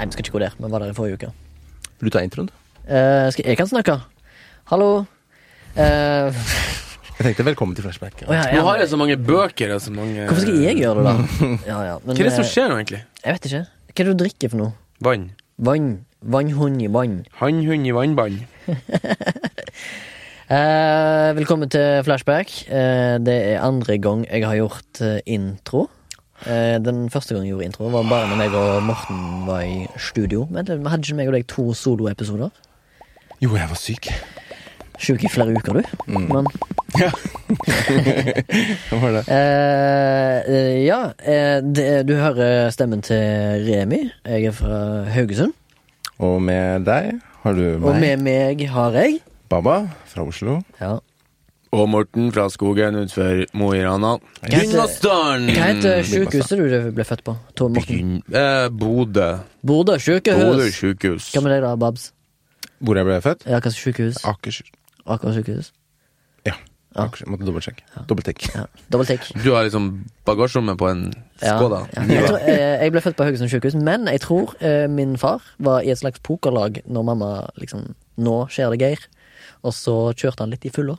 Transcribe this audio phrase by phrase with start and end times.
[0.00, 0.54] Nei, vi skal ikke gå der.
[0.56, 1.28] Vi var der i forrige uke.
[2.00, 2.46] Vil du ta introen?
[2.88, 3.98] Eh, skal, jeg kan snakke.
[4.72, 4.86] Hallo.
[5.76, 6.38] Eh,
[7.20, 8.22] Jeg tenkte velkommen til Flashback.
[8.24, 11.04] å ja, Nå har jeg så mange bøker og så mange Hvorfor skal jeg gjøre
[11.04, 11.48] det, da?
[11.68, 11.98] Ja, ja.
[12.00, 13.02] Men, Hva er det som eh, skjer nå, egentlig?
[13.26, 13.60] Jeg vet ikke.
[13.68, 14.72] Hva er det du drikker for noe?
[15.04, 15.26] Vann.
[15.60, 15.90] Vann.
[16.32, 17.18] Vannhund i vann.
[17.42, 18.40] Hannhund i vannbann.
[20.50, 22.48] Eh, velkommen til Flashback.
[22.66, 25.84] Eh, det er andre gang jeg har gjort eh, intro.
[26.46, 29.86] Eh, den første gangen jeg gjorde intro, var bare når meg og Morten var i
[30.00, 30.46] studio.
[30.50, 32.50] Men det- hadde ikke meg og deg to soloepisoder?
[33.42, 34.08] Jo, jeg var syk.
[35.00, 35.82] Sjuk i flere uker, du.
[36.06, 36.46] Men
[38.90, 39.22] Hva var det?
[39.28, 43.16] eh, eh, Ja, eh, det, du hører stemmen til
[43.68, 44.10] Remi.
[44.26, 45.52] Jeg er fra Haugesund.
[46.20, 47.14] Og med deg
[47.44, 47.84] har du meg.
[47.88, 50.60] Og med meg har jeg Baba fra Oslo.
[50.80, 50.98] ja.
[51.70, 54.16] Og Morten fra skogen utenfor Mo i Rana.
[54.50, 55.52] Gynnasdalen!
[55.54, 57.36] Hva heter sykehuset du ble født på?
[57.54, 58.16] Tor Morten.
[58.26, 59.28] Eh, Bodø.
[59.62, 60.74] Bodø Bodø sykehus.
[60.74, 61.28] sjukehus.
[61.36, 62.08] Hva med deg da, Babs?
[62.82, 63.46] Hvor jeg ble født?
[63.46, 64.18] Ja, hva slags sykehus?
[64.26, 64.72] Akershus.
[65.06, 65.70] Aker sykehus?
[66.48, 66.56] Ja.
[66.96, 67.04] Ja.
[67.04, 67.28] Akershus.
[67.30, 67.86] Måtte dobbeltsjekke.
[68.10, 68.48] Dobbelttekk.
[68.56, 68.64] Ja.
[68.90, 69.30] Dobbelttikk.
[69.44, 69.86] Du har liksom
[70.26, 71.06] bagasjerommet på en
[71.38, 71.84] Skoda.
[71.94, 72.02] ja.
[72.10, 75.46] Jeg, tror, eh, jeg ble født på Haugesund sykehus, men jeg tror eh, min far
[75.62, 77.30] var i et slags pokerlag når mamma
[77.62, 79.06] liksom Nå skjer det, Geir.
[79.62, 80.96] Og så kjørte han litt i fylla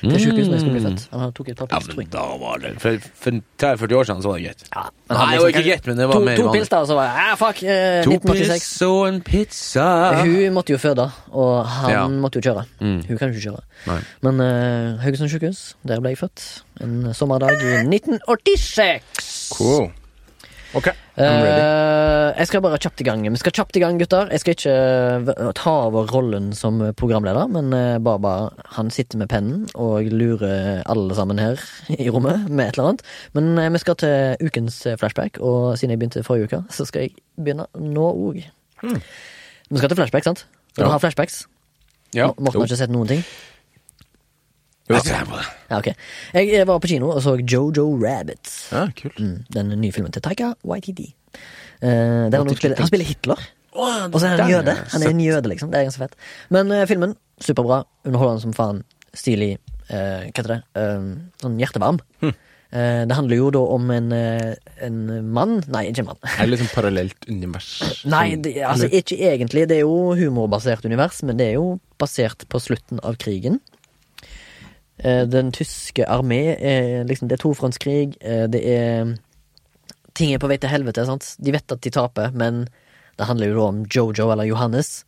[0.00, 1.02] til sykehus når jeg skulle bli født.
[1.14, 2.10] Han tok et par Ja, pils, tror men jeg.
[2.10, 4.64] da var det For, for 30-40 år siden så var det greit.
[4.74, 6.42] Ja, men Nei, han det liksom var ikke greit, men det var to, mer to
[6.48, 6.58] vanlig.
[6.58, 8.50] pils, da, og så var jeg ah, fuck, eh, To 1986.
[8.50, 9.86] pils og en pizza.
[10.24, 12.02] Hun måtte jo føde, og han Ja.
[12.08, 12.64] måtte jo kjøre.
[12.80, 12.98] Mm.
[13.06, 13.62] Hun kan jo ikke kjøre.
[13.86, 14.00] Nei.
[14.26, 16.48] Men eh, Haugesund sykehus, der ble jeg født.
[16.82, 19.54] En sommerdag i 1986.
[19.54, 19.92] Cool.
[20.74, 20.86] Ok,
[21.20, 23.24] Eh, jeg skal bare kjapt i gang.
[23.28, 24.30] Vi skal kjapt i gang, gutter.
[24.32, 24.76] Jeg skal ikke
[25.28, 28.32] uh, ta over rollen som programleder, men uh, Baba
[28.76, 31.60] han sitter med pennen og lurer alle sammen her
[31.92, 33.04] i rommet med et eller annet.
[33.36, 37.16] Men vi skal til ukens flashback, og siden jeg begynte forrige uke, så skal jeg
[37.36, 38.42] begynne nå òg.
[38.82, 40.46] Vi skal til flashback, sant?
[40.76, 40.92] Dere du Ja.
[40.96, 41.42] har flashbacks?
[42.14, 42.26] Ja.
[42.38, 43.24] Morten har ikke sett noen ting?
[44.90, 45.94] Ja, okay.
[46.34, 48.50] Jeg eh, var på kino og så Jojo Rabbit.
[48.72, 49.20] Ja, kult.
[49.20, 51.12] Mm, den nye filmen til Taika Waititi.
[51.80, 53.48] Uh, han, spiller, han spiller Hitler.
[53.72, 54.74] Og så er han jøde.
[54.92, 55.70] Han er en jøde, liksom.
[55.72, 56.18] Det er ganske fett.
[56.52, 57.84] Men uh, filmen, superbra.
[58.04, 58.82] Underholdende som faen.
[59.16, 59.54] Stilig.
[59.88, 60.60] Uh, hva heter det?
[60.76, 61.10] Uh,
[61.42, 62.02] sånn hjertevarm.
[62.70, 64.52] Eh, det handler jo da om en, eh,
[64.86, 64.98] en
[65.34, 66.20] mann Nei, ikke en mann.
[66.22, 67.70] Er det liksom parallelt univers?
[68.14, 69.66] Nei, det, altså ikke egentlig.
[69.70, 73.58] Det er jo humorbasert univers, men det er jo basert på slutten av krigen.
[75.02, 76.42] Eh, Den tyske armé
[77.08, 78.16] liksom Det er tofrontskrig.
[78.20, 79.14] eh, Det er
[80.14, 81.36] Ting er på vei til helvete, sant.
[81.40, 82.66] De vet at de taper, men
[83.16, 85.04] det handler jo da om Jojo eller Johannes.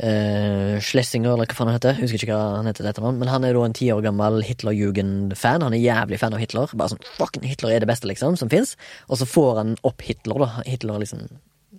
[0.00, 1.96] Uh, Schlesinger, eller hva faen han heter.
[1.98, 5.64] Husker ikke hva han heter, dette, men han er da en ti år gammel Hitlerjugend-fan.
[5.66, 6.70] Han er jævlig fan av Hitler.
[6.78, 8.76] Bare sånn fucking Hitler er det beste, liksom, som fins.
[9.08, 10.62] Og så får han opp Hitler, da.
[10.68, 11.26] Hitler er liksom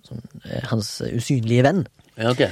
[0.06, 1.86] sånn, eh, hans usynlige venn.
[2.18, 2.44] Ja, ok.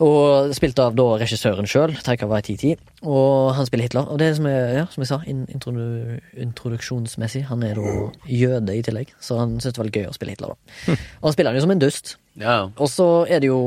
[0.00, 2.72] Og spilt av da regissøren sjøl, Taika Waititi.
[3.04, 4.06] Og han spiller Hitler.
[4.08, 7.92] Og det som, er, ja, som jeg sa, introdu, introduksjonsmessig, han er da
[8.24, 9.12] jøde i tillegg.
[9.20, 10.96] Så han syntes det var gøy å spille Hitler, da.
[11.20, 12.14] Og han spiller han jo som en dust.
[12.40, 12.56] Ja.
[12.80, 13.60] Og så er det jo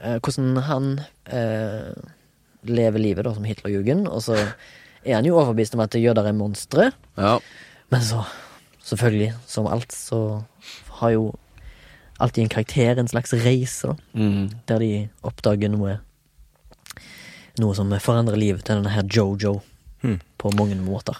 [0.00, 0.92] eh, hvordan han
[1.30, 1.94] eh,
[2.66, 4.10] lever livet da som Hitlerjugend.
[4.10, 6.90] Og så er han jo overbevist om at jøder er monstre.
[7.20, 7.38] ja.
[7.90, 8.20] Men så,
[8.86, 10.44] selvfølgelig, som alt, så
[11.00, 11.32] har jo
[12.20, 13.96] alltid en karakter en slags reise.
[14.12, 14.50] Mm.
[14.68, 14.92] Der de
[15.26, 15.98] oppdager noe
[17.60, 19.58] Noe som forandrer livet til denne her Jojo.
[20.40, 21.18] På mange måter.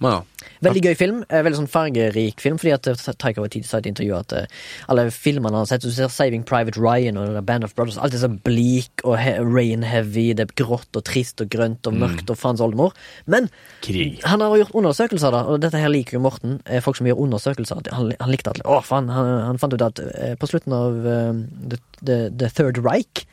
[0.00, 0.22] Ja.
[0.62, 1.16] Veldig gøy film.
[1.28, 2.58] eh, Veldig sånn fargerik film.
[2.60, 4.46] Fordi at eh, Taika Waititi sa i et intervju at eh,
[4.92, 8.14] alle filmene han har sett, du ser Saving Private Ryan og Band of Brothers, alt
[8.14, 11.96] er så bleak og he rain heavy, det er grått og trist og grønt og
[11.98, 12.94] mørkt og faens oldemor.
[13.26, 13.50] Men
[13.82, 14.20] Krig.
[14.24, 16.58] han har gjort undersøkelser, da, og dette her liker jo Morten.
[16.84, 17.82] Folk som gjør undersøkelser.
[17.94, 20.02] Han, han likte at Å, faen, han, han fant ut at
[20.38, 21.32] på slutten av uh,
[21.74, 23.26] the, the, the Third Reich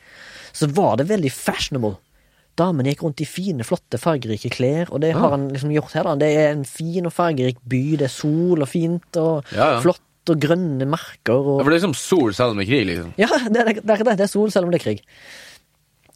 [0.56, 1.98] så var det veldig fashionable.
[2.56, 6.06] Damene gikk rundt i fine, flotte, fargerike klær, og det har han liksom gjort her.
[6.08, 9.74] da Det er en fin og fargerik by, det er sol og fint og Ja,
[9.76, 9.80] ja.
[9.84, 12.70] flott og grønne merker og Ja, For det er liksom sol selv om det er
[12.72, 13.12] krig, liksom.
[13.20, 14.16] ja, det er det, det, er det.
[14.22, 15.02] det er sol, selv om det er krig.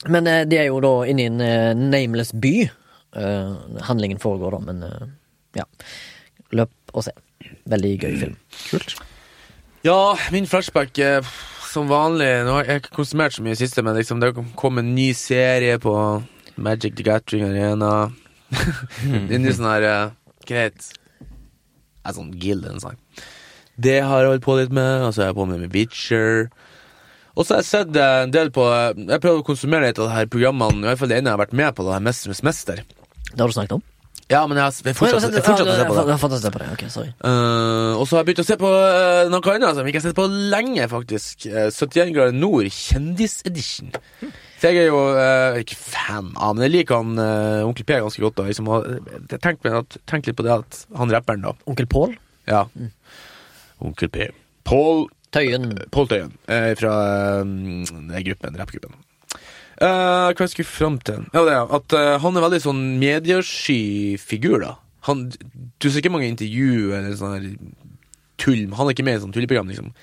[0.09, 2.55] Men eh, de er jo da inne i en eh, nameless by.
[3.21, 3.53] Eh,
[3.91, 5.07] handlingen foregår da, men eh,
[5.61, 5.67] ja.
[6.57, 7.13] Løp og se.
[7.71, 8.37] Veldig gøy film.
[8.71, 8.97] Kult.
[9.87, 11.21] Ja, min flashback eh,
[11.71, 14.33] som vanlig Nå har jeg ikke konsumert så mye i det siste, men liksom det
[14.59, 15.95] kom en ny serie på
[16.61, 18.11] Magic the Gathering Arena.
[19.07, 20.17] ny sånn her uh,
[20.49, 20.91] Greit.
[22.05, 22.99] Er sånn guild en sang.
[23.81, 26.51] Det har jeg holdt på litt med, og så er jeg på med med Witcher.
[27.39, 30.01] Og så har jeg sett eh, en del på eh, Jeg prøver å konsumere litt
[30.01, 31.95] av de her programmene, i hvert fall det ene jeg har vært med på, det
[31.95, 32.83] her Mesternes mester.
[33.31, 33.85] Det har du snakket om?
[34.31, 36.17] Ja, men jeg har fortsatt, jeg fortsatt å se på det.
[36.23, 36.69] Fortsatt å se på det.
[36.77, 37.09] Ok, sorry.
[37.27, 40.01] Eh, og så har jeg begynt å se på eh, noe annet som jeg ikke
[40.03, 41.49] har sett på lenge, faktisk.
[41.51, 43.91] Uh, 71 grader nord, kjendisedition.
[44.61, 47.99] For jeg er jo eh, ikke fan av, men jeg liker han eh, Onkel P
[48.05, 48.39] ganske godt.
[48.39, 48.87] da liksom, og
[49.33, 51.55] Jeg tenkte meg at- tenk litt på det at han rapperen, da.
[51.67, 52.15] Onkel Pål
[52.47, 52.67] Ja.
[53.83, 54.29] Onkel P.
[54.69, 55.73] Paul Tøyen.
[55.91, 56.95] Pål Tøyen eh, fra
[57.41, 58.95] eh, den gruppen, rappgruppen.
[59.81, 61.23] Eh, hva jeg skulle fram til?
[61.33, 64.75] Ja, det er at uh, han er veldig sånn mediesky figur, da.
[65.09, 65.31] Han,
[65.81, 67.55] du ser ikke mange intervju eller sånn
[68.37, 69.95] tull Han er ikke med i sånn tulleprogram, liksom.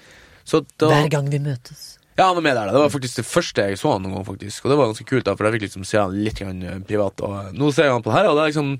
[0.47, 1.83] Så da, Hver gang vi møtes.
[2.15, 2.71] ja, han var med der.
[2.71, 4.65] da Det var faktisk det første jeg så han noen gang, faktisk.
[4.65, 6.81] Og det var ganske kult, da for jeg fikk liksom se han litt grann, eh,
[6.87, 7.21] privat.
[7.21, 8.73] Og nå ser jeg han på det her, og det er liksom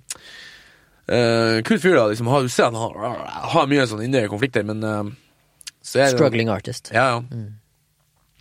[1.14, 2.08] uh, Kul fyr, da.
[2.10, 3.22] Liksom, har, du ser han har,
[3.54, 5.14] har mye sånn indre konflikter, men uh,
[5.86, 6.90] så er det Struggling artist.
[6.96, 7.46] ja, ja.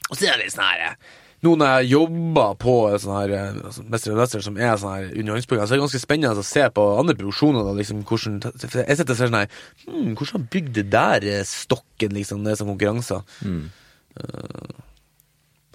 [0.06, 0.96] Og så er det litt sånn her
[1.44, 4.94] Nå når jeg jobber på sånn her eh, altså, Mester og Mester, som er sånn
[4.94, 7.66] her underholdningsprogram, så er det ganske spennende å se på andre produksjoner.
[7.66, 9.50] Da, liksom, hvordan, jeg sitter og ser sånn her
[9.84, 12.46] hmm, Hvordan har bygd det der eh, stokken, liksom?
[12.46, 13.26] Det som konkurranser?
[13.44, 13.68] konkurranser.
[14.16, 14.82] Uh,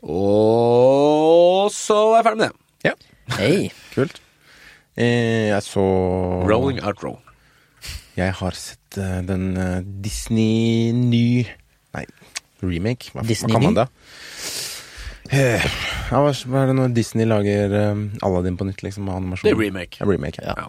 [0.02, 2.62] og så er jeg ferdig med det.
[3.38, 3.72] Hei.
[3.94, 4.18] Kult.
[4.98, 5.84] Eh, jeg så
[6.50, 7.20] Rolling outro.
[8.18, 11.46] Jeg har sett uh, den uh, Disney ny
[11.96, 12.04] Nei,
[12.60, 13.14] remake.
[13.16, 13.88] Hva, Disney hva kan man da?
[15.32, 15.64] Eh,
[16.12, 19.08] ja, hva, er det når Disney lager eh, Aladdin på nytt, liksom?
[19.12, 19.48] Animasjon?
[19.48, 20.02] Det er remake.
[20.02, 20.56] Ja, remake ja.
[20.58, 20.68] Ja.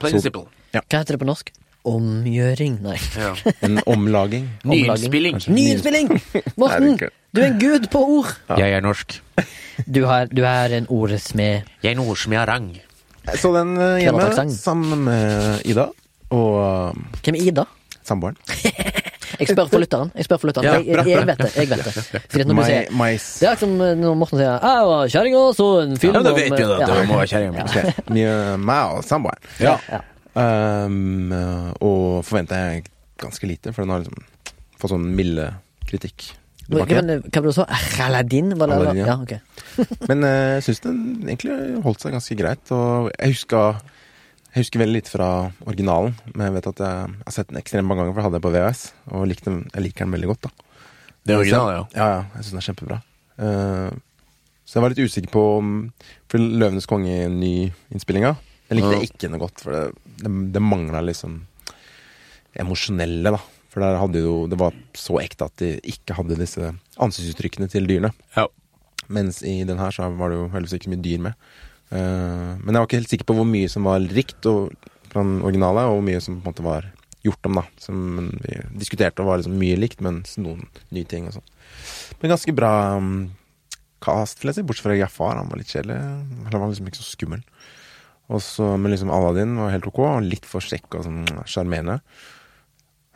[0.00, 0.44] Plain and simple.
[0.48, 0.82] simple.
[0.84, 1.52] Hva heter det på norsk?
[1.88, 2.76] Omgjøring?
[2.84, 2.98] Nei.
[3.16, 3.32] Ja.
[3.66, 4.50] En omlaging.
[4.68, 5.40] Nyinnspilling.
[5.48, 6.12] Nyinnspilling!
[6.60, 8.34] Morten, er du er en gud på ord!
[8.60, 9.16] Jeg er norsk.
[9.88, 11.64] Du, har, du er en ordsmed.
[11.80, 12.66] Jeg er en ordsmedarang.
[13.24, 15.86] Jeg så den eh, hjemme sammen med Ida
[16.36, 17.64] og Hvem er Ida?
[18.04, 18.36] samboeren.
[19.40, 20.12] Jeg spør for lytteren.
[20.16, 20.68] Jeg spør for lytteren.
[20.68, 21.50] Ja, jeg, jeg, jeg vet det.
[21.56, 22.84] jeg vet det Fordi når du sier
[23.40, 26.52] Det er som når Morten sier 'Jeg var kjerringa, så en film Ja, da vet
[26.52, 26.86] vi jo at Ja.
[26.94, 27.64] det må være kjerringa
[28.10, 28.24] mi.
[28.66, 29.40] Meg og samboeren.
[29.60, 29.76] Ja.
[29.90, 30.00] Ja.
[30.40, 31.32] Um,
[31.80, 32.84] og forventer jeg
[33.18, 34.22] ganske lite, for den har liksom
[34.78, 35.50] fått sånn milde
[35.88, 36.30] kritikk.
[36.70, 37.66] Hva var det du sa?
[38.06, 38.52] Aladdin?
[38.58, 39.18] Var det, Aladdin, ja.
[39.26, 39.38] ja.
[40.08, 42.72] Men jeg jeg syns den egentlig holdt seg ganske greit.
[42.74, 43.62] Og jeg huska
[44.50, 45.26] jeg husker veldig lite fra
[45.62, 48.38] originalen, men jeg vet at jeg har sett den ekstremt mange ganger, for jeg hadde
[48.40, 48.82] det på VHS,
[49.14, 50.48] og likte den, jeg liker den veldig godt.
[50.48, 50.50] da
[51.24, 51.84] Det er originalen, ja.
[51.94, 52.22] Ja, ja.
[52.34, 52.98] Jeg syns den er kjempebra.
[53.40, 53.90] Uh,
[54.66, 55.44] så jeg var litt usikker på
[56.30, 58.34] For 'Løvenes konge' ny-innspillinga
[58.68, 59.00] Jeg likte Ja.
[59.06, 59.84] ikke noe godt, for det,
[60.20, 61.40] det, det mangla liksom
[62.60, 63.40] emosjonelle, da.
[63.70, 67.86] For der hadde jo Det var så ekte at de ikke hadde disse ansiktsuttrykkene til
[67.86, 68.10] dyrene.
[68.36, 68.46] Ja.
[69.08, 71.34] Mens i den her så var det jo heldigvis ikke så mye dyr med.
[71.90, 74.70] Eh, men jeg var ikke helt sikker på hvor mye som var likt og,
[75.10, 76.88] fra den originale, og hvor mye som på en måte var
[77.26, 77.64] gjort om, da.
[77.82, 80.64] Som vi diskuterte og var liksom mye likt, mens noen
[80.94, 81.52] nye ting og sånn.
[82.20, 83.12] Men ganske bra um,
[84.04, 84.66] cast, vil jeg si.
[84.68, 85.98] Bortsett fra Jafar, han var litt kjedelig.
[86.50, 87.44] Han var liksom ikke så skummel.
[88.30, 91.98] Og så, men liksom Aladdin var helt ok, og litt for kjekk og sånn sjarmerende.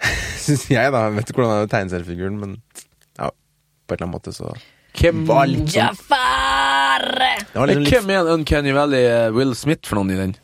[0.45, 1.07] Syns jeg, da.
[1.07, 2.57] Jeg vet ikke hvordan det er tegneseriefiguren, men
[3.21, 4.51] ja, på en eller annen måte så
[4.95, 6.44] Hvem var litt sånn Jafar!
[7.01, 10.35] Det var liksom litt, hvem er Uncanny Valley eh, Will Smith for noen i den?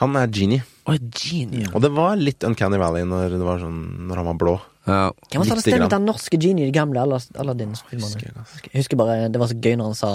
[0.00, 0.64] Han er genie.
[0.84, 1.68] Oh, genie.
[1.72, 4.54] Og det var litt Uncanny Valley når, det var sånn, når han var blå.
[4.84, 5.12] Ja.
[5.32, 8.20] Hvem var det som stemte den norske genie i de gamle Aladdin-filmene?
[8.20, 8.58] jeg, altså.
[8.66, 10.10] Jeg husker bare Det var så gøy når han sa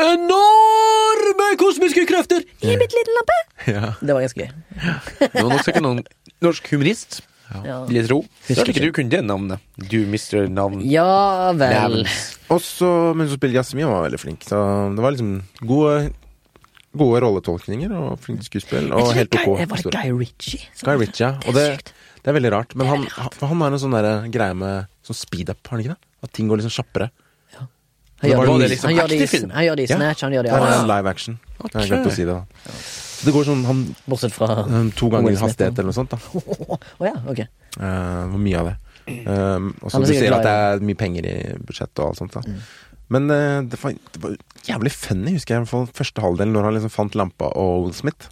[0.00, 3.40] 'Enorme kosmiske krefter i mitt lille lampe'.
[3.74, 3.92] Ja.
[4.00, 4.50] Det var ganske gøy.
[5.20, 6.00] Det var nok sikkert noen
[6.44, 7.20] norsk humorist,
[7.52, 8.18] Ja, vil jeg tro.
[8.48, 9.60] Husker ikke du kunne det navnet?
[9.76, 10.80] Du mister navn.
[11.74, 12.06] ja vel.
[12.48, 14.46] Også, så, men så spiller Jasmin var veldig flink.
[14.48, 14.56] Så
[14.96, 16.12] det var liksom gode,
[16.96, 18.88] gode rolletolkninger og flink skuespill.
[18.96, 19.92] Og helt ok Guy- Var det.
[19.92, 20.62] Guy Ritchie?
[20.82, 21.32] Guy Ritchie, ja.
[21.40, 21.92] Det Og det,
[22.24, 22.74] det er veldig rart.
[22.74, 26.02] Men han, han- han har en sånn greie med sånn speed-up, har han ikke det?
[26.24, 27.10] At ting går liksom kjappere.
[28.24, 29.96] Han gjør det det liksom han gjør det i- han gjør det i Ja.
[29.98, 31.38] Snatch, han gjør det Det i er live action.
[31.60, 32.44] Jeg har glemt å si det, da.
[33.24, 36.12] Så det går sånn han, Bortsett fra Å to ganger hastighet eller noe sånt.
[36.12, 36.18] da
[37.08, 37.40] ja, ok.
[37.78, 38.74] Uh, Hvor mye av det.
[39.24, 42.36] Um, og så Du ser at det er mye penger i budsjettet og alt sånt.
[42.36, 42.44] da
[43.16, 44.36] Men uh, det, var, det var
[44.68, 45.68] jævlig funny, husker jeg.
[45.72, 48.28] for første halvdel, når han liksom fant lampa og Will Smith.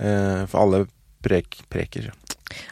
[0.00, 0.84] Uh, for alle
[1.24, 2.12] prek, preker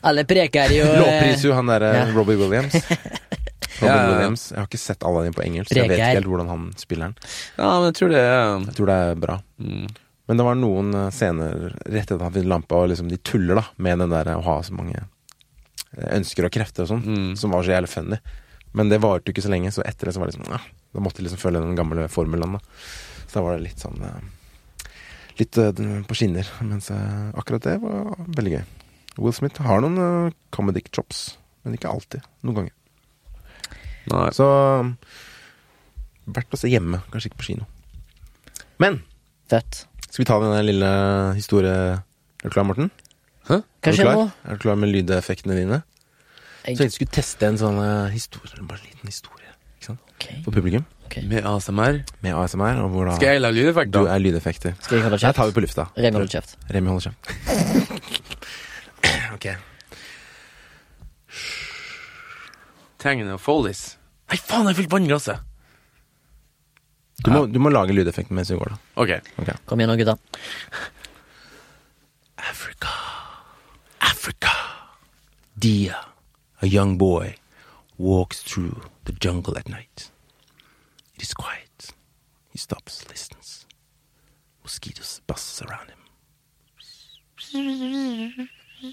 [0.08, 2.06] Alle preker jo Lovpriser jo han derre ja.
[2.16, 2.76] Robbie Williams.
[3.78, 4.08] Robin Ja.
[4.10, 4.48] Williams.
[4.50, 6.62] Jeg har ikke sett alle dem på engelsk, så jeg vet ikke helt hvordan han
[6.80, 7.32] spiller den.
[7.60, 9.36] Ja, men jeg tror det er Jeg tror det er bra.
[9.62, 9.86] mm.
[10.28, 11.54] Men det var noen eh, scener
[11.86, 14.42] rett etter at han finner lampa, og liksom de tuller da med den der å
[14.44, 17.30] ha så mange eh, ønsker og krefter og sånn, Mm.
[17.40, 18.18] som var så jævlig funny.
[18.76, 20.58] Men det varte jo ikke så lenge, så etter det så var det liksom ja,
[20.92, 22.60] Da måtte de liksom følge den gamle formelen, da.
[23.28, 24.20] Så da var det litt sånn eh,
[25.38, 26.48] Litt på skinner.
[26.66, 28.64] Mens akkurat det var veldig gøy.
[29.22, 32.24] Will Smith har noen comedic chops, men ikke alltid.
[32.42, 32.74] Noen ganger.
[34.10, 34.24] Nei.
[34.34, 34.48] Så
[36.26, 37.68] verdt å se hjemme, kanskje ikke på kino.
[38.82, 38.98] Men
[39.48, 39.84] Fett.
[40.10, 40.90] Skal vi ta den der lille
[42.50, 42.90] klar, Morten?
[43.48, 43.54] Hæ?
[43.82, 44.14] Er du klar?
[44.14, 44.30] nå?
[44.44, 45.82] Er du klar med lydeffektene dine?
[46.66, 49.46] Jeg- Så jeg skulle teste en sånn eh, historie, bare en liten historie,
[49.78, 50.00] ikke sant?
[50.18, 50.42] Okay.
[50.44, 50.84] For publikum.
[51.06, 51.22] Okay.
[51.26, 52.02] Med ASMR.
[52.20, 53.92] Med ASMR, og hvor da Skal jeg lage lydeffekter?
[54.00, 54.74] du er lydeffekter.
[54.82, 55.86] Skal jeg holde Der tar vi på lufta.
[55.96, 56.56] Remi holder kjeft.
[56.74, 57.18] Remi holder kjeft.
[59.34, 59.46] ok.
[62.98, 63.96] Tegn og Follies.
[64.28, 65.38] Nei, faen, jeg fikk vann i glasset!
[67.24, 68.76] Du må, du må lage lydeffekten mens vi går, da.
[69.02, 69.10] Ok.
[69.42, 69.48] Ok.
[69.66, 70.14] Kom igjen nå, gutta.
[72.38, 72.88] Africa,
[73.98, 74.52] Africa.
[75.58, 75.96] Dia,
[76.62, 77.34] a young boy,
[77.98, 80.10] walks through the jungle at night.
[81.16, 81.92] It is quiet.
[82.52, 83.66] He stops, listens.
[84.62, 85.98] Mosquitoes buzz around him.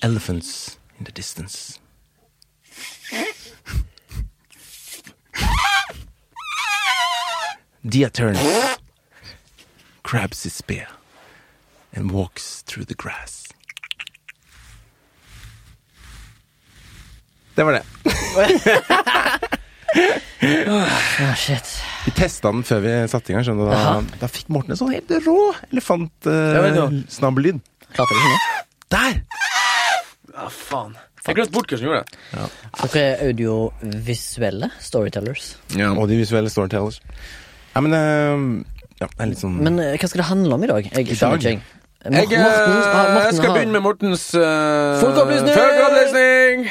[0.01, 1.79] Elephants in the distance.
[7.85, 8.39] Dia turns,
[10.03, 10.87] grabs his spear,
[11.93, 13.43] and walks through the grass.
[17.55, 17.83] Det var det.
[20.67, 21.81] oh, shit.
[22.05, 23.45] Vi testa den før vi satte i gang.
[23.45, 25.37] skjønner du Da, da fikk Morten en sånn helt rå
[28.09, 28.41] det ikke nå?
[28.97, 29.21] Der!
[30.35, 30.97] Ja, faen.
[31.25, 32.49] Jeg glemte bort hva som gjorde det.
[32.81, 35.53] Dere er audiovisuelle storytellers.
[35.95, 36.99] Og de visuelle storytellers.
[37.75, 38.63] Ja, men uh,
[39.01, 40.87] Ja, det er litt sånn Men eh, hva skal det handle om i dag?
[40.87, 41.43] Jeg I skjønner dag?
[41.43, 41.81] ikke, jeg.
[42.05, 46.67] Jeg, eh, ah, Morten jeg skal begynne med Mortens uh, Folkeopplysning!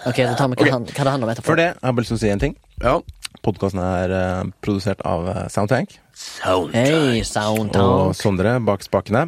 [0.00, 0.70] Ok, da tar vi hva, okay.
[0.72, 1.50] han, hva det handler om etterpå.
[1.50, 2.54] For det, jeg har bare lyst til å si en ting.
[2.80, 2.94] Ja.
[3.44, 5.94] Podkasten er uh, produsert av eh, Soundtank
[6.74, 7.20] Hei,
[7.80, 9.26] og Sondre bak spakene.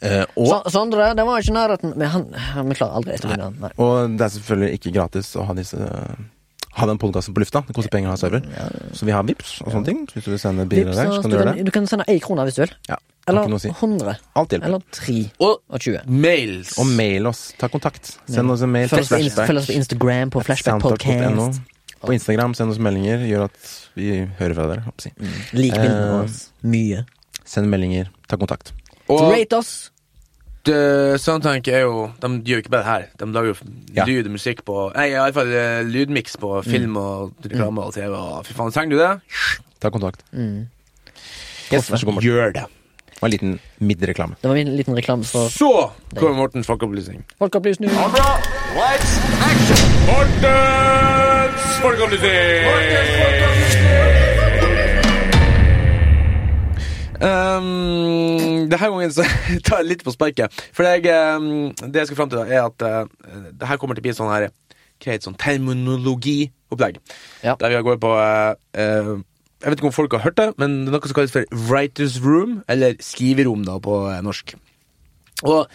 [0.00, 3.16] Uh, og, Så, Sondre, det var ikke nærheten Men han, han, vi klarer aldri å
[3.16, 3.76] etterligne han.
[3.80, 5.80] Og det er selvfølgelig ikke gratis å ha disse
[6.74, 7.60] ha den podkasten på lufta.
[7.66, 8.42] Det koster penger å ha server.
[8.92, 10.04] Så vi har Vips og sånne ting.
[10.10, 11.64] Så hvis du vil sende Vips der, så kan du gjøre det.
[11.66, 12.72] du kan sende én krone hvis du vil.
[12.88, 12.96] Ja,
[13.28, 13.70] Eller ikke noe å si.
[13.72, 14.16] 100.
[14.36, 14.66] Alt hjelper.
[14.68, 16.02] Eller 3 Og og 20.
[16.10, 16.74] mails.
[16.78, 17.44] Og mail oss.
[17.58, 18.16] Ta kontakt.
[18.28, 18.88] Send oss en mail.
[18.88, 21.46] Følg oss på, følg oss på Instagram, på Flashback Soundtalk.no.
[21.48, 21.60] Podcast.
[22.04, 23.22] På Instagram, send oss meldinger.
[23.24, 24.82] Gjør at vi hører fra dere.
[25.00, 25.10] si.
[25.56, 26.28] Lik bildene Eh, våre.
[26.74, 27.06] Mye.
[27.44, 28.10] Send meldinger.
[28.28, 28.72] Ta kontakt.
[29.08, 29.90] Og Rate oss!
[30.70, 33.02] Uh, Soundtank er jo De gjør jo ikke bare det her.
[33.20, 33.56] De lager jo
[33.96, 34.04] Ja.
[34.08, 38.12] lyd og musikk på Nei, iallfall uh, lydmiks på film og reklame og TV.
[38.14, 39.12] Og fy faen, trenger du det?
[39.80, 40.24] Ta kontakt.
[40.32, 40.66] Mm.
[41.72, 42.64] Yes, vær så god, Gjør det.
[43.14, 44.34] Det var en liten midtreklame.
[44.42, 45.70] Det var en liten reklame for Så
[46.18, 47.24] kommer Mortens folkeopplysning.
[47.38, 47.90] Folkeopplysning.
[47.94, 48.30] Bra.
[48.74, 49.12] Lights!
[50.10, 53.73] Mortens folkeopplysning!
[57.24, 59.24] Um, det her gangen så
[59.66, 60.52] tar jeg litt på sparket.
[60.76, 63.96] For jeg, um, det jeg skal fram til, da, er at uh, det her kommer
[63.96, 64.50] til å bli sånn her
[65.02, 67.00] Kreit sånn terminologiopplegg.
[67.42, 67.56] Ja.
[67.58, 69.14] Der vi går på uh, uh,
[69.58, 71.48] Jeg vet ikke om folk har hørt det, men det er noe som kalles for
[71.66, 74.54] writers room, eller skriverom da på norsk.
[75.42, 75.66] Og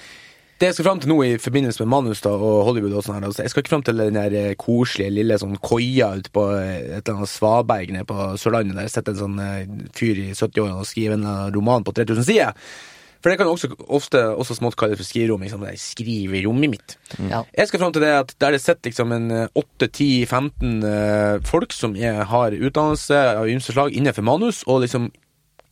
[0.59, 3.15] det jeg skal fram til nå i forbindelse med manus da, og Hollywood og sånn
[3.17, 6.31] her, altså, Jeg skal ikke fram til den der eh, koselige lille sånn koia ute
[6.35, 10.23] på et eller annet svaberg nede på Sørlandet der jeg sitter en sånn eh, fyr
[10.25, 12.71] i 70-årene og skriver en roman på 3000 sider.
[13.19, 15.41] For det kan også ofte også smått kalles for skriverom.
[15.43, 16.93] Liksom, skriver i rommet mitt.
[17.19, 17.41] Ja.
[17.51, 21.75] Jeg skal fram til det at der det sitter liksom en eh, 8-10-15 eh, folk
[21.75, 25.09] som er, har utdannelse av ymse slag innenfor manus, og liksom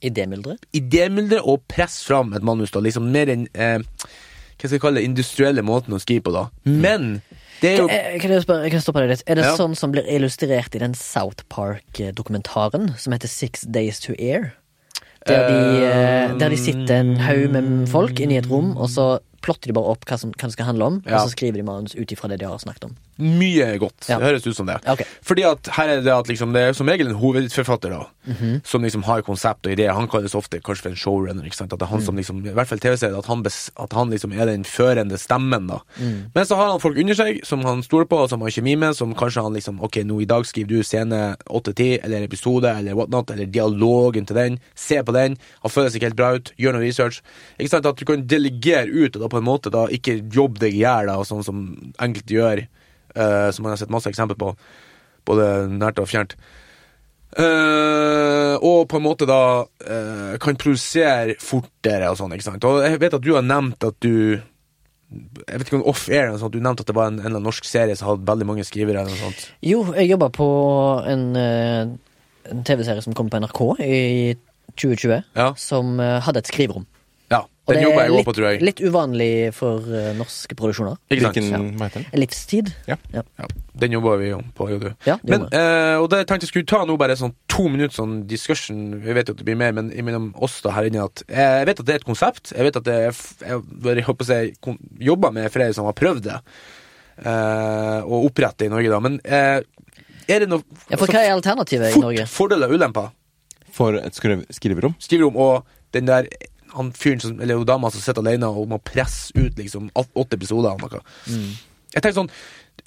[0.03, 0.60] Idémyldre.
[0.77, 2.70] idémyldre og press fram et manus.
[2.70, 3.79] da, liksom Mer enn eh,
[4.58, 6.48] hva skal jeg kalle det, industrielle måten å skrive på, da.
[6.66, 7.22] Men
[7.62, 7.88] det er jo
[8.22, 9.24] Kan jeg, spørre, jeg stoppe deg litt?
[9.28, 9.56] Er det Ja.
[9.58, 14.54] sånn som blir illustrert i den South Park-dokumentaren som heter Six Days to Air?
[15.28, 18.88] Der de, eh, der de sitter en haug med folk inne i et rom, og
[18.90, 21.18] så plotter de bare opp hva, som, hva det skal handle om, Ja.
[21.18, 22.96] og så skriver de manus ut ifra det de har snakket om.
[23.19, 24.07] Mye godt.
[24.09, 24.17] Ja.
[24.19, 24.77] Det høres ut som det.
[24.88, 25.05] Okay.
[25.25, 28.62] Fordi at her er det at liksom, det er som regel en hovedforfatter da, Mhm.
[28.65, 29.93] som liksom har konsept og ideer.
[29.93, 31.43] Han kalles ofte kanskje for en showrunner.
[31.45, 31.74] ikke sant?
[31.74, 32.05] At det er han Mm.
[32.05, 35.67] som liksom, I hvert fall TV-serier, at, han at han liksom er den førende stemmen.
[35.67, 35.79] da.
[36.00, 36.31] Mm.
[36.36, 38.77] Men så har han folk under seg som han stoler på, og som har kjemi
[38.77, 42.65] med, som kanskje han liksom Ok, nå i dag skriver du scene 8-10, eller episode,
[42.65, 44.59] eller whatnot, eller dialogen til den.
[44.75, 45.38] Se på den.
[45.63, 46.51] Han føles ikke helt bra ut.
[46.59, 47.21] Gjør noe research.
[47.59, 47.86] Ikke sant?
[47.86, 50.79] At du kan delegere ut, og da på en måte da ikke jobbe deg i
[50.83, 52.67] hjel, sånn som enkelte gjør
[53.17, 54.53] eh, som man har sett masse eksempler på,
[55.27, 56.38] både nært og fjernt.
[57.38, 59.39] Eh, og på en måte da
[59.83, 62.67] eh, kan produsere fortere og sånn, ikke sant.
[62.69, 64.38] Og jeg vet at du har nevnt at du
[65.07, 67.93] Jeg vet ikke om off-air sånt, du nevnte at det var en, en norsk serie
[67.95, 69.45] som hadde veldig mange skrivere eller noe sånt.
[69.63, 70.47] Jo, jeg jobba på
[71.07, 71.93] en, eh,
[72.51, 74.01] en TV-serie som kom på NRK i
[74.75, 75.53] 2020, Ja.
[75.55, 76.83] som eh, hadde et skriverom.
[77.67, 77.74] Ja.
[77.74, 78.62] Og Den det er jeg litt, på, tror jeg.
[78.63, 80.95] litt uvanlig for eh, norske produksjoner.
[81.12, 81.36] Ikke sant?
[81.36, 82.21] Hvilken, hva heter den?
[82.21, 82.69] Livstid.
[82.88, 82.95] Ja,
[83.77, 84.88] den jobber vi jo på, jo du.
[85.05, 85.57] Ja, det Men, gjør vi.
[85.59, 89.13] eh, og det tenkte jeg skulle ta nå bare sånn to minutter sånn discussion Vi
[89.17, 91.79] vet jo at det blir mer, men mellom oss da her inne at Jeg vet
[91.83, 92.53] at det er et konsept.
[92.55, 94.79] Jeg vet at det er f- Jeg, jeg håper jeg kon-
[95.12, 96.39] jobber med flere som har prøvd det.
[97.17, 99.00] Eh, å opprette i Norge, da.
[99.03, 99.59] Men eh,
[100.29, 102.27] er det noe ja, for hva er alternativet i fort Norge?
[102.29, 103.09] fordeler og ulemper?
[103.77, 104.95] For et skrive skriverom?
[105.01, 106.29] Skriverom og den der
[106.75, 110.36] han fyren som, eller hun dama som sitter alene og må presse ut liksom åtte
[110.39, 111.01] episoder av noe.
[111.29, 111.51] Mm.
[111.95, 112.31] Jeg tenker sånn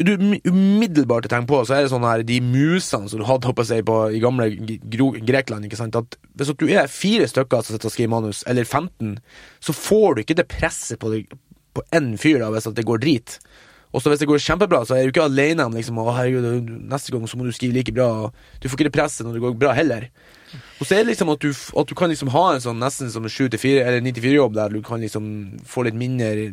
[0.01, 3.49] du umi- umiddelbart tenker på, så er det sånn her de musene som du hadde
[3.51, 4.47] oppe seg på i gamle
[4.89, 5.67] Grekland.
[5.67, 5.97] ikke sant?
[5.99, 9.19] At Hvis du er fire stykker som sitter og skriver manus, eller 15,
[9.61, 11.35] så får du ikke det presset på deg
[11.75, 13.39] på én fyr da, hvis det går drit.
[13.93, 16.71] Og så hvis det går kjempebra, så er du ikke alene om liksom, å herregud,
[16.91, 18.31] neste gang så må du skrive like bra.
[18.63, 20.09] Du får ikke det presset når det går bra heller.
[20.81, 23.11] Og så er det liksom at du, at du kan liksom ha en sånn nesten
[23.13, 25.27] som en 7-4 eller 9-4-jobb der du kan liksom
[25.69, 26.49] få litt mindre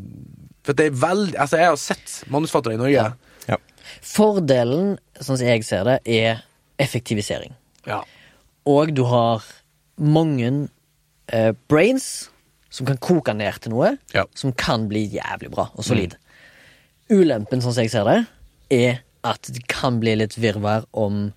[0.68, 2.94] For det er veldig Altså, jeg har sett manusfattere i Norge.
[2.94, 3.12] Ja.
[3.48, 3.58] Ja.
[4.04, 6.42] Fordelen, sånn som jeg ser det, er
[6.84, 7.54] effektivisering.
[7.88, 8.02] Ja.
[8.68, 9.46] Og du har
[9.98, 10.68] mange
[11.32, 12.28] eh, brains
[12.70, 14.26] som kan koke ned til noe Ja.
[14.36, 16.18] som kan bli jævlig bra og solid.
[17.10, 18.18] Ulempen, sånn som jeg ser det,
[18.76, 21.30] er at det kan bli litt virvar om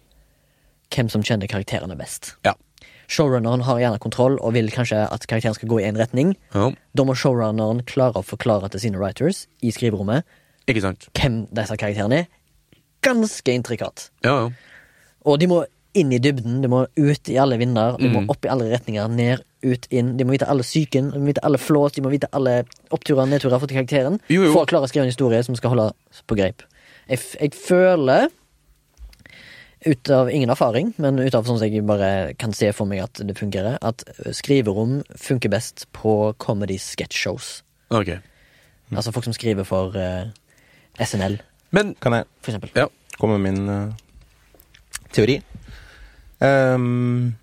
[0.95, 2.35] hvem som kjenner karakterene best.
[2.45, 2.55] Ja.
[3.11, 6.37] Showrunneren har gjerne kontroll og vil kanskje at karakteren skal gå i én retning.
[6.55, 6.71] ja.
[6.95, 10.23] Da må showrunneren klare å forklare til sine writers i skriverommet
[10.71, 11.09] Ikke sant?
[11.19, 12.27] hvem disse karakterene er.
[13.03, 14.11] Ganske intrikat.
[14.25, 14.51] Ja, ja.
[15.27, 15.65] Og de må
[15.97, 18.29] inn i dybden, de må ut i alle vinder, de må Mm.
[18.31, 20.17] opp i alle retninger, ned, ut, inn.
[20.17, 23.23] De må vite alle psyken, de må vite alle flås, de må vite alle oppturer
[23.25, 24.21] og nedturer for karakteren.
[24.29, 24.53] Jo, jo.
[24.53, 25.93] For å klare å skrive en historie som skal holde
[26.29, 26.63] på greip.
[27.09, 28.29] Jeg, jeg føler,
[29.87, 33.01] ut av ingen erfaring, men ut av sånn som jeg bare kan se for meg
[33.05, 34.05] at det fungerer, at
[34.37, 37.63] skriverom funker best på comedy sketch-shows.
[37.91, 38.13] Ok.
[38.93, 40.29] Altså folk som skriver for uh,
[41.01, 41.39] SNL,
[41.71, 42.71] Men Kan jeg for eksempel.
[42.75, 42.89] Ja.
[43.19, 43.93] komme med min uh,
[45.15, 45.39] teori?
[46.43, 47.37] Um,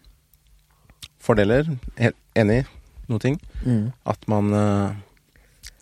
[1.24, 1.70] fordeler.
[1.98, 2.66] Helt enig.
[3.08, 3.38] Noen ting.
[3.64, 3.92] Mm.
[4.06, 4.92] At man uh,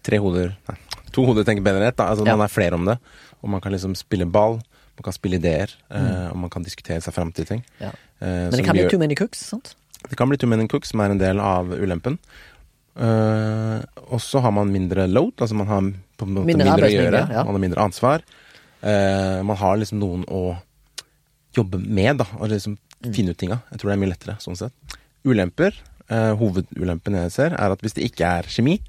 [0.05, 0.75] Tre hoder Nei,
[1.15, 1.99] to hoder tenker bedre enn ett.
[2.03, 2.35] Altså, Ja.
[2.37, 2.99] Man er flere om det.
[3.41, 4.59] Og man kan liksom spille ball.
[4.97, 5.69] Man kan spille ideer.
[5.91, 6.31] eh, Mm.
[6.31, 7.63] og man kan diskutere seg fram til ting.
[7.81, 7.91] Ja.
[8.21, 9.75] Eh, Men det kan bli too many cooks, sant?
[10.09, 12.19] Det kan bli Too Many Cooks, som er en del av ulempen.
[12.95, 13.79] Eh,
[14.13, 15.81] og så har man mindre load, altså man har
[16.15, 17.21] på en måte Mindre mindre, å gjøre.
[17.33, 17.43] ja.
[17.43, 18.21] Man har mindre ansvar.
[18.83, 20.57] Eh, man har liksom noen å
[21.57, 23.13] jobbe med, da, og liksom Mm.
[23.13, 23.61] finne ut tinga.
[23.71, 24.71] Jeg tror det er mye lettere, sånn sett.
[25.25, 25.73] Ulemper,
[26.09, 28.79] eh, hovedulempen jeg ser, er at hvis det ikke er kjemi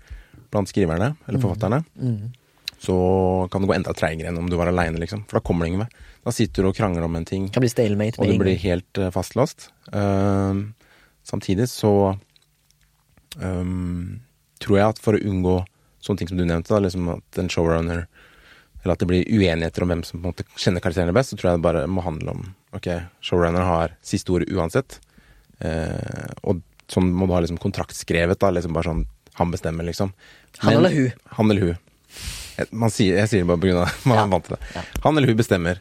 [0.50, 2.32] blant skriverne eller forfatterne, Mm.
[2.78, 5.24] Så kan det gå enda treigere enn om du var aleine, liksom.
[5.28, 6.04] For da kommer det ingen vei.
[6.26, 7.70] Da sitter du og krangler om en ting, kan bli
[8.18, 9.70] og du blir helt eh, fastlåst.
[9.94, 10.74] Ehm,
[11.26, 12.16] samtidig så
[13.38, 14.20] um,
[14.62, 15.60] tror jeg at for å unngå
[16.02, 18.06] sånne ting som du nevnte, da, liksom at en showrunner
[18.82, 21.38] Eller at det blir uenigheter om hvem som på en måte kjenner karakterene best, så
[21.38, 22.44] tror jeg det bare må handle om
[22.76, 22.86] Ok,
[23.24, 25.00] showrunner har siste ordet uansett.
[25.64, 26.60] Uh, og
[26.92, 28.52] sånn må du ha liksom kontraktskrevet, da.
[28.52, 29.06] Liksom bare sånn
[29.40, 30.12] Han bestemmer, liksom.
[30.62, 31.24] Han eller hun?
[31.38, 31.80] Han eller hun.
[32.56, 34.82] Jeg, man sier, jeg sier det bare grunn av man er vant til det.
[35.04, 35.80] Han eller hun bestemmer.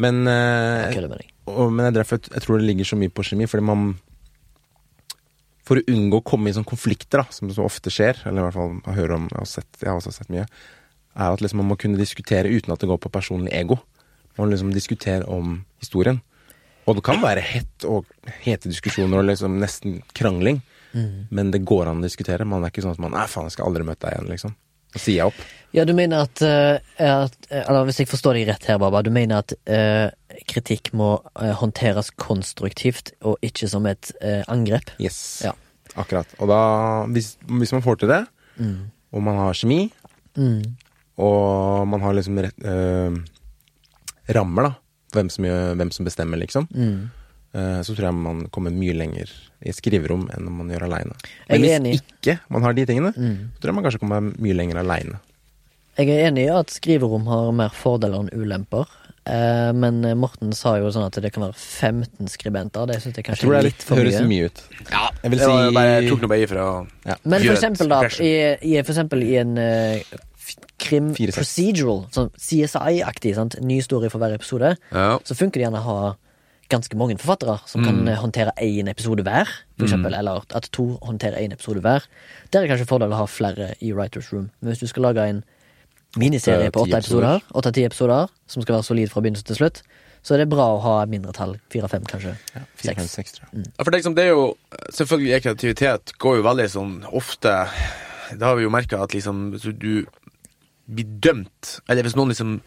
[0.00, 1.32] Men uh, Jeg med deg.
[1.50, 3.82] og, men jeg, derfor, jeg tror det ligger så mye på kjemi, fordi man
[5.68, 8.46] For å unngå å komme i sånne konflikter, da, som så ofte skjer, eller i
[8.48, 10.46] hvert fall jeg hører om, jeg har, sett, jeg har også sett mye,
[11.12, 13.76] er at liksom man må kunne diskutere uten at det går på personlig ego.
[14.34, 16.18] Man må liksom diskutere om historien.
[16.88, 18.08] Og det kan være hett og
[18.42, 21.28] hete diskusjoner og liksom nesten krangling, Mm.
[21.32, 22.44] men det går an å diskutere.
[22.44, 24.50] Man er ikke sånn at man Nei, faen, jeg skal aldri møte deg igjen, liksom.
[24.96, 25.42] Sier jeg opp.
[25.72, 29.00] Ja, du mener at, eh, at eh, Eller hvis jeg forstår deg rett her, Baba.
[29.02, 30.10] Du mener at uh,
[30.48, 34.92] kritikk må håndteres konstruktivt, og ikke som et uh, angrep?
[35.00, 35.40] Yes.
[35.46, 35.54] Ja.
[35.96, 36.28] Akkurat.
[36.40, 36.60] Og da,
[37.12, 38.22] hvis, hvis man får til det,
[38.60, 38.90] Mm.
[39.16, 39.86] og man har kjemi,
[40.36, 40.74] Mm.
[41.16, 43.16] Og man har liksom rett, uh,
[44.32, 44.74] rammer, da.
[45.12, 46.68] Hvem som, gjør, hvem som bestemmer, liksom.
[46.72, 47.10] Mm.
[47.54, 49.28] Eh, så tror jeg man kommer mye lenger
[49.62, 51.12] i skriverom enn om man gjør aleine.
[51.48, 53.50] Jeg Men hvis ikke man har de tingene, Mm.
[53.54, 55.20] så tror jeg man kanskje kommer mye lenger aleine.
[55.98, 58.86] Jeg er enig i at skriverom har mer fordeler enn ulemper.
[59.26, 62.86] Eh, men eh, Morten sa jo sånn at det kan være 15 skribenter.
[62.88, 64.44] Det synes jeg Jeg kanskje tror det er litt litt, for høres mye.
[64.48, 64.62] ut.
[64.90, 67.14] Ja, Jeg vil det jeg si- bare, jeg tok noe bare ifra Ja.
[67.24, 68.32] Men for eksempel, da, i,
[68.72, 70.00] i, for eksempel i en uh,
[70.78, 75.18] krim procedural, sånn CSI-aktig, ny historie for hver episode, Ja.
[75.22, 76.16] så funker det gjerne å ha
[76.72, 78.06] ganske mange forfattere som kan Mm.
[78.08, 79.46] kan håndtere én episode hver,
[79.78, 82.06] for eksempel, eller at to håndterer én episode hver.
[82.50, 84.50] Der er kanskje fordel å ha flere i Writers Room.
[84.60, 85.42] Men hvis du skal lage en
[86.16, 89.82] miniserie på Åtte, episoder, åtte-ti episoder, som skal være solid fra begynnelse til slutt,
[90.22, 91.56] så er det bra å ha mindre tall.
[91.72, 92.36] Fire-fem, kanskje.
[92.52, 92.96] Fire, Seks.
[93.00, 93.64] fem, seks, tror jeg.
[93.78, 94.56] Ja, for liksom, det er jo
[94.92, 97.66] Selvfølgelig kreativitet går jo veldig sånn ofte
[98.38, 100.06] da har vi jo merka at liksom så du
[100.88, 102.60] blir dømt Eller hvis noen liksom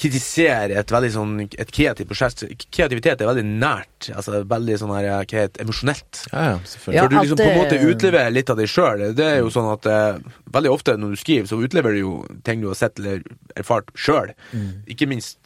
[0.00, 4.10] kritiserer et veldig sånn Et kreativt prosjekt Kreativitet er veldig nært.
[4.14, 6.22] Altså veldig sånn her hva heter emosjonelt.
[6.32, 6.96] Ja, ja, selvfølgelig.
[6.96, 9.06] Ja, For du liksom på en måte utleverer litt av deg sjøl.
[9.18, 12.14] Det er jo sånn at uh, veldig ofte når du skriver, så utleverer du jo
[12.46, 13.24] ting du har sett eller
[13.60, 14.32] erfart sjøl.
[14.90, 15.38] Ikke minst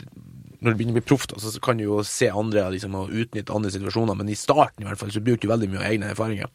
[0.64, 3.12] når du begynner å bli proff, så så kan du jo se andre liksom, og
[3.12, 5.90] utnytte andre situasjoner, men i starten i hvert fall så bruker du veldig mye av
[5.90, 6.48] egne erfaringer.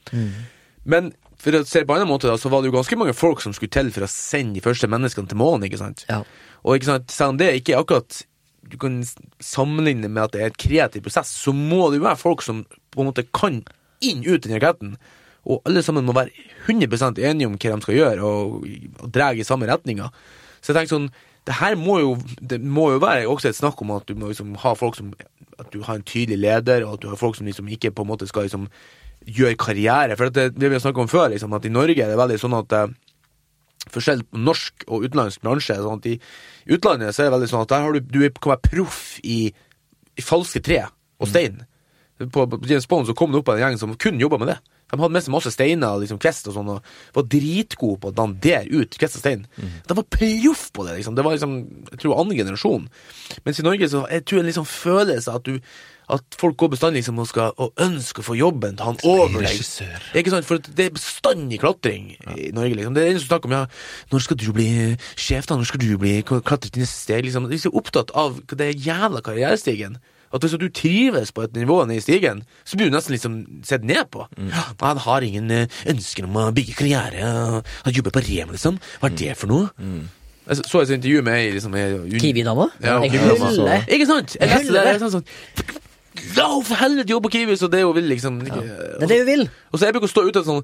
[0.90, 3.16] Men for å se på en annen måte, da, så var det jo ganske mange
[3.16, 6.04] folk som skulle til for å sende de første menneskene til månen, ikke sant?
[6.10, 6.24] Ja.
[6.64, 8.24] Og ikke sant, selv om det ikke er akkurat
[8.70, 9.00] du kan
[9.42, 12.66] sammenligne med at det er et kreativ prosess, så må det jo være folk som
[12.94, 13.64] på en måte kan
[14.06, 14.94] inn ut den raketten.
[15.50, 16.34] Og alle sammen må være
[16.68, 18.68] 100% enige om hva de skal gjøre, og,
[19.00, 20.12] og dra i samme retninga.
[20.60, 21.10] Så jeg tenker sånn
[21.48, 22.10] det her må jo,
[22.46, 25.14] det må jo være også et snakk om at du må liksom ha folk som
[25.60, 28.06] At du har en tydelig leder, og at du har folk som liksom ikke på
[28.06, 28.70] en måte skal liksom
[29.28, 30.16] gjøre karriere.
[30.16, 32.38] For det, det vi har snakket om før, liksom, at i Norge er det veldig
[32.40, 32.94] sånn at eh,
[33.90, 35.78] forskjell på norsk og utenlandsk bransje.
[35.80, 36.18] Sånn I
[36.76, 39.40] utlandet så er det veldig sånn at du, du kan være proff i,
[40.20, 40.84] i falske tre
[41.20, 41.64] og stein.
[42.20, 44.60] På, på James Bond så kom det opp en gjeng som kun jobba med det.
[44.90, 48.16] De hadde med seg masse steiner liksom kvist og sånn, og var dritgode på å
[48.16, 49.46] dandere ut kvist og stein.
[49.86, 51.16] De var proff på det, liksom.
[51.16, 51.56] Det var liksom,
[51.92, 52.90] jeg tror, andre generasjon.
[53.46, 55.60] Mens i Norge så jeg tror jeg liksom følelse at du
[56.10, 59.44] at folk går bestandig liksom og, skal, og ønsker å få jobben til han over
[59.46, 59.64] deg.
[60.18, 60.48] Ikke sant?
[60.48, 62.78] For det er bestandig klatring i Norge.
[62.80, 63.64] liksom Det er en som snakker om ja,
[64.12, 64.70] når skal du bli
[65.14, 65.58] sjef, da?
[65.60, 67.26] Når skal du bli klatret til neste steg?
[67.28, 70.00] liksom De er så opptatt av det jævla karrierestigen.
[70.30, 73.38] At hvis du trives på et nivå nede i stigen, så blir du nesten liksom
[73.66, 74.28] sett ned på.
[74.38, 77.34] Ja, han har ingen eh, ønsker om å bygge karriere.
[77.86, 78.78] Han jobber på Rema, liksom.
[79.02, 79.72] Hva er det for noe?
[80.50, 81.76] Jeg så et intervju med ei liksom,
[82.22, 82.70] Kiwi-dama?
[82.82, 82.98] Ja.
[83.86, 84.38] Ikke sant?
[84.40, 84.80] Jeg leste det.
[84.80, 84.86] det.
[84.88, 88.40] jeg er Sånn, sånn, Henne for helvete jobbe på Kiwi, så det hun vil, liksom.
[88.46, 89.50] Ikke, Det er det hun vil.
[89.72, 90.64] og så jeg bruker å stå ute sånn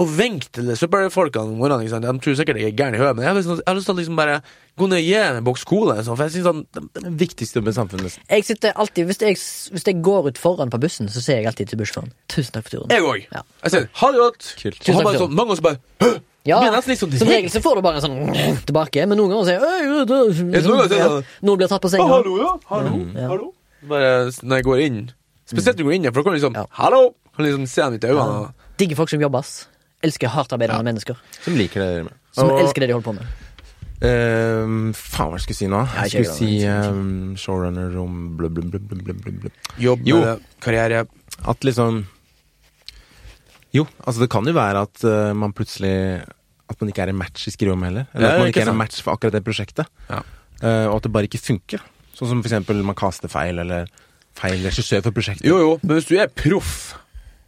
[0.00, 1.82] og vinke til søppelfolkene om morgenen.
[1.84, 2.06] Ikke sant?
[2.08, 3.68] De tror sikkert jeg er gæren i hodet, men jeg har lyst til å- jeg
[3.68, 4.36] har lyst til å liksom bare
[4.78, 5.96] gå ned og gi en boks cola.
[5.98, 8.02] Liksom, for jeg synes sånn de- Den viktigste jobben i samfunnet.
[8.08, 8.22] nesten.
[8.30, 11.46] Jeg sitter alltid, hvis jeg, hvis jeg går ut foran på bussen, så sier jeg
[11.46, 12.88] alltid til bussjåføren tusen takk for turen.
[12.88, 13.26] Jeg òg.
[13.30, 13.42] Ja.
[13.64, 14.54] Jeg sier ha det godt.
[14.62, 14.88] Kult.
[14.88, 16.18] Og han bare sånn, mange ganger så bare Hø!
[16.46, 19.06] Ja, Det blir nesten litt sånn som regel så får du bare en sånn tilbake,
[19.06, 21.58] men noen ganger sier jeg «Øy, øy, øy», Ja, noen ganger sier jeg sånn, Noen
[21.58, 22.08] blir tatt på senga.
[22.08, 22.56] hallo, ja.
[22.70, 23.06] Hallo.
[23.14, 23.28] Ja.
[23.28, 23.52] hallo.
[23.88, 25.10] Bare når jeg går inn.
[25.50, 26.64] Spesielt når du går inn, for da kan du liksom Ja.
[26.70, 27.14] Hallo!
[27.36, 28.20] Kan liksom se dem i øynene.
[28.20, 29.66] og- Digger folk som jobber, ass.
[30.02, 31.16] Elsker hardtarbeidende mennesker.
[31.42, 32.12] Som liker det dere med.
[32.32, 33.26] Som Og- elsker det de holder på med.
[34.02, 35.80] Ehm, faen, hva skulle jeg si nå?
[35.84, 39.52] Jeg Jeg ikke skulle si jeg ehm, showrunner om blub, blub, blub, blub, blub, blub.
[39.78, 40.38] Jobb, Jo.
[40.60, 41.06] karriere.
[41.46, 42.06] At liksom
[43.72, 46.24] Jo, altså det kan jo være at eh, man plutselig
[46.68, 48.06] At man ikke er en match i skriverommet heller.
[48.14, 48.74] Eller Ja, at man ikke ikke er sant.
[48.74, 49.86] en match for akkurat det prosjektet.
[50.08, 50.20] Ja.
[50.62, 51.80] Eh, og at det bare ikke funker.
[52.16, 53.90] Sånn som eksempel man kaster feil, eller
[54.38, 55.46] feil regissør for prosjektet.
[55.48, 56.94] Jo, jo, men hvis du er proff,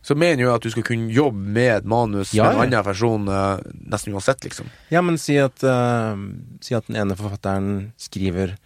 [0.03, 2.87] så mener jo at du skal kunne jobbe med et manus Ja, med en annen
[2.87, 4.71] person uh, nesten uansett, liksom.
[4.91, 6.19] Ja, men si at, uh,
[6.65, 8.57] si at den ene forfatteren skriver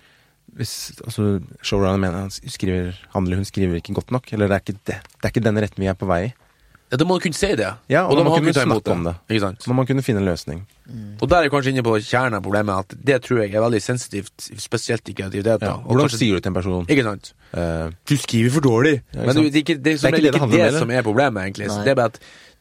[0.57, 0.73] hvis,
[1.05, 4.33] altså, Showrunner mener han skriver Han hun skriver ikke godt nok.
[4.33, 6.33] Eller det er ikke, det, det er ikke den retten vi er på vei i.
[6.91, 7.67] Ja, Da må du kunne si det.
[7.91, 9.15] Ja, og da må man kunne snakke om det.
[9.29, 9.65] Ikke sant?
[9.67, 10.61] Må man kunne finne en løsning.
[11.21, 13.81] Og der er kanskje inne på kjernen av problemet, at det tror jeg er veldig
[13.83, 15.63] sensitivt, spesielt i kreativitet.
[15.67, 15.73] Ja.
[15.83, 17.33] Og Hvordan kanskje- sier du til en person Ikke sant?
[17.53, 19.03] Uh, Du skriver for dårlig.
[19.15, 21.03] Ja, Men det, er ikke, det som Det er ikke det det det, som er
[21.03, 21.71] problemet, egentlig.
[21.71, 21.85] Så Nei.
[21.85, 22.21] det er bare at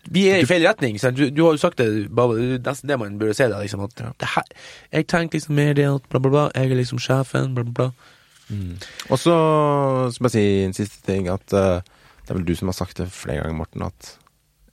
[0.09, 0.97] vi er i feil retning.
[1.17, 3.43] Du, du har jo sagt det, det nesten det man burde si.
[3.43, 4.09] Da, liksom, at Ja.
[4.19, 4.43] det her,
[4.93, 6.49] jeg tenker liksom mer det at bla, bla, bla.
[6.55, 7.91] Jeg er liksom sjefen, bla, bla, bla.
[9.09, 9.33] Og så
[10.13, 11.81] skal jeg si en siste ting at eh,
[12.25, 14.17] det er vel du som har sagt det flere ganger, Morten, at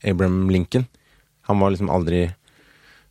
[0.04, 0.86] Abraham Lincoln
[1.48, 2.24] Han var liksom aldri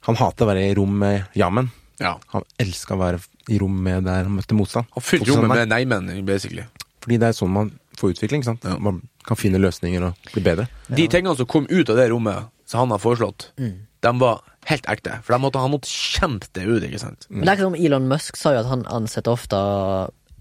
[0.07, 1.69] Han hata å være i rom med jammen.
[2.01, 2.15] Ja.
[2.33, 3.19] Han elska å være
[3.53, 4.87] i rom med der han møtte motstand.
[4.95, 6.63] Han fylte rommet med nei-menn, basically.
[7.03, 8.41] Fordi det er sånn man får utvikling.
[8.43, 8.63] sant?
[8.65, 8.77] Ja.
[8.81, 10.65] Man kan finne løsninger og bli bedre.
[10.89, 13.85] De tingene som kom ut av det rommet som han har foreslått, Mm.
[14.01, 15.21] de var helt ekte.
[15.21, 17.27] For de måtte, han måtte kjempe det ut, ikke sant?
[17.29, 19.59] Men det er ikke som Elon Musk sa jo at han ansetter ofte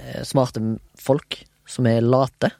[0.00, 2.52] eh, smarte folk som er late.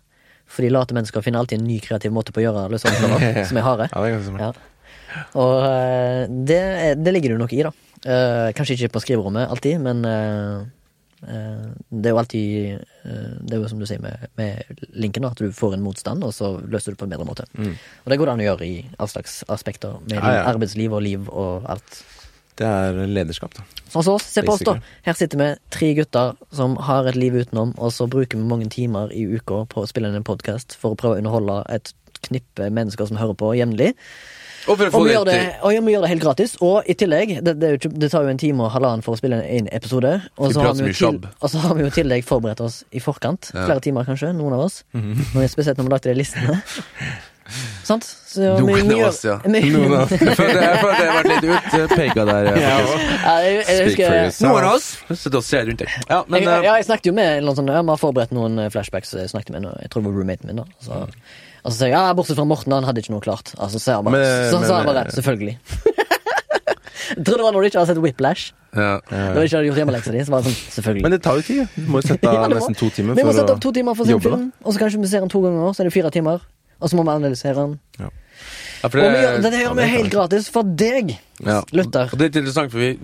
[0.51, 3.67] Fordi late mennesker finner alltid en ny kreativ måte på å gjøre løsninger som er
[3.67, 3.87] harde.
[3.93, 4.43] Ja, det.
[4.43, 4.51] Ja.
[5.39, 6.61] Og eh, det,
[7.03, 7.73] det ligger det jo noe i, da.
[8.01, 10.69] Eh, kanskje ikke på skriverommet alltid, men eh,
[11.21, 12.79] det er jo alltid
[13.45, 16.25] Det er jo som du sier med, med linken, da, at du får en motstand,
[16.25, 17.45] og så løser du det på en bedre måte.
[17.59, 17.75] Mm.
[17.77, 20.47] Og det går det an å gjøre i all slags aspekter, med Ja, ja.
[20.49, 22.01] arbeidsliv og liv og alt.
[22.61, 23.63] Det er lederskap, da.
[23.89, 24.27] Sånn som oss.
[24.29, 24.75] Se på oss, da.
[25.07, 28.69] Her sitter vi, tre gutter som har et liv utenom, og så bruker vi mange
[28.73, 31.95] timer i uka på å spille inn en podkast for å prøve å underholde et
[32.29, 33.95] knippe mennesker som hører på jevnlig.
[34.69, 36.25] Og for å få Og vi det, gjør det, og ja, vi gjør det helt
[36.27, 36.53] gratis.
[36.61, 39.17] Og i tillegg, det, det, er jo det tar jo en time og halvannen for
[39.17, 40.13] å spille en episode.
[40.37, 42.83] Og så, har vi, jo til, og så har vi jo i tillegg forberedt oss
[42.93, 43.55] i forkant.
[43.55, 43.65] Ja.
[43.71, 44.35] Flere timer, kanskje.
[44.37, 44.83] Noen av oss.
[44.93, 46.61] Når vi- Spesielt når vi lagde de listene.
[47.91, 48.07] sant?
[48.31, 49.37] Så Noen av oss, ja.
[49.45, 52.51] Noen av Jeg føler jeg at jeg har vært litt utpeka der.
[52.53, 52.73] eh, Ja.
[52.81, 54.47] Ja, jeg, jeg, Speak husker for yourself.
[54.47, 55.95] Noen av oss og ser rundt deg.
[56.11, 58.71] Ja, men ja, eh, jeg snakket jo med noen sånn Ja, har forberedt noen eh,
[58.73, 59.15] flashbacks.
[59.19, 60.63] Jeg snakket med Jeg tror det var roommaten min.
[60.63, 61.05] da så,
[61.61, 63.51] Og så sier jeg ja, bortsett fra Morten, han hadde ikke noe klart.
[63.59, 65.57] Altså, så, jeg bare, Men- så sa han bare bare selvfølgelig.
[67.11, 68.53] jeg tror det var når du ikke hadde sett Whiplash.
[68.73, 68.95] ja.
[69.11, 70.23] Da du ikke hadde gjort hjemmeleksa di.
[70.25, 71.03] Så var det sånn, selvfølgelig.
[71.05, 71.67] Men det tar jo tid.
[71.77, 73.99] Du må jo sette av ja, nesten to timer vi må sette opp to timer
[73.99, 75.91] for å se en film, og så kanskje vi ser den to ganger, så er
[75.91, 76.41] det fire timer.
[76.81, 77.73] Og så må vi analysere den.
[78.01, 78.09] Ja,
[78.89, 81.05] for Og vi, det, gjør- dette gjør vi det kan helt gratis for deg,
[81.45, 81.61] ja.
[81.77, 82.07] lytter.
[82.13, 82.99] Og det er litt interessant, for vi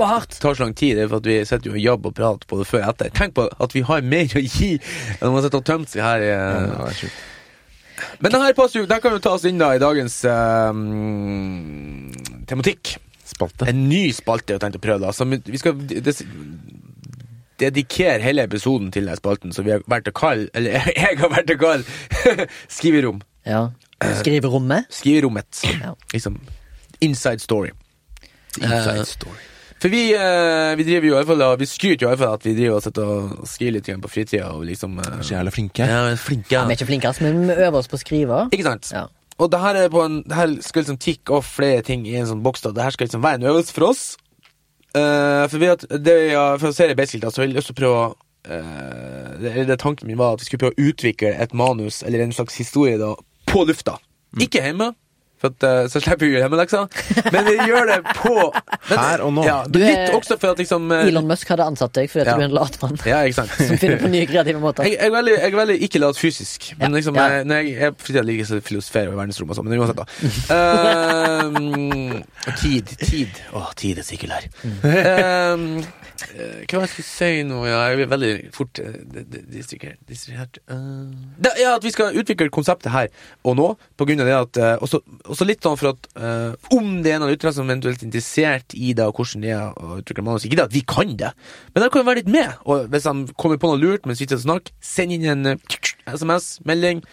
[0.00, 0.30] hardt.
[0.34, 2.14] det tar så lang tid, det er for at vi sitter jo og jobber og
[2.16, 3.10] prater på det før og etter.
[3.14, 6.02] Tenk på at vi har mer å gi enn om man sitter og tømt seg
[6.02, 6.24] her.
[6.24, 7.12] i, Ja, det er.
[8.24, 12.96] Men denne passer jo, den kan jo ta oss inn da i dagens mm, tematikk.
[13.30, 13.68] Spalte.
[13.70, 15.00] En ny spalte jeg har tenkt å prøve.
[15.04, 16.22] da Som vi skal des
[17.60, 21.30] dedikere hele episoden til den spalten, så vi har vært å kalle Eller jeg har
[21.32, 22.46] vært å kalle
[22.78, 23.20] Skriverom.
[23.46, 23.68] Ja.
[24.20, 24.88] Skriverommet.
[24.92, 25.62] Skriverommet.
[25.80, 25.94] Ja.
[26.14, 26.40] Liksom
[27.00, 27.70] inside story.
[28.60, 29.38] Inside Eh, story.
[29.80, 32.34] For vi, eh, vi driver jo i hvert fall Vi skryter jo i hvert fall
[32.36, 34.50] at vi driver og sitter og skriver litt igjen på fritida.
[34.52, 35.86] Og liksom eh, Så jævla flinke.
[35.88, 36.50] Ja, vi er flinke.
[36.52, 38.42] Vi er ikke flinke, men vi øver oss på å skrive.
[38.52, 38.90] Ikke sant?
[38.92, 39.06] Ja.
[39.40, 42.18] Og det her, er på en, det her skal liksom tick off flere ting i
[42.20, 42.60] en sånn boks.
[42.66, 44.02] da Det her skal liksom være en øvelse for oss.
[44.94, 46.16] Eh, for, at, det,
[46.58, 48.06] for å se det basic, da, så vil jeg også prøve å
[48.50, 52.24] uh, det, det Tanken min var at vi skulle prøve å utvikle et manus eller
[52.24, 53.12] en slags historie da
[53.50, 53.98] på lufta.
[54.42, 54.92] Ikke hjemme,
[55.40, 57.30] for at, eh, så slipper vi å gjøre hjemmelekser.
[57.32, 59.44] Men vi gjør det på men, Her og nå.
[59.46, 62.26] Ja, Du litt er- også for at liksom eh, Elon Musk hadde ansatt deg fordi
[62.26, 62.34] at Ja.
[62.36, 63.54] du er en latmann Ja, ikke sant.
[63.70, 64.84] som finner på nye kreative måter.
[64.84, 66.70] Jeg, jeg, er veldig, jeg er veldig ikke lat fysisk.
[66.78, 67.28] Men Ja, liksom, ja.
[67.38, 70.06] jeg, når jeg, jeg tida liker å filosofere over verdensrommet og sånn, men uansett, da.
[70.58, 72.22] Ehm,
[72.60, 72.92] tid.
[73.00, 73.40] Tid.
[73.56, 74.46] Å, tid er sirkulær.
[74.60, 75.80] Mm.
[75.80, 77.62] eh, hva var det jeg skulle si nå?
[77.68, 78.80] Ja, jeg blir veldig fort
[80.08, 80.60] distrahert.
[80.70, 81.08] Uh,
[81.40, 83.08] Eh, ja, at vi skal utvikle konseptet her
[83.46, 83.66] og nå,
[83.98, 87.14] på grunn av det at uh, også, også litt sånn for at uh, om det
[87.14, 90.24] er noen lyttere som eventuelt er interessert i det, og hvordan det er å utvikle
[90.26, 91.32] manus Ikke det at vi kan det,
[91.74, 92.58] men de kan være litt med.
[92.66, 95.54] Og hvis de kommer på noe lurt mens vi sitter og snakker, send inn en
[95.54, 97.04] uh, SMS, melding.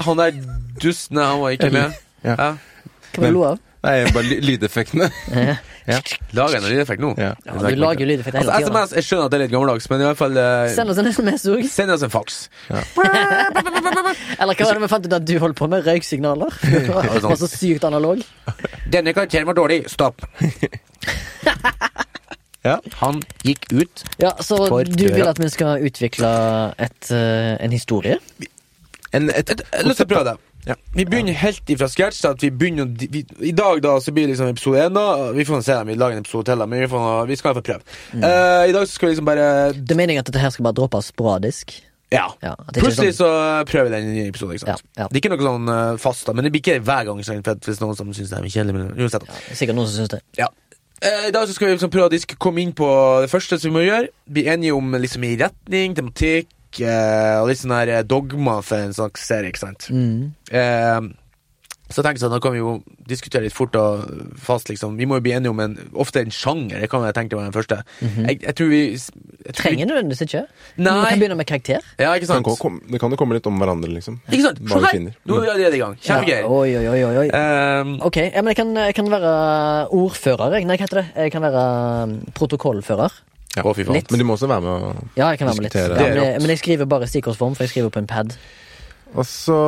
[0.00, 0.36] Han der
[0.82, 1.98] dusten, han var ikke med.
[2.26, 2.36] Ja.
[2.36, 2.52] Ja.
[3.16, 3.69] Hva lo av?
[3.80, 5.06] Nei, bare lydeffektene.
[5.88, 6.00] Ja.
[6.36, 7.14] Lag en lydeffekt nå?
[7.18, 7.30] Ja.
[7.46, 8.68] Ja, du lager jo lydeffekt hele Altså, tida.
[8.68, 11.00] SMS, jeg skjønner at det er litt gammeldags, men i hvert fall eh, Send oss
[11.00, 11.62] en SMS òg.
[11.72, 12.36] Send oss en faks.
[14.40, 15.88] Eller hva var det vi fant ut at du holdt på med?
[15.88, 16.60] Røyksignaler?
[16.60, 18.20] Det var så sykt analog.
[18.92, 19.82] Denne karakteren var dårlig.
[19.92, 20.22] Stopp.
[22.60, 22.74] Ja.
[23.00, 24.02] Han gikk ut.
[24.20, 26.28] Ja, Så For du vil at vi skal utvikle
[26.76, 28.18] et, uh, en historie?
[29.16, 30.34] En, et, et, et, prøve det.
[30.66, 30.74] Ja.
[30.94, 32.24] Vi begynner helt ifra scratch.
[32.28, 34.98] At vi begynner, vi, I dag da så blir det liksom episode én.
[35.36, 37.66] Vi får se om vi lager en episode til, men vi, får, vi skal iallfall
[37.68, 38.00] prøve.
[38.12, 38.24] Mm.
[38.24, 40.68] Eh, I dag så skal vi liksom bare Det er meningen at dette her skal
[40.68, 41.76] bare droppes sporadisk?
[42.10, 42.26] Ja.
[42.42, 44.56] Ja, Plutselig sånn, så prøver vi den i en episode.
[44.56, 44.82] ikke sant?
[44.96, 45.08] Ja, ja.
[45.08, 47.22] Det er ikke noe sånn uh, fast, da men det blir ikke hver gang.
[47.26, 48.76] Sånn, hvis noen som syns det er kjedelig.
[48.76, 49.28] Men uansett.
[49.28, 50.20] ja, det er sikkert noen som syns det.
[50.40, 50.50] Ja.
[51.00, 52.88] Eh, I dag så skal vi liksom prøve å komme inn på
[53.22, 54.10] det første som vi må gjøre.
[54.28, 58.78] Bli enige om liksom i retning, tematikk eh, og litt sånn her eh, dogma for
[58.86, 59.88] en sånn serie, ikke sant.
[59.90, 60.30] Mm.
[60.54, 61.10] Eh,
[61.90, 62.76] så tenkte sånn, da kan vi jo
[63.10, 64.04] diskutere litt fort og
[64.38, 64.92] fast, liksom.
[64.94, 66.78] Vi må jo bli enige om en, ofte en sjanger.
[66.84, 67.80] Det kan jeg tenke meg den første.
[67.98, 70.42] jeg, jeg tror vi jeg tror Trenger nødvendigvis ikke.
[70.78, 70.92] Nei.
[70.94, 71.88] Vi kan begynne med karakter.
[71.98, 72.46] Ja, ikke det, sant?
[72.46, 74.20] kan komme, det kan jo komme litt om hverandre, liksom.
[74.30, 74.60] Ikke sant?
[74.62, 74.94] Hva Se vi her!
[75.00, 75.16] finner.
[75.26, 75.96] Nå er det i gang.
[75.98, 76.44] Kjempegøy.
[76.46, 77.26] Oi, oi, oi, oi, oi.
[77.34, 79.34] Um, Ok, ja, men jeg kan, jeg kan være
[79.98, 80.54] ordfører.
[80.60, 80.70] jeg.
[80.70, 81.06] Nei, hva heter det?
[81.24, 81.64] Jeg kan være
[82.06, 83.18] um, protokollfører.
[83.56, 83.64] Ja.
[83.66, 83.96] Å, fy faen.
[83.98, 84.10] Litt.
[84.12, 85.74] Men du må også være med å Ja, jeg kan være med litt.
[85.74, 85.98] Diskutere.
[85.98, 88.36] Ja, men, jeg, men jeg skriver bare i stikkordsform, for jeg skriver på en pad.
[89.10, 89.58] Og så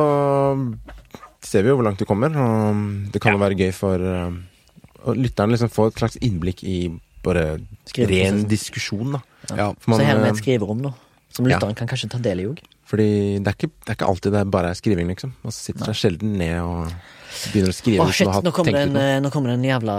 [1.43, 4.31] ser vi jo hvor langt du kommer, og det kan jo være gøy for uh,
[5.03, 6.77] og lytterne liksom få et slags innblikk i
[7.23, 7.57] bare
[7.89, 8.37] Skriveprosessen.
[8.39, 9.19] ren diskusjon, da.
[9.51, 9.65] ja.
[9.83, 10.93] For Så her med eh, et skriverom, nå,
[11.33, 11.57] Som ja.
[11.57, 12.61] lytteren kan kanskje ta del i òg.
[12.87, 13.09] Fordi
[13.43, 15.31] det er, ikke, det er ikke alltid det bare er skriving, liksom.
[15.43, 16.91] Man sitter seg sjelden ned og
[17.51, 19.05] begynner å skrive Å, shit, nå kommer, det tenkt en, noe.
[19.11, 19.95] eh, nå kommer det en jævla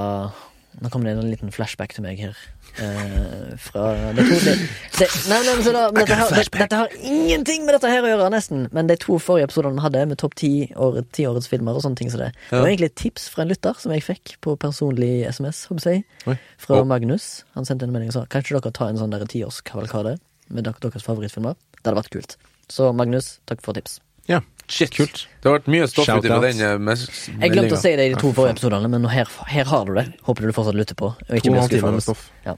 [0.83, 2.39] Nå kommer det en liten flashback til meg her.
[2.75, 3.85] Uh, fra
[4.17, 4.55] de to, det,
[4.99, 8.03] det, Nei, nei, men så da, dette, har, det, dette har ingenting med dette her
[8.03, 8.67] å gjøre, nesten.
[8.75, 12.01] Men de to forrige episodene vi hadde, med topp ti år, tiårets filmer og sånne
[12.01, 14.57] ting så det, det var egentlig et tips fra en lytter som jeg fikk på
[14.61, 16.89] personlig SMS, jeg, fra oh.
[16.89, 17.45] Magnus.
[17.55, 20.17] Han sendte en melding og sa Kanskje dere tar en sånn tiårskavalkade
[20.55, 21.55] med deres favorittfilmer?
[21.79, 22.37] Det hadde vært kult.
[22.73, 24.01] Så Magnus, takk for tips.
[24.31, 24.95] Ja, Shit.
[24.97, 25.27] kult.
[25.43, 27.07] Det har vært mye stoff uti på den eh,
[27.43, 29.95] Jeg glemte å si det i de to forrige episodene, men her, her har du
[29.99, 30.07] det.
[30.25, 31.13] Håper du fortsatt lytter på.
[31.13, 32.31] Og ikke blir stoff.
[32.47, 32.57] Ja.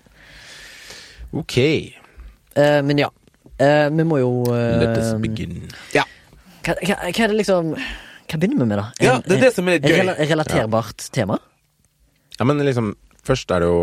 [1.34, 1.56] Ok,
[2.56, 3.10] Uh, men ja.
[3.60, 5.58] Uh, vi må jo uh, let us begin.
[5.92, 6.04] Ja.
[6.64, 8.86] hva, hva, hva er det liksom Hva begynner vi med, da?
[9.00, 9.92] Ja, det er det som er gøy.
[10.00, 11.36] rela- relaterbart tema?
[12.38, 13.82] Ja, men liksom, først er det jo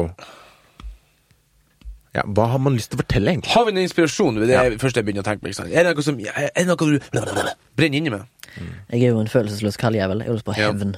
[2.13, 3.49] Ja, hva har man lyst til å fortelle, egentlig?
[3.55, 4.35] Har vi noen inspirasjon?
[4.37, 4.69] Det er Ja.
[4.69, 5.49] det første jeg begynner å tenke på.
[5.65, 6.99] Er det noe som er det noe du
[7.75, 8.25] brenner inne med?
[8.91, 10.19] Jeg er jo en følelsesløs kalljævel.
[10.21, 10.95] Jeg har lyst på hevn.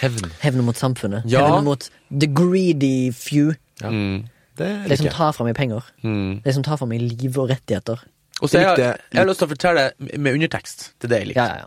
[0.00, 0.30] Hevn.
[0.40, 1.24] Hevn mot samfunnet.
[1.26, 1.46] Ja.
[1.48, 3.56] Hevn mot the greedy few.
[3.82, 3.90] Ja.
[3.90, 4.28] Mm.
[4.56, 5.82] Det De som tar fra meg penger.
[6.04, 6.42] Mm.
[6.44, 7.98] De som tar fra meg liv og rettigheter.
[8.42, 10.92] Og så jeg, jeg har lyst til å fortelle med undertekst.
[11.00, 11.42] Det er det jeg liker.
[11.42, 11.66] Ja, ja, ja.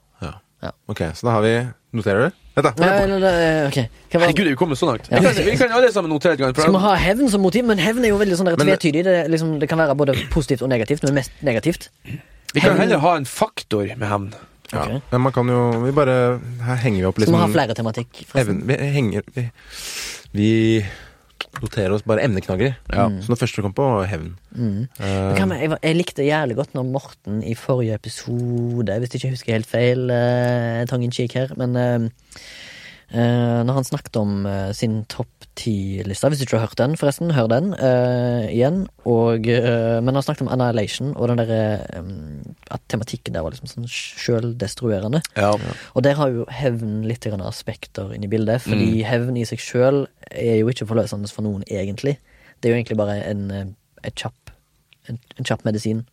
[0.65, 0.71] Ja.
[0.91, 1.53] Ok, så da har vi
[1.95, 2.41] Noterer du?
[2.55, 2.71] Vent, da.
[2.75, 2.83] på.
[2.83, 3.77] eller, det- ok.
[4.11, 5.05] Hva var- Herregud, er vi kommet så langt?
[5.11, 5.19] Ja.
[5.19, 6.55] Vi, kan, vi kan alle sammen notere et gang.
[6.55, 7.63] Skal vi ha hevn som motiv?
[7.67, 9.03] Men hevn er jo veldig sånn der Men- tvetydig.
[9.07, 11.89] Det, er liksom, det kan være både positivt og negativt, men mest negativt.
[12.53, 14.33] Vi kan heller ha en faktor med hevn.
[14.73, 14.81] Ja.
[14.81, 15.01] Ok.
[15.11, 17.73] Men man kan jo Vi bare Her henger vi opp Skal vi ha liksom flere
[17.77, 18.07] tematikk?
[18.33, 18.63] Even, forresten?
[18.65, 19.43] vi henger vi,
[20.33, 20.85] vi
[21.63, 22.75] noterer oss bare emneknagger.
[22.91, 23.05] Ja.
[23.21, 24.33] Så det første du kom på, var hevn.
[24.55, 24.87] Mm.
[24.99, 29.33] Eh, med- Jeg, jeg likte jævlig godt når Morten i forrige episode, hvis jeg ikke
[29.35, 32.09] husker helt feil, uh, tang in cheek her, men eh,
[33.15, 36.97] eh, når han snakket om uh, sin topp ti-lista, Hvis du ikke har hørt den,
[36.99, 38.81] forresten, hør den uh, igjen.
[39.07, 42.01] Og, men han snakket om Annihilation og den derre
[42.73, 45.21] At tematikken der var liksom sånn sjøldestruerende.
[45.37, 45.53] Ja.
[45.93, 50.05] Og der har jo hevn litt aspekter inn i bildet, fordi hevn i seg sjøl
[50.31, 52.17] er jo ikke forløsende for noen, egentlig.
[52.59, 53.75] Det er jo egentlig bare en,
[54.11, 54.51] kjapp,
[55.07, 56.03] en, en kjapp medisin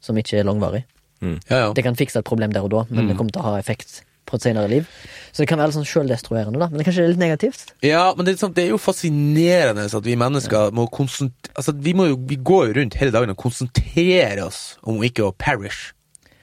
[0.00, 0.86] som ikke er langvarig.
[1.20, 1.72] Ja, ja.
[1.74, 4.00] Det kan fikse et problem der og da, men det kommer til å ha effekt
[4.28, 4.86] på et senere liv.
[5.32, 6.68] Så det kan være litt sånn sjøldestruerende, da.
[6.70, 7.66] Men det er kanskje litt negativt?
[7.84, 11.74] Ja, men det er, sånn, det er jo fascinerende at vi mennesker må konsentrere Altså,
[11.74, 15.32] vi, må jo, vi går jo rundt hele dagen og konsentrerer oss om ikke å
[15.34, 15.88] perish.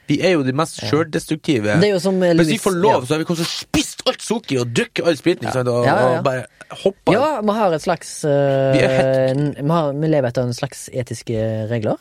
[0.10, 1.80] Vi er jo de mest sjøldestruktive.
[1.80, 1.96] Eh,
[2.38, 3.08] Hvis vi får lov, ja.
[3.08, 5.64] så har vi og spist alt sukkeret og drukket all spriten, Ja.
[5.64, 6.46] og, Ja, og bare
[6.84, 10.54] hoppa Ja, vi har et slags eh, Vi helt- vi, har, vi lever etter en
[10.54, 11.98] slags etiske regler.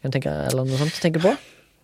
[0.00, 1.34] Kan du tenke, eller noe sånt tenke på?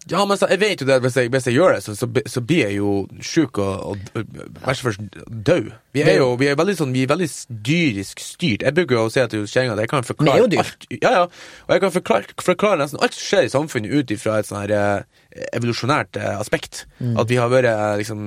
[0.08, 1.92] Ja, men så, jeg vet jo det at hvis jeg, hvis jeg gjør det, så,
[1.98, 5.66] så, så blir jeg jo sjuk og, og, og verst først død.
[5.96, 7.28] Vi er jo vi er veldig sånn, vi er veldig
[7.66, 8.64] dyrisk styrt.
[8.64, 10.87] Jeg bruker jo å si til kjerringa at jeg kan forklare alt.
[10.94, 11.24] Ja, ja.
[11.66, 14.62] Og jeg kan forklare, forklare nesten alt som skjer i samfunnet ut ifra et sånn
[14.62, 15.18] her eh,
[15.58, 16.87] evolusjonært eh, aspekt.
[17.02, 17.16] Mm.
[17.20, 18.24] At vi har vært liksom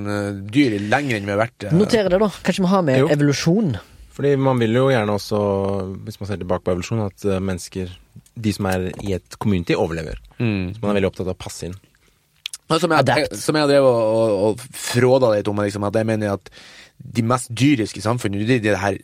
[0.54, 2.30] dyr lenger enn vi har vært eh, Notere det, da.
[2.46, 3.10] Kanskje vi har med Jo.
[3.16, 3.74] evolusjon.
[4.12, 5.38] Fordi man vil jo gjerne også,
[6.06, 7.90] hvis man ser tilbake på evolusjon, at mennesker,
[8.36, 10.20] de som er i et community, overlever.
[10.40, 10.76] mm.
[10.76, 11.76] Så man er veldig opptatt av å passe inn.
[12.72, 16.08] Som jeg, jeg, som jeg drevet og, og, og fråda litt om, liksom, at jeg
[16.08, 16.48] mener at
[17.02, 19.00] de mest dyriske i samfunnet, det er de, her,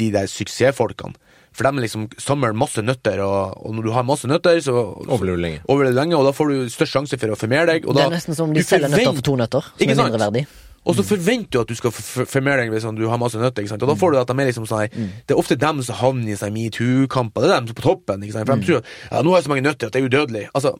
[0.00, 1.18] de der suksessfolkene.
[1.52, 4.72] For de liksom samler masse nøtter, og, og når du har masse nøtter, så
[5.10, 5.60] Overlever du lenge.
[5.66, 7.88] overlever lenge, og da får du størst sjanse for å formere deg.
[7.90, 10.46] Og Det er nesten som om de selger nøtter for to nøtter, som er sant?
[10.88, 13.62] Og så forventer du at du skal formere deg hvis du har masse nøtter.
[13.64, 13.82] Ikke sant?
[13.84, 14.94] Og da får du at de er liksom sånn her
[15.28, 17.44] Det er ofte dem som havner i sånn metoo-kamper.
[17.44, 18.24] Det er dem som er på toppen.
[18.24, 18.48] Ikke sant?
[18.48, 20.46] For de tror at ja, nå har jeg så mange nøtter at det er udødelig.
[20.54, 20.74] Altså,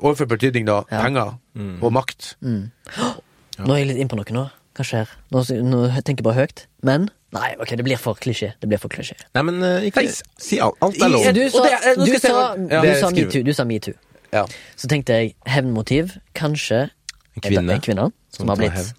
[0.00, 0.82] overfor betydning, da.
[0.92, 1.04] Ja.
[1.06, 1.38] Penger
[1.80, 2.34] og makt.
[2.44, 4.44] Nå er jeg litt innpå noe nå.
[4.76, 5.16] Hva skjer?
[5.34, 6.66] Nå, nå tenker jeg bare høyt.
[6.86, 8.52] Men Nei, ok, det blir for klisjé.
[8.58, 9.14] Det blir for klisjé.
[9.36, 10.78] Nei, men eh, ikke si alt.
[10.82, 11.26] Alt er lov.
[11.30, 11.60] Du sa,
[11.94, 12.80] du sa, ja.
[12.82, 13.42] du sa metoo.
[13.46, 13.94] Du sa metoo.
[14.34, 14.42] Ja.
[14.78, 16.16] Så tenkte jeg hevnmotiv.
[16.38, 16.88] Kanskje
[17.36, 17.76] En kvinne.
[17.76, 18.90] en kvinne som, som har blitt hevn.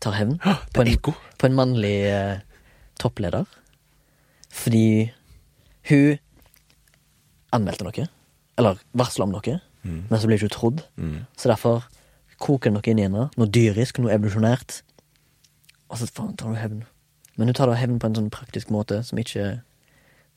[0.00, 0.38] Tar hevn
[0.74, 2.40] på, en- på en mannlig eh,
[3.00, 3.46] toppleder.
[4.50, 5.10] Fordi
[5.90, 6.18] hun
[7.54, 8.06] anmeldte noe.
[8.60, 9.56] Eller varsla om noe.
[9.86, 10.02] Mm.
[10.10, 10.82] Men så ble hun ikke trodd.
[11.40, 11.84] Så derfor
[12.40, 13.28] koker det noe inn i henne.
[13.40, 14.80] Noe dyrisk, noe evolusjonært.
[15.90, 16.82] Og så faen tar hun hevn.
[17.38, 19.60] Men hun tar da hevn på en sånn praktisk måte som ikke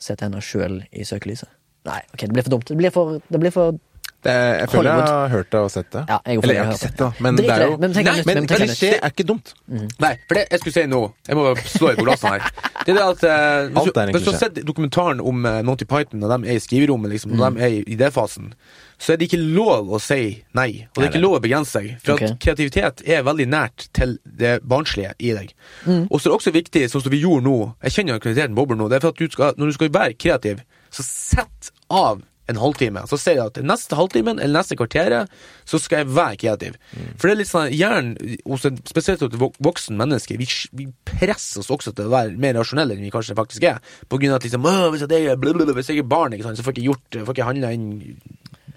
[0.02, 1.50] setter henne sjøl i søkelyset.
[1.88, 2.70] Nei, ok, det blir for dumt.
[2.72, 3.76] Det blir for, det blir for
[4.24, 6.04] Det, jeg føler jeg har hørt det og sett det.
[6.08, 7.08] Ja, jeg Eller jeg har ikke sett det.
[7.08, 7.24] det.
[7.26, 8.84] Men Drit det er jo Men tenk Nei, Men men tenk nytt.
[8.84, 9.54] er ikke dumt.
[10.00, 12.70] Nei, for det jeg skulle si nå Jeg må bare slå i glassene her.
[12.86, 15.60] Det er det at eh, Hvis, du, er hvis du har sett dokumentaren om uh,
[15.64, 18.52] Naughty Python, og de er i skriverommet, liksom, og de er i idéfasen,
[19.00, 20.20] så er det ikke lov å si
[20.56, 20.86] nei.
[20.94, 21.90] Og det er ikke lov å begrense seg.
[22.04, 22.32] For okay.
[22.32, 25.56] at kreativitet er veldig nært til det barnslige i deg.
[25.88, 28.56] Og så er det også viktig, sånn som vi gjorde nå Jeg kjenner at kreativiteten
[28.58, 28.88] bobler nå.
[28.92, 32.60] Det er for at du skal, når du skal være kreativ, så sett av en
[32.60, 33.04] halvtime.
[33.08, 35.32] Så ser jeg at neste halvtimen eller neste kvarteret
[35.70, 36.78] så skal jeg være kreativ.
[37.16, 40.88] For det er litt sånn hjernen hos en spesielt hos et voksen menneske vi, vi
[41.08, 43.80] presser oss også til å være mer rasjonelle enn vi kanskje faktisk er.
[44.12, 46.60] På grunn av at liksom, hvis, jeg er blablabla, hvis jeg er barn, ikke sant,
[46.60, 47.88] så får jeg ikke gjort får ikke handla inn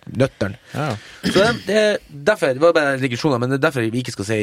[0.06, 0.54] nøtteren.
[0.70, 0.92] Ja.
[1.24, 4.14] Så det, det er derfor Det var bare en men det er derfor vi ikke
[4.14, 4.40] skal si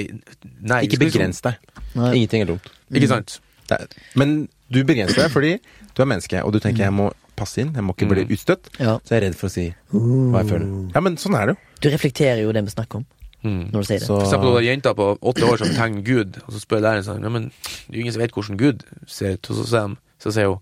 [0.60, 0.84] nei.
[0.84, 1.56] Ikke begrens deg.
[1.96, 2.72] Ingenting er dumt.
[2.92, 3.40] Ikke sant?
[3.70, 3.88] Det er,
[4.20, 5.58] men du begrenser deg fordi
[5.96, 8.70] du er menneske, og du tenker jeg må passe inn, jeg må ikke bli utstøtt.
[8.80, 8.98] Ja.
[9.04, 10.70] Så jeg er redd for å si hva jeg føler.
[10.96, 11.62] Ja, men sånn er det jo.
[11.84, 13.06] Du reflekterer jo det vi snakker om,
[13.44, 13.72] Mm.
[13.74, 14.08] når du sier det.
[14.08, 17.04] Så For eksempel var jenta på åtte år som tegner Gud, og så spør læreren
[17.04, 19.66] sånn Ja, men det er jo ingen som vet hvordan Gud ser ut, og så
[19.68, 20.60] sier, de, så sier hun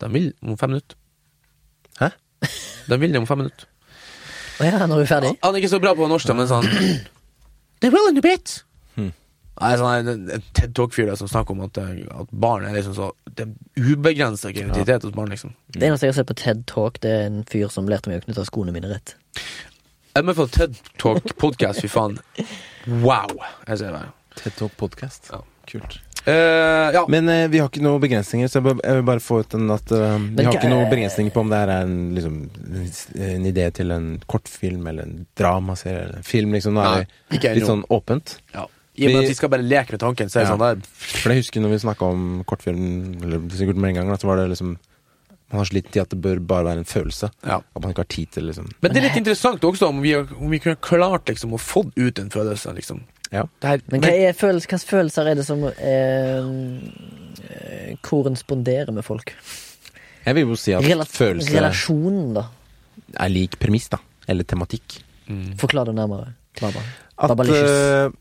[0.00, 0.96] De vil om fem minutter.
[2.00, 2.08] Hæ?
[2.88, 3.66] De vil det om fem minutter.
[4.60, 5.34] Å ja, når du er ferdig?
[5.42, 6.64] Han er ikke så bra på norsk, da, men sånn
[7.80, 8.62] They will in a bit.
[9.60, 12.94] Nei, sånn en- en TED Talk-fyr som snakker om at, eh, at barn er liksom
[12.94, 15.52] så Det er ubegrensa kreativitet hos barn, liksom.
[15.72, 18.22] Det eneste jeg har sett på TED Talk, det er en fyr som lærte meg
[18.22, 19.14] å knytte skoene mine rett.
[20.16, 22.18] MFL TED Talk podcast, fy faen.
[22.86, 23.28] Wow!
[23.68, 24.04] Jeg ser det.
[24.36, 25.28] TED Talk Podcast.
[25.32, 25.40] Ja.
[25.68, 25.98] Kult.
[26.26, 27.04] Uh, ja.
[27.08, 29.70] Men uh, vi har ikke noen begrensninger, så jeg, jeg vil bare få ut den
[29.70, 32.38] at uh, Vi har ikke noen er- begrensninger på om det her er en, liksom,
[33.28, 36.74] en idé til en kortfilm eller en dramaserie eller en film, liksom.
[36.76, 38.38] Nå er det litt sånn åpent.
[38.54, 38.66] Ja.
[38.98, 40.56] I og med at vi skal bare leke med tanken, så er det Ja.
[40.56, 40.86] sånn der
[41.22, 44.36] For jeg husker når vi snakka om kortfilm, eller sikkert med en gang, så var
[44.42, 44.76] det liksom
[45.50, 47.30] Man har så liten tid at det bør bare være en følelse.
[47.42, 47.56] Ja.
[47.74, 50.12] At man ikke har tid til liksom Men det er litt interessant også om vi,
[50.14, 53.00] om vi kunne klart liksom å få ut en følelse, liksom.
[53.32, 53.46] Ja.
[53.60, 56.44] Det her, Men hva er følelser, hvilke følelser er det som eh,
[57.48, 59.32] eh, korresponderer med folk?
[60.26, 62.46] Jeg vil jo si at Rela følelse Relasjonen, da.
[63.18, 63.98] er lik premiss, da.
[64.28, 64.98] Eller tematikk.
[65.28, 65.54] Mm.
[65.60, 66.34] Forklar det nærmere.
[66.60, 66.80] Baba.
[67.18, 68.12] At, Babalicious.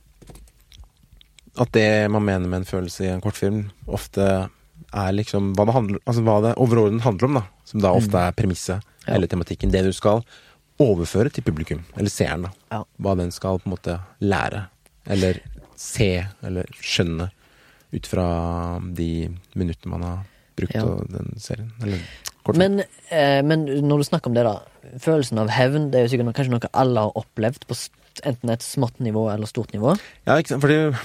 [1.57, 4.27] At det man mener med en følelse i en kortfilm, ofte
[4.93, 7.43] er liksom hva det, handler, altså hva det overordnet handler om, da.
[7.67, 9.15] Som da ofte er premisset Ja.
[9.15, 9.71] eller tematikken.
[9.71, 10.23] Det du skal
[10.79, 12.51] overføre til publikum, eller seeren, da.
[12.71, 12.83] Ja.
[13.01, 14.67] Hva den skal på en måte lære,
[15.07, 15.39] eller
[15.75, 17.31] se, eller skjønne
[17.93, 18.27] ut fra
[18.93, 19.09] de
[19.55, 20.17] minuttene man har
[20.57, 20.83] brukt Ja.
[20.83, 21.71] av den serien.
[21.81, 21.99] Eller
[22.43, 22.57] kortfilm.
[22.57, 22.79] Men,
[23.09, 24.59] eh, men når du snakker om det, da.
[24.99, 27.75] Følelsen av hevn det er jo sikkert noe, kanskje noe alle har opplevd på
[28.25, 29.97] enten et smått nivå eller stort nivå.
[30.25, 30.95] Ja, ikke sant, fordi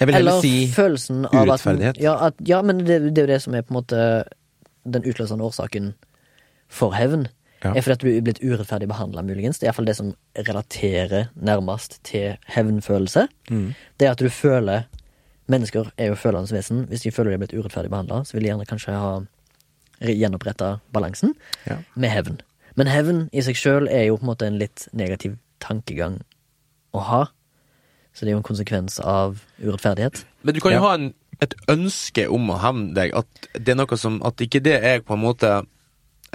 [0.00, 1.98] Eller si følelsen av at.
[2.02, 4.02] Ja, at, ja men det, det er jo det som er på en måte
[4.88, 5.92] den utløsende årsaken
[6.68, 7.26] for hevn.
[7.64, 7.72] Ja.
[7.74, 9.58] Er fordi at du er blitt urettferdig behandla, muligens.
[9.58, 13.26] Det er iallfall det som relaterer nærmest til hevnfølelse.
[13.50, 13.72] Mm.
[13.98, 14.86] Det at du føler
[15.48, 16.82] Mennesker er jo følende vesen.
[16.90, 19.14] Hvis de føler de er blitt urettferdig behandla, så vil de gjerne kanskje ha
[20.04, 21.32] gjenoppretta balansen
[21.66, 21.78] Ja.
[21.96, 22.40] med hevn.
[22.76, 26.20] Men hevn i seg sjøl er jo på en måte en litt negativ tankegang
[26.92, 27.22] å ha.
[28.18, 30.24] Så det er jo en konsekvens av urettferdighet.
[30.42, 30.86] Men du kan jo Ja.
[30.88, 34.58] ha en, et ønske om å hevne deg, at det er noe som At ikke
[34.64, 35.52] det er på en måte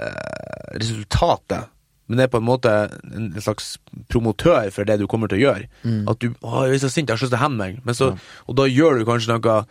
[0.00, 1.68] eh, resultatet,
[2.08, 2.72] men det er på en måte
[3.14, 3.78] en, slags
[4.08, 5.68] promotør for det du kommer til å gjøre.
[6.08, 7.80] At du å, 'Jeg er så sint, jeg har så lyst til å hevne meg',
[7.84, 8.18] men så,
[8.48, 9.64] og da gjør du kanskje noe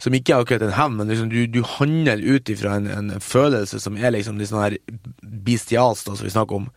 [0.00, 3.20] som ikke er akkurat en hevn, men liksom du, du handler ut ifra en, en
[3.20, 4.76] følelse som er liksom litt sånn her
[5.22, 6.70] bestialsk, som vi snakker om.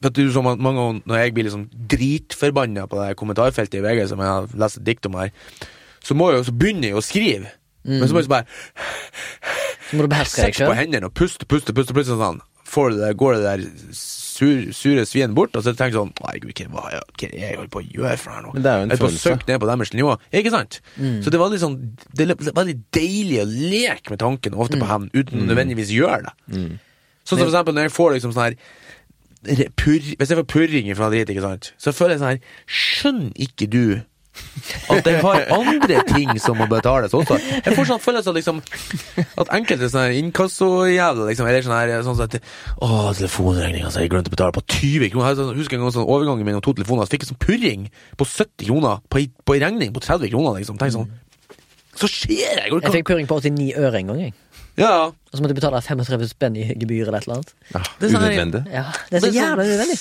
[0.00, 3.18] For at du, så mange mange ganger når jeg blir liksom dritforbanna på det her
[3.20, 5.32] kommentarfeltet i VG, som jeg har lest et dikt om her,
[6.00, 7.50] så, må jeg, så begynner jeg å skrive.
[7.84, 8.46] Men så må jeg så bare
[9.90, 12.40] Så må du beherske deg sette på hendene og puste, puste, puste, puste sånn.
[12.70, 13.62] Får det går det der
[13.96, 17.56] sur, sure svien bort, og så tenker jeg sånn Herregud, hva, hva er det jeg
[17.58, 18.52] holder på å gjøre for her nå?
[18.54, 19.24] Men det er jo en jeg er på følelse.
[19.32, 20.12] søkt ned på deres nivå.
[20.40, 20.78] Ikke sant?
[20.96, 21.74] Så det er veldig sånn
[22.14, 26.30] Det er veldig deilig å leke med tanken, ofte på hevn, uten å nødvendigvis gjøre
[26.30, 26.36] det.
[27.26, 28.60] Sånn som for eksempel når jeg får liksom sånn her
[29.76, 33.32] purr, Hvis jeg får purring fra dit, ikke sant, så føler jeg sånn her Skjønner
[33.48, 33.84] ikke du
[34.88, 37.34] at jeg har andre ting som må betales også?
[37.66, 38.60] Jeg får sånn følelse av liksom
[39.42, 44.30] At enkelte sånne inkassojævler liksom, Eller sånn her sånn at Å, telefonregninga som jeg glemte
[44.30, 45.32] å betale på 20 kroner.
[45.32, 47.88] Jeg sånn- husker en gang sånn overgangen mellom to telefoner, så fikk jeg sånn purring
[48.16, 49.18] på 70 kroner på
[49.56, 50.78] ei regning på 30 kroner, liksom.
[50.78, 51.10] Tenk sånn
[51.98, 52.68] Så skjer det!
[52.70, 54.34] Jeg Jeg fikk purring på 89 øre en gang, jeg.
[54.76, 55.06] Ja.
[55.10, 57.54] Og så måtte du betale 35 spenn i gebyr eller et eller annet.
[57.74, 58.62] Ja, Det sånn unødvendig.
[58.72, 59.98] Ja, Det er så jævla unødvendig.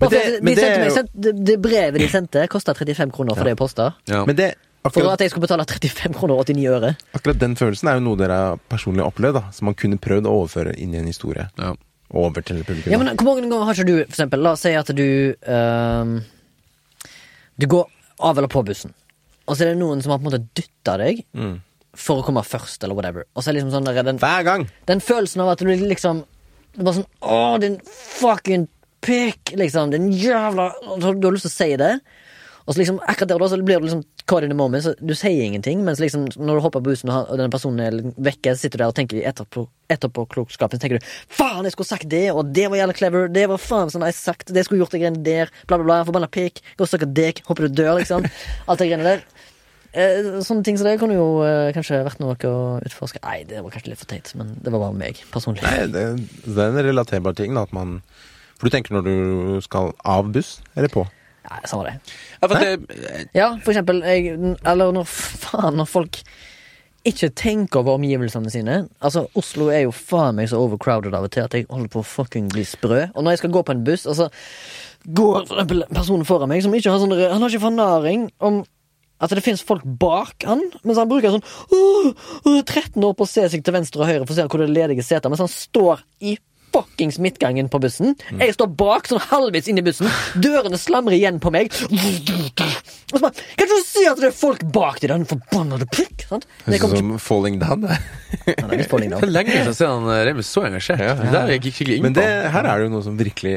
[0.00, 3.34] Men det- men de det sendte meg, sendte, det, brevet de sendte, kosta 35 kroner
[3.36, 3.94] for det å poste.
[4.06, 4.24] ja.
[4.24, 4.54] Men det,
[4.92, 6.96] For at jeg skulle betale 35 kroner og 89 øre.
[7.14, 9.50] akkurat den følelsen er jo noe dere har personlig opplevd, da.
[9.50, 11.48] Som man kunne prøvd å overføre inn i en historie.
[11.58, 11.74] ja.
[12.12, 12.92] Over til publikum.
[12.92, 15.34] Ja, men Hvor mange ganger har ikke du, for eksempel, la oss si at du
[15.48, 16.22] ehm,
[17.58, 17.86] Du går
[18.20, 18.92] av eller på bussen,
[19.48, 21.60] og så er det noen som har på en måte dytta deg Mm.
[21.98, 23.26] For å komme først, eller whatever.
[23.34, 24.68] Og så er liksom sånn der, den, Hver gang!
[24.90, 26.24] den følelsen av at du liksom
[26.74, 27.78] Det er bare sånn Å, din
[28.20, 28.68] fucking
[29.04, 29.54] pikk!
[29.60, 29.94] Liksom.
[29.94, 31.94] Din jævla og Du har lyst til å si det.
[32.64, 34.84] Og så liksom akkurat der og da så blir du liksom caught in the moment.
[34.84, 38.14] Så du sier ingenting, mens liksom når du hopper på bussen og, denne personen er
[38.16, 41.90] vekke, så sitter du der og tenker etterpå, etterpåklokskapen, så tenker du faen, jeg skulle
[41.90, 44.80] sagt det, og det var jævlig clever, det var faen sånn jeg sagt, det skulle
[44.80, 47.76] gjort de greiene der, bla, bla, bla, forbanna pikk, gå og sukke dick, håper du
[47.82, 48.24] dør, liksom.
[48.68, 49.26] Alt det greiene der.
[49.94, 53.20] Eh, sånne ting som det kunne jo eh, kanskje vært noe å utforske.
[53.22, 55.62] Nei, det var kanskje litt for teit, men det var bare meg, personlig.
[55.62, 56.06] Nei, det,
[56.48, 57.62] det er en relaterbar ting, da.
[57.68, 58.00] At man
[58.58, 61.04] For du tenker når du skal av buss, eller på?
[61.44, 62.16] Nei, samme det.
[62.40, 64.34] Ja, for det, Ja, for eksempel jeg,
[64.64, 65.04] Eller når
[65.44, 66.20] faen Når folk
[67.04, 68.78] ikke tenker over omgivelsene sine.
[69.04, 72.00] Altså, Oslo er jo faen meg så overcrowded av og til at jeg holder på
[72.00, 73.02] å fucking bli sprø.
[73.12, 74.30] Og når jeg skal gå på en buss, altså
[75.04, 78.62] går for eksempel personen foran meg som ikke har sånn Han har ikke fornaring om
[79.22, 82.08] at det finnes folk bak han, mens han bruker sånn uh,
[82.48, 84.60] uh, 13 år på å se seg til venstre og høyre for å se hvor
[84.64, 86.34] det er ledige seter, mens han står i
[86.74, 88.16] fuckings midtgangen på bussen.
[88.40, 90.08] Jeg står bak, sånn halvveis inn i bussen.
[90.42, 91.70] Dørene slamrer igjen på meg.
[91.70, 96.24] Og så bare Kan du si at det er folk bak deg, den forbannede pikk?
[96.26, 96.48] Sant?
[96.66, 97.86] Jeg Høres ut som Falling Down.
[97.86, 98.00] det.
[98.56, 101.04] er litt falling det er lenge siden jeg han eh, Remi så engasjert.
[101.04, 101.20] Ja, ja.
[101.22, 103.54] Det der gikk jeg skikkelig inn Men det, her er det jo noe som virkelig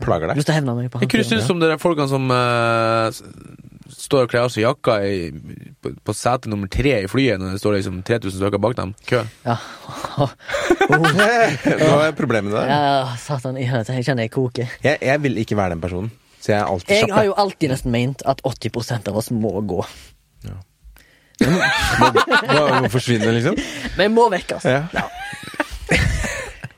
[0.00, 0.40] plager deg.
[0.40, 1.12] Lyst til å hevne meg på han.
[1.12, 3.22] Hva syns du om det er folkene som s-
[3.96, 5.30] står og kler av seg jakka i,
[5.82, 8.94] på, på sete nummer tre i flyet når det står liksom 3000 stykker bak dem?
[9.08, 9.22] Kø.
[9.46, 9.56] Ja.
[10.88, 12.70] Hva er problemet der?
[12.70, 13.70] ja, satan jeg.
[13.70, 14.74] Jeg kjenner jeg koker.
[14.84, 16.10] Jeg, jeg vil ikke være den personen.
[16.40, 19.54] Så jeg er alltid Jeg har jo alltid nesten ment at 80% av oss må
[19.64, 19.80] gå.
[21.44, 23.56] Må, må forsvinne, liksom.
[23.98, 24.76] Vi må vekk, altså.
[24.94, 25.08] Ja.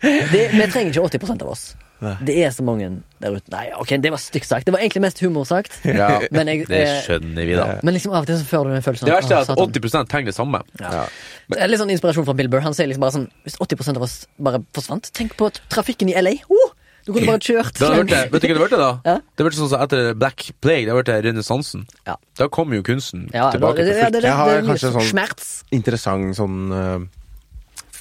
[0.07, 1.65] Det, vi trenger ikke 80% av oss.
[2.05, 2.13] Nei.
[2.29, 2.91] Det er så mange
[3.23, 3.49] der ute.
[3.51, 4.67] Nei, ok, det var stygt sagt.
[4.69, 5.79] Det var egentlig mest humor sagt.
[5.85, 7.81] Ja, Men jeg- det eh, skjønner vi, da.
[7.83, 9.73] Men liksom av og til så får du den følelsen Det verste er at satan».
[9.73, 10.61] 80 tenker det samme.
[10.81, 11.07] Ja.
[11.49, 12.61] Det er litt sånn inspirasjon fra Bill Burr.
[12.67, 16.17] Han sier liksom bare sånn Hvis 80 av oss bare forsvant, tenk på trafikken i
[16.21, 16.35] LA.
[16.53, 16.75] Oh,
[17.07, 17.73] du kunne bare kjørt.
[17.79, 18.93] Det vært, det- vet du hva det ble da?
[19.07, 19.17] Ja.
[19.39, 20.85] Det ble sånn som etter Black Plague.
[20.91, 21.87] Det ble renessansen.
[22.05, 22.17] Ja.
[22.37, 24.13] Da kom jo kunsten Ja, tilbake det, på det, fullt.
[24.13, 25.53] det, det, Jeg har kanskje en kanskje sånn- Smerts.
[25.73, 27.07] Interessant sånn øh,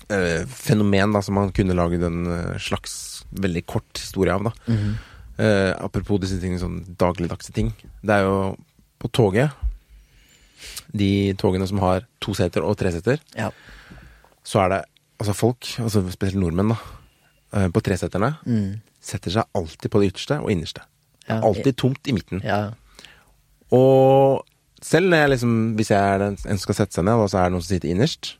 [0.09, 4.43] øh, fenomen da, som man kunne lage en øh, slags veldig kort historie av.
[4.43, 4.51] da.
[4.67, 4.95] Mhm.
[5.37, 7.73] Eh, apropos disse tingene, sånn dagligdagse ting.
[8.01, 8.55] Det er jo
[8.99, 9.51] på toget
[10.95, 13.51] De togene som har to seter og tre seter, Ja.
[14.43, 14.85] så er det
[15.19, 16.77] altså folk, altså spesielt nordmenn, da,
[17.53, 18.81] eh, på treseterne, Mm.
[19.01, 20.81] setter seg alltid på det ytterste og innerste.
[21.27, 21.41] Ja.
[21.41, 22.41] Alltid tomt i midten.
[22.43, 22.71] Ja.
[23.71, 24.45] Og
[24.81, 27.29] selv når jeg liksom, hvis jeg er den en som skal sette seg ned, og
[27.29, 28.35] så er det noen som sitter innerst,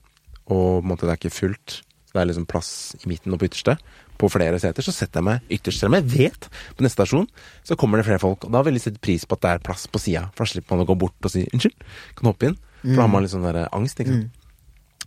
[0.47, 3.33] og på en måte det er ikke fullt, så det er liksom plass i midten
[3.33, 3.77] og på ytterste,
[4.17, 5.79] på flere seter, så setter jeg meg ytterst.
[5.83, 6.47] Selv om jeg vet
[6.77, 7.27] på neste stasjon
[7.67, 9.65] så kommer det flere folk, og da vil jeg sette pris på at det er
[9.65, 10.29] plass på sida.
[10.35, 11.75] For da slipper man å gå bort og si 'unnskyld,
[12.15, 12.57] kan du hoppe inn'?
[12.85, 14.29] For da har man litt sånn der angst, ikke sant.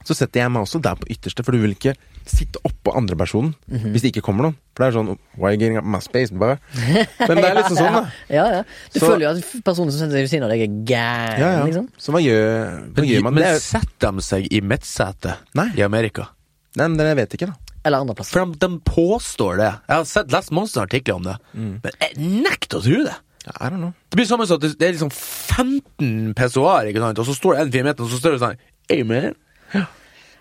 [0.06, 1.92] Så setter jeg meg også der på ytterste, for du vil ikke
[2.24, 4.56] sitte oppå andrepersonen hvis det ikke kommer noen.
[4.76, 6.30] For det er sånn Why are you getting up my space?
[6.30, 6.58] Bare.
[7.28, 8.10] Men det er liksom sånn, da.
[8.30, 8.62] Ja, ja.
[8.94, 11.38] Du Så- føler jo at personen som setter seg ved siden av deg, er gæren,
[11.40, 11.64] Ja, ja.
[11.66, 11.88] liksom.
[11.98, 13.34] Så hva gjør, hva Men, gjør man?
[13.34, 15.36] men er, setter de seg i midtsetet
[15.76, 16.28] i Amerika?
[16.76, 17.67] nei, men det vet jeg ikke, da.
[17.88, 18.30] Eller andreplass.
[18.34, 19.70] For de, de påstår det.
[19.88, 21.72] Jeg har sett, lest masse artikler om det, Mm.
[21.82, 23.16] men jeg nekter å tro det.
[23.48, 23.94] I don't know.
[24.12, 27.60] Det blir samme som at det det er liksom 15 pessoar, og så står det
[27.66, 28.58] en fire meter, og så står det sånn
[28.92, 29.34] Amen.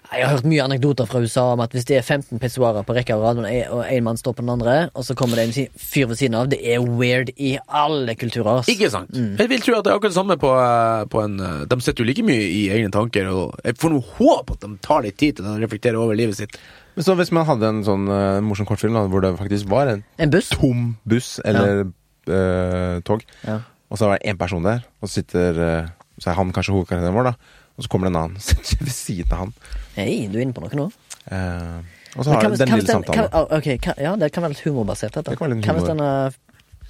[0.08, 2.94] Jeg har hørt mye anekdoter fra USA om at hvis det er 15 pissoarer på
[2.96, 5.68] rekke og rad, og en- mann står på den andre, og så kommer det en
[5.76, 8.60] fyr ved siden av, det er weird i alle kulturer.
[8.62, 8.70] ass.
[8.72, 9.12] Ikke sant?
[9.12, 11.80] Jeg vil tro at det er akkurat det samme på, eh, på en eh, De
[11.82, 15.02] sitter jo like mye i egne tanker, og jeg får noe håp at de tar
[15.04, 16.58] litt tid til å reflektere over livet sitt.
[16.98, 19.92] Men så hvis man hadde en sånn uh, morsom kortfilm da, hvor det faktisk var
[19.92, 20.48] en En buss?
[20.50, 21.84] tom buss eller
[22.26, 23.60] eh, tog, Ja.
[23.92, 25.90] og så er det én person der, og så sitter eh,
[26.20, 27.36] Så er han kanskje hovedkarakteren vår, da,
[27.78, 29.54] og så kommer det en annen setter seg ved siden av han.
[29.94, 30.88] Hei, du er inne på noe nå.
[31.30, 31.78] Eh,
[32.18, 33.30] og så Men har hva du den hva lille den- samtalen.
[33.30, 35.30] hva- ah, ok, hva- ja, det kan være litt humorbasert, dette.
[35.30, 35.94] Det kan være litt Hva hvis humor.
[35.94, 36.34] den er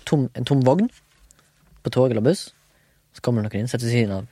[0.07, 0.87] tom, en tom vogn
[1.83, 2.53] på tog eller buss,
[3.11, 4.27] så kommer det noen inn, setter seg ved siden av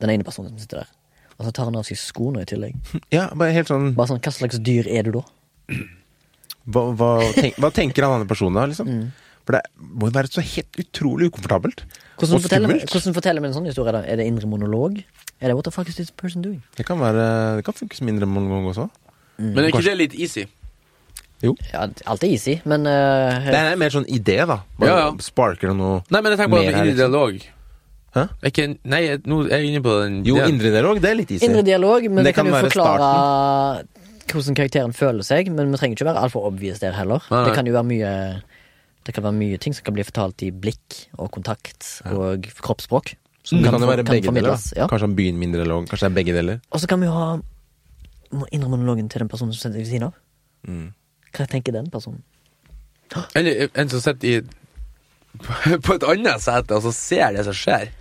[0.00, 0.95] den ene personen som sitter der,
[1.36, 2.74] og så tar han av seg skoene i tillegg.
[3.12, 5.24] Ja, bare helt sånn Bare sånn, hva slags dyr er du da?
[6.66, 8.88] Hva, hva, tenk, hva tenker han andre personen da, liksom?
[8.90, 9.06] Mm.
[9.46, 11.84] For det må jo være så helt utrolig ukomfortabelt.
[12.18, 12.94] Hvordan Og forteller, skummelt.
[12.96, 13.92] hvordan forteller vi en sånn historie?
[13.94, 14.00] da?
[14.10, 14.96] Er det indre monolog?
[15.38, 16.62] Er det what the fuck is this person doing?
[16.74, 18.88] Det kan være Det kan funke som indre monolog også.
[19.38, 20.46] Men er ikke det litt easy?
[21.44, 24.62] Ja, alt er easy, men uh, Det er mer sånn idé, da.
[24.80, 25.10] Bare Ja, ja.
[25.20, 27.02] Sparker det noe Nei, men jeg tenker på Mer indre liksom.
[27.04, 27.44] dialog.
[28.16, 28.26] Hæ?
[28.40, 30.48] Er Ikke, nei, nå er jeg inne på den Jo, ja.
[30.48, 31.44] indre dialog, det er litt easy.
[31.44, 35.50] Indre dialog, men det, det kan, kan jo forklare forklare hvordan karakteren føler seg.
[35.54, 37.22] Men vi trenger ikke være altfor obvious der heller.
[37.30, 37.44] Nei, nei.
[37.48, 38.12] Det kan jo være mye
[39.06, 43.12] Det kan være mye ting som kan bli fortalt i blikk og kontakt og kroppsspråk.
[43.46, 44.56] Som det kan jo være være begge deler.
[44.74, 44.88] Ja.
[44.90, 45.84] Kanskje han begynner med indre dialog.
[45.86, 46.62] Kanskje det er begge deler.
[46.74, 47.28] Og så kan vi jo ha
[48.50, 50.16] indre monologen til den personen som sitter ved siden av.
[50.66, 50.88] Mm.
[51.36, 52.24] Hva tenker den personen?
[53.38, 54.40] Eller en som sitter i
[55.86, 57.92] på et annet sete, og så ser det som skjer.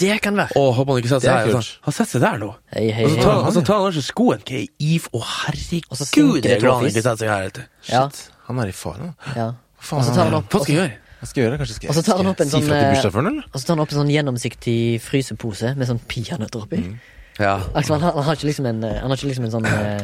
[0.00, 0.54] Det kan være.
[0.58, 1.58] Å, håper han ikke setter er seg her.
[1.58, 1.82] Sånn.
[1.86, 2.50] Han setter seg der nå.
[2.72, 3.24] Hei, hei, Og så hei.
[3.26, 4.42] tar, og så tar han kanskje skoen.
[4.48, 4.64] Hva er?
[4.64, 7.44] Å, Og så herregud, synker det det er han ikke setter seg her.
[7.48, 7.62] vet du.
[7.92, 9.12] Ja, Shit, han er i fare nå.
[9.36, 9.48] ja.
[9.82, 10.98] Faen, Og så tar han opp Hva skal jeg gjøre?
[11.22, 11.58] Hva skal jeg gjøre?
[11.62, 13.30] Kanskje skal Og så tar han opp en skal jeg sånn, si fra til eh,
[13.32, 13.46] eller?
[13.50, 16.80] Og så tar han opp en sånn gjennomsiktig frysepose med sånn peanøtter oppi.
[16.82, 16.96] Mm.
[17.40, 17.54] Ja.
[17.74, 20.02] Altså, han, har, han har ikke liksom en, han har ikke liksom en sånn eh,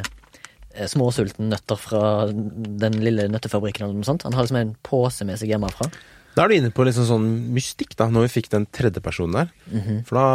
[0.74, 4.26] eh, småsulten nøtter fra den lille nøttefabrikken eller noe sånt.
[4.26, 5.91] Han har liksom en pose med seg hjemmefra.
[6.37, 9.35] Da er du inne på liksom sånn mystikk, da, når vi fikk den tredje personen
[9.41, 9.55] der.
[9.72, 10.03] Mhm.
[10.09, 10.26] For da,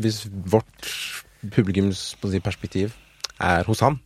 [0.00, 0.90] hvis vårt
[1.54, 2.96] publikums si, perspektiv
[3.40, 4.00] er hos han,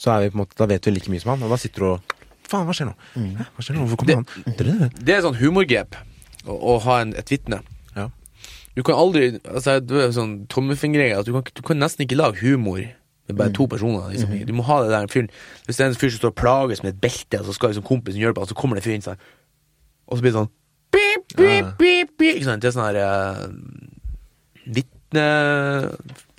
[0.00, 1.60] så er vi på en måte, da vet vi like mye som han, og da
[1.60, 2.16] sitter du og
[2.50, 2.94] Faen, hva skjer nå?
[3.14, 3.44] Hæ?
[3.54, 3.82] Hva skjer nå?
[3.86, 4.56] Hvorfor kommer han?
[4.58, 5.94] Det, Det er sånn humorgrep
[6.50, 7.60] å, å ha en, et vitne.
[7.94, 8.08] Ja.
[8.74, 12.18] Du kan aldri altså, Det er sånn tommelfingerregel at du kan, du kan nesten ikke
[12.18, 14.08] lage humor med bare to personer.
[14.10, 14.34] Liksom.
[14.48, 15.30] Du må ha det der fyren
[15.68, 17.70] Hvis det er en fyr som står og plages med et belte, og så skal
[17.70, 19.22] liksom kompisen hjelpe ham, så kommer det en fyr inn sånn,
[20.10, 20.50] og så blir det sånn
[20.90, 21.72] Beep, beep, Ja.
[21.78, 22.36] beep, beep.
[22.40, 22.62] Ikke sant?
[22.64, 23.44] Det er sånn her uh,
[24.66, 25.26] Vitne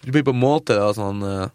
[0.04, 1.46] Du blir på en måte da, sånn uh,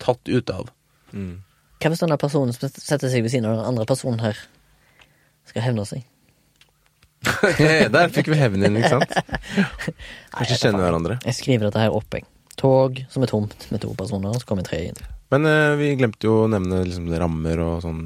[0.00, 0.70] tatt ut av.
[1.12, 1.34] Mm.
[1.78, 4.38] Hva hvis denne personen som setter seg ved siden av den andre personen her,
[5.50, 6.06] skal hevne seg?
[7.94, 9.14] Der fikk vi hevnen inn, ikke sant?
[10.36, 11.18] Kanskje kjenner hverandre.
[11.26, 12.26] Jeg skriver dette her opp, jeg.
[12.58, 15.00] Tog som er tomt med to personer, så kommer tre inn.
[15.34, 18.04] Men uh, vi glemte jo å nevne liksom, rammer og sånn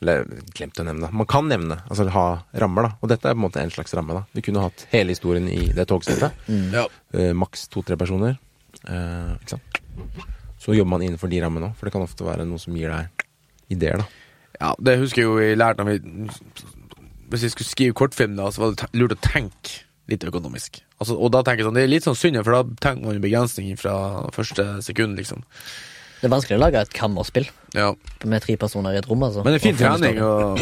[0.00, 0.24] Eller
[0.54, 1.08] glemt å nevne.
[1.10, 2.26] Man kan nevne, altså ha
[2.62, 2.90] rammer, da.
[3.02, 4.22] Og dette er på en måte en slags ramme, da.
[4.36, 6.36] Vi kunne hatt hele historien i det togsettet.
[6.74, 6.84] Ja.
[7.14, 8.38] Eh, Maks to-tre personer.
[8.84, 9.80] Eh, ikke sant.
[10.62, 12.94] Så jobber man innenfor de rammene òg, for det kan ofte være noe som gir
[12.94, 13.26] deg
[13.74, 14.06] ideer, da.
[14.58, 16.30] Ja, det husker jeg jo vi lærte når vi
[17.28, 20.80] Hvis vi skulle skrive kortfilm, da, så var det lurt å tenke litt økonomisk.
[20.98, 23.18] Altså, og da tenker jeg sånn, Det er litt sånn synd, for da tenker man
[23.18, 23.94] jo begrensninger fra
[24.34, 25.44] første sekund, liksom.
[26.18, 27.46] Det er vanskelig å lage et kammerspill
[27.76, 27.92] Ja.
[28.24, 29.44] med tre personer i et rom, altså.
[29.44, 30.20] Men det er fin Og trening.
[30.22, 30.58] Og,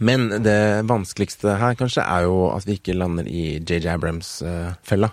[0.00, 5.10] Men det vanskeligste her kanskje er jo at vi ikke lander i JJ Abrams-fella.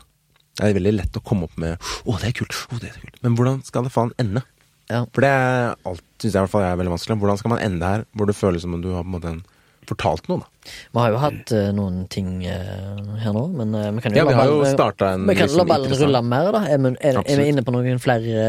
[0.56, 3.00] det er veldig lett å komme opp med 'Å, det er kult', å, det er
[3.02, 3.18] kult.
[3.24, 4.44] Men hvordan skal det faen ende?
[4.90, 5.06] Ja.
[5.12, 7.18] For det er alt, syns jeg i hvert fall er veldig vanskelig.
[7.20, 9.28] Hvordan skal man ende her hvor det føles som om du har på en måte
[9.34, 9.44] en,
[9.90, 10.72] fortalt noe, da?
[10.96, 14.24] Vi har jo hatt uh, noen ting uh, her nå, men uh, vi kan jo
[14.24, 16.64] Ja, la ballen- en Vi kan liksom la ballen rulle mer, da.
[16.70, 18.48] Er vi, er, er vi inne på noen flere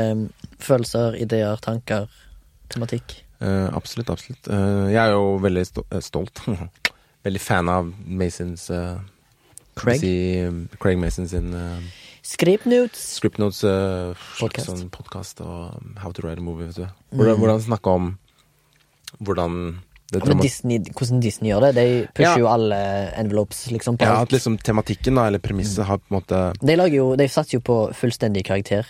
[0.64, 2.08] følelser, ideer, tanker,
[2.72, 3.20] tematikk?
[3.40, 4.48] Absolutt, absolutt.
[4.48, 5.66] Jeg er jo veldig
[6.00, 6.40] stolt.
[7.26, 8.70] veldig fan av Masons
[9.76, 10.00] Craig?
[10.00, 10.14] Si,
[10.80, 11.52] Craig Mason sin
[12.26, 14.66] Scriptnotes Script Notes uh, Podcast.
[14.66, 16.86] sånn og How to Write a Movie, vet du.
[17.14, 18.08] Hvordan, hvordan snakke om
[19.22, 19.60] hvordan
[20.12, 22.38] det Men Disney, hvordan Disney gjør det, de pusher Ja.
[22.38, 22.76] jo alle
[23.18, 23.96] envelopes, liksom.
[23.98, 24.28] På Ja, alt.
[24.28, 27.58] at liksom tematikken, da, eller premisset, har på en måte De lager jo, de satser
[27.58, 28.86] jo på fullstendig karakter,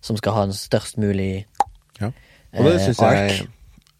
[0.00, 1.44] som skal ha en størst mulig
[2.00, 2.06] Ja.
[2.56, 3.48] Og det eh, syns jeg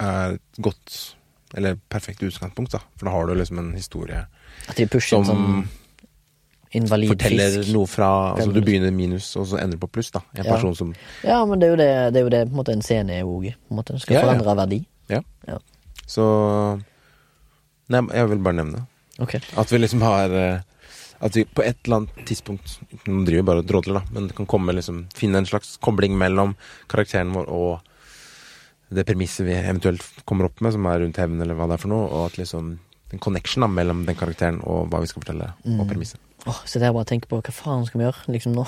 [0.00, 1.14] er et godt
[1.56, 2.78] eller perfekt utgangspunkt, da.
[2.96, 4.26] For da har du liksom en historie
[4.68, 5.68] At de pusher som sånn
[6.74, 7.72] invalid forteller fisk.
[7.72, 10.20] noe fra Altså du begynner minus, og så ender på pluss, da.
[10.34, 10.52] En Ja.
[10.56, 12.72] person som Ja, men det er jo det, det, er jo det på en måte
[12.72, 13.54] en scene er òg.
[13.84, 14.26] Den skal Ja, ja.
[14.26, 14.86] forandre verdi.
[15.08, 15.20] Ja.
[15.46, 15.58] Ja.
[16.06, 16.24] Så
[17.92, 18.86] Nei, jeg vil bare nevne
[19.20, 19.40] okay.
[19.60, 20.62] At vi liksom har eh,
[21.24, 24.28] At vi på et eller annet tidspunkt Nå driver vi bare og drodler, da, men
[24.30, 26.54] det kan komme liksom finne en slags kobling mellom
[26.92, 27.90] karakteren vår og
[28.94, 31.80] det premisset vi eventuelt kommer opp med, som er rundt hevn, eller hva det er
[31.82, 32.66] for noe, og at liksom
[33.14, 35.80] en connection da, mellom den karakteren og hva vi skal fortelle, Mm.
[35.82, 36.20] og premisset.
[36.46, 38.66] Oh, så det er bare å tenke på hva faen skal vi gjøre liksom nå?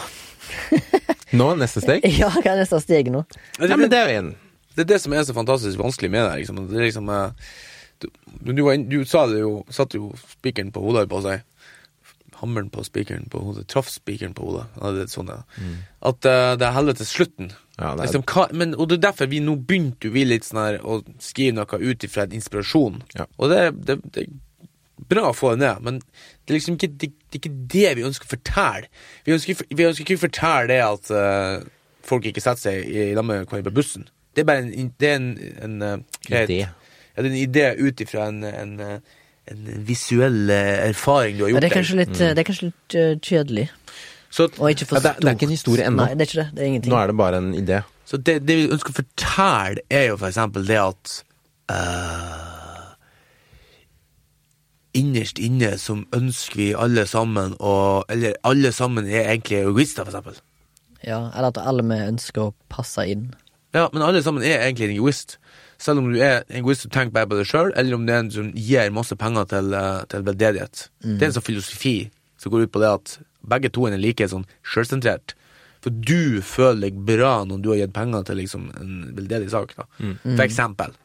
[1.36, 2.02] Nå, neste steg?
[2.20, 3.22] ja, hva er neste steg nå?
[3.60, 4.32] Ja, men det er jo en
[4.76, 6.38] Det er det som er så fantastisk vanskelig med det.
[6.42, 6.62] Liksom.
[6.70, 7.52] det liksom eh,
[8.04, 8.08] du,
[8.52, 8.62] du,
[8.92, 11.44] du sa det jo, satte jo spikeren på hodet på seg.
[12.36, 13.64] Hammeren på spikeren på hodet.
[13.72, 14.66] Traff spikeren på hodet.
[14.76, 15.38] Ja, det sånn ja.
[15.56, 15.76] mm.
[16.10, 17.54] At uh, det er helvetes slutten.
[17.78, 20.44] Ja, det er- liksom, hva, men, og det er derfor vi nå begynte vi litt
[20.48, 23.00] sånn her å skrive noe ut ifra en inspirasjon.
[23.24, 24.26] Og det, det, det
[25.08, 27.94] bra å få det ned, men det er liksom ikke det, det, er ikke det
[27.98, 28.92] vi ønsker å fortelle.
[29.26, 31.66] Vi ønsker, vi ønsker ikke å fortelle det at uh,
[32.06, 34.06] folk ikke setter seg i lag med hverandre på bussen.
[34.36, 35.28] Det er bare en, det er en,
[35.64, 36.58] en en Idé.
[37.16, 38.98] Ja, det er en idé ut ifra en, en, eh,
[39.48, 41.64] en visuell eh, erfaring du har Ja, gjort.
[41.64, 43.68] det er kanskje litt, det er kanskje litt eh, kjedelig.
[44.28, 46.04] Så, Og ikke for Ja, det er- det er ikke en historie ennå.
[46.04, 46.48] Nei, det er ikke det.
[46.54, 46.92] Det er ingenting.
[46.92, 47.78] Nå er det bare en idé.
[48.04, 51.14] så det, det vi ønsker å fortelle, er jo for eksempel det at
[51.72, 52.92] uh,
[54.96, 60.12] Innerst inne som ønsker vi alle sammen å Eller alle sammen er egentlig egoister, for
[60.12, 60.38] eksempel.
[61.04, 63.26] Ja, eller at alle vi ønsker å passe inn.
[63.76, 65.36] Ja, men alle sammen er egentlig en egoist.
[65.82, 68.14] Selv om du er en egoist som tenker bare på deg sjøl, eller om det
[68.14, 70.86] er en som gir masse penger til, eh, til veldedighet.
[71.18, 71.96] Det er en sånn filosofi
[72.40, 75.36] som går ut på det at begge to er like sånn sjølsentrert.
[75.84, 79.76] For du føler deg bra når du har gitt penger til liksom en veldedig sak,
[79.76, 79.84] da.
[80.24, 80.96] For eksempel.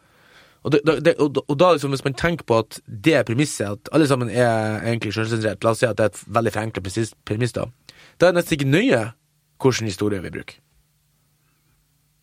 [0.63, 3.67] Og, det, det, og, og da liksom, hvis man tenker på at det er premisset,
[3.67, 6.83] at alle sammen er egentlig sjølsentrert, la oss si at det er et veldig forenkla
[7.25, 7.65] premiss, da,
[8.17, 9.01] da er det nesten ikke nøye
[9.61, 10.59] hvilken historie vi bruker.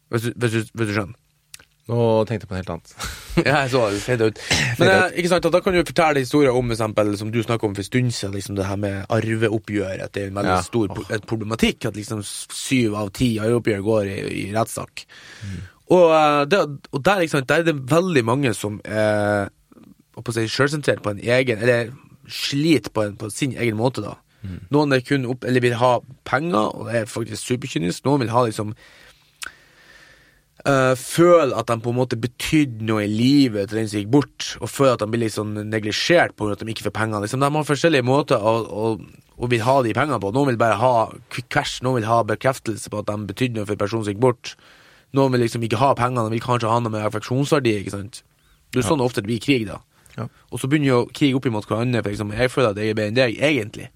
[0.08, 1.16] Hvis du, hvis du, skjønner?
[1.88, 1.98] Nå
[2.28, 2.94] tenkte jeg på noe helt annet.
[3.38, 4.00] Ja, jeg så det.
[4.02, 4.38] Fade ut.
[4.80, 7.76] Men eh, ikke sant, da kan du fortelle historier om eksempel, som du snakket om
[7.76, 10.02] for en stund siden, liksom det her med arveoppgjør.
[10.02, 10.64] At det er en veldig Ja.
[10.66, 11.04] stor oh.
[11.14, 11.86] et problematikk.
[11.86, 15.04] At liksom syv av ti arveoppgjør går i, i rettssak.
[15.86, 19.52] Og, eh, det, og der, sant, der er det veldig mange som er
[20.34, 21.92] si, sjølsentrert på en egen Eller
[22.28, 24.18] sliter på, en, på sin egen måte, da.
[24.70, 25.98] Noen er kun opp, eller vil ha
[26.28, 28.04] penger, og er faktisk superkynisk.
[28.06, 28.74] Noen vil ha liksom
[30.66, 34.10] uh, føler at de på en måte betydde noe i livet til den som gikk
[34.14, 37.24] bort, og føler at de blir litt sånn neglisjert på at de ikke får penger.
[37.24, 38.92] Liksom, de har forskjellige måter å, å,
[39.38, 40.32] å vil ha de pengene på.
[40.34, 40.94] Noen vil bare ha
[41.34, 44.24] quick cash, noen vil ha bekreftelse på at de betydde noe for personen som gikk
[44.24, 44.56] bort.
[45.16, 47.78] Noen vil liksom ikke ha pengene, de vil kanskje ha noe med affeksjonsverdi.
[47.82, 48.22] ikke sant?
[48.72, 49.80] Det er sånn ofte det blir krig, da.
[50.18, 50.26] Ja.
[50.50, 52.40] Og så begynner jo krig opp imot hverandre, for eksempel.
[52.42, 53.88] Jeg føler at jeg er bedre enn deg, egentlig.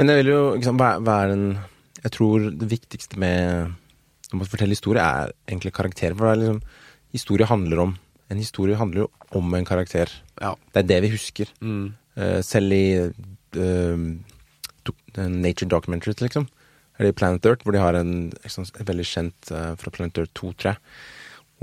[0.00, 1.44] Men jeg vil jo liksom, hva, hva er den
[2.02, 3.74] Jeg tror det viktigste med
[4.32, 6.16] når man forteller historie, er egentlig karakterer.
[6.16, 6.62] For det er liksom
[7.12, 7.90] Historie handler om
[8.32, 10.08] En historie handler jo om en karakter.
[10.40, 10.54] Ja.
[10.72, 11.50] Det er det vi husker.
[11.60, 11.92] Mm.
[12.16, 13.12] Uh, selv i
[13.56, 13.98] uh,
[15.16, 16.46] Nature Documentaries, liksom.
[16.96, 20.32] Eller i Planet Earth, hvor de har en, en veldig kjent uh, fra Planet Earth
[20.32, 20.80] 2, tror jeg.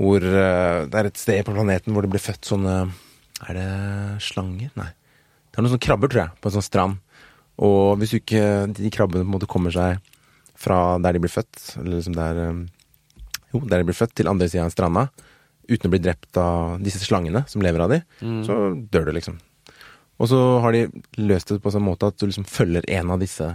[0.00, 2.76] Hvor eh, det er et sted på planeten hvor det blir født sånne
[3.50, 3.68] Er det
[4.24, 4.70] slanger?
[4.78, 4.88] Nei.
[5.50, 7.26] Det er noen sånne krabber, tror jeg, på en sånn strand.
[7.60, 8.42] Og hvis ikke
[8.78, 9.98] de krabbene på en måte kommer seg
[10.60, 12.60] fra der de blir født, eller liksom der eh,
[13.54, 15.06] Jo, der de blir født, til andre sida av stranda,
[15.70, 18.00] uten å bli drept av disse slangene som lever av de,
[18.46, 18.58] så
[18.92, 19.40] dør du, liksom.
[20.20, 20.84] Og så har de
[21.18, 23.46] løst det på en sånn måte at du liksom følger en av disse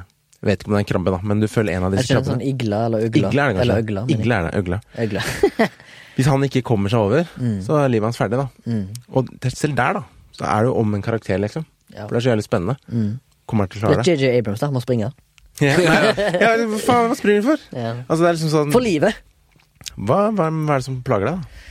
[0.42, 2.10] Jeg vet ikke om det er en krabbe, da, men du følger en av disse
[2.12, 2.34] krabbene.
[2.36, 3.30] sånn igla eller øgla.
[3.32, 3.66] Igla er det kanskje.
[3.66, 4.04] Eller øgle.
[4.10, 4.80] mener er det, øgla.
[5.06, 5.70] øgla.
[6.18, 7.56] Hvis han ikke kommer seg over, Mm.
[7.66, 8.48] så er livet hans ferdig, da.
[8.68, 8.84] Mm.
[9.16, 10.04] Og selv der, da,
[10.36, 11.66] så er det jo om en karakter, liksom.
[11.96, 12.06] Ja.
[12.08, 12.76] For det er så jævlig spennende.
[12.92, 13.10] Mm.
[13.48, 14.18] Kommer han til å klare det?
[14.20, 14.68] JJ Abrams, da.
[14.72, 15.12] Han må springe.
[15.64, 16.00] Ja, nei,
[16.44, 17.62] ja, hva faen, hva springer du for?
[17.76, 17.94] Ja.
[18.08, 19.16] Altså, det er liksom sånn For livet.
[19.96, 21.62] hva, hva, hva er det som plager deg, da?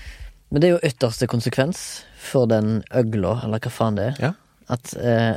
[0.54, 1.80] Men det er jo ytterste konsekvens
[2.24, 4.20] for den øgla, eller hva faen det er.
[4.22, 4.32] Ja.
[4.72, 5.34] At eh,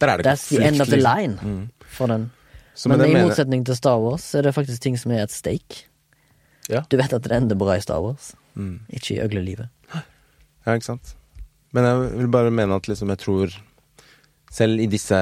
[0.00, 1.36] Der er det that's the end of the line.
[1.42, 1.68] Mm.
[1.90, 2.30] for den.
[2.74, 5.30] Så Men i mener- motsetning til Star Wars er det faktisk ting som er et
[5.34, 5.84] stake.
[6.70, 6.80] Ja.
[6.88, 8.80] Du vet at det ender bra i Star Wars, Mm.
[8.90, 9.68] ikke i øglelivet.
[9.94, 11.14] Ja, ikke sant.
[11.72, 13.52] Men jeg vil bare mene at liksom jeg tror
[14.50, 15.16] Selv i disse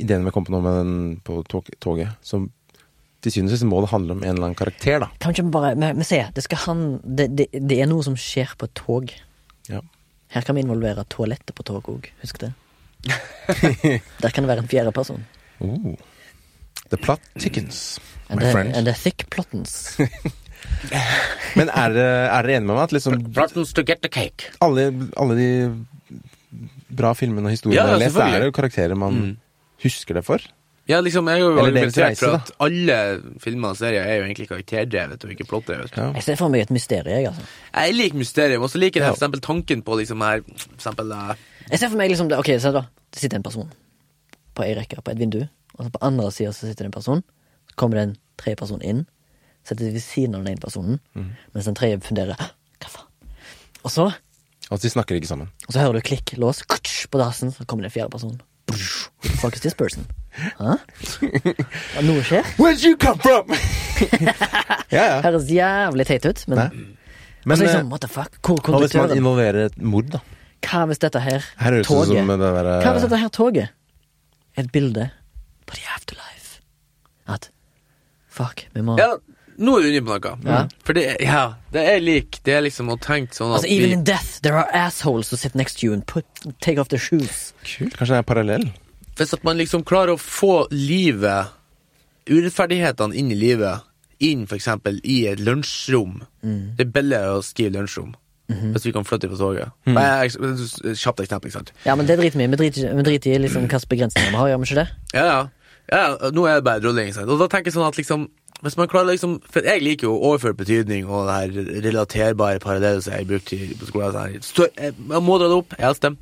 [0.00, 0.94] ideene vi kom på nå med den
[1.24, 2.40] på tog, toget, så
[3.22, 5.10] til syvende og sist må det handle om en eller annen karakter, da.
[5.22, 8.56] Kan ikke bare Vi, vi ser, det han det, det, det er noe som skjer
[8.58, 9.12] på et tog.
[9.70, 9.82] Ja.
[10.32, 12.52] Her kan vi involvere toalettet på tog òg, husk det.
[14.22, 15.24] Der kan det være en fjerde person.
[15.60, 15.92] Oh.
[16.90, 18.74] The plot chickens, And my the, friend.
[18.76, 19.98] and the thick plottens.
[21.58, 24.50] Men er dere, er enige med meg at liksom Plottens to get the cake.
[24.62, 24.88] alle,
[25.20, 25.48] alle de
[26.96, 29.36] bra filmene og historiene Ja, lest, er er jo karakterer man Mm.
[29.84, 30.38] husker det for?
[30.88, 32.96] Ja, liksom, jeg har jo argumentert for at alle
[33.40, 35.92] filmer og serier er jo egentlig karakterdrevet og ikke plottdrevet.
[35.96, 36.08] Ja.
[36.18, 37.42] Jeg ser for meg et mysterium, jeg, altså.
[37.76, 39.12] Jeg liker mysterium, og så liker jeg Ja.
[39.12, 41.34] for eksempel tanken på liksom her For eksempel uh...
[41.70, 42.82] Jeg ser for meg liksom det, Ok, se da.
[43.12, 43.70] Det sitter en person
[44.54, 45.46] på ei rekke på et vindu,
[45.78, 47.22] og så på andre sida så sitter det en person.
[47.70, 49.06] Så kommer det en tredje person inn,
[49.64, 50.98] setter seg ved siden av den ene personen,
[51.54, 52.34] mens den tredje funderer
[52.82, 53.06] Hva faen?
[53.84, 54.10] Og så,
[54.72, 55.50] Altså, de snakker ikke sammen.
[55.68, 58.40] og så hører du klikk, lås, kutsch, på dassen, så kommer det en fjerde person.
[59.42, 60.06] Fuck is this person?
[60.32, 60.78] Hæ?
[62.06, 62.46] Noe skjer?
[62.56, 63.52] Where did you come from?
[64.96, 65.18] ja, ja.
[65.26, 66.62] Høres jævlig teit ut, men,
[67.44, 68.38] Men altså, eh, liksom, what the fuck?
[68.40, 69.16] Hvor hva hvis man konduktøren?
[69.20, 70.22] involverer et mord, da?
[70.62, 73.18] Hva hvis dette her Her høres det ut toget som det derre Hva hvis dette
[73.18, 73.68] her toget
[74.56, 75.08] er et bilde
[75.66, 76.60] på the afterlife?
[77.28, 77.50] At
[78.30, 79.10] fuck, vi må Ja,
[79.58, 80.34] nå er du inne på noe.
[80.46, 80.60] Ja.
[80.86, 81.42] For det, ja,
[81.74, 82.38] det er lik.
[82.46, 85.36] Det er liksom å tenke sånn at Altså, even in death, there are assholes who
[85.36, 86.24] sit next to you and put,
[86.60, 87.52] take off their shoes.
[87.64, 87.96] Kult.
[87.98, 88.68] Kanskje det er parallell?
[89.18, 91.52] Hvis at man liksom klarer å få livet
[92.30, 93.82] Urettferdighetene inn i livet
[94.22, 96.74] inn eksempel i et lunsjrom Mm.
[96.76, 98.14] Det er billigere å skrive lunsjrom
[98.50, 98.72] Mhm.
[98.74, 101.72] Hvis vi kan flytte på toget et Kjapt eksempel, ikke sant?
[101.86, 102.48] Ja, men det driter vi i.
[102.48, 102.56] Vi
[103.02, 104.88] driter, i liksom hvilke begrensninger vi har, gjør vi ikke det?
[105.14, 105.48] Ja, ja.
[105.92, 107.14] ja, nå er det bare drolling.
[107.22, 108.28] Og da tenker jeg sånn at liksom
[108.62, 113.04] hvis man klarer liksom For jeg liker jo overført betydning og det her relaterbare parallellet
[113.04, 114.14] som jeg brukte på skolen.
[114.14, 114.46] Sånn her.
[114.46, 115.74] Stør, jeg, jeg må dra det opp.
[115.78, 116.18] Jeg elsker dem.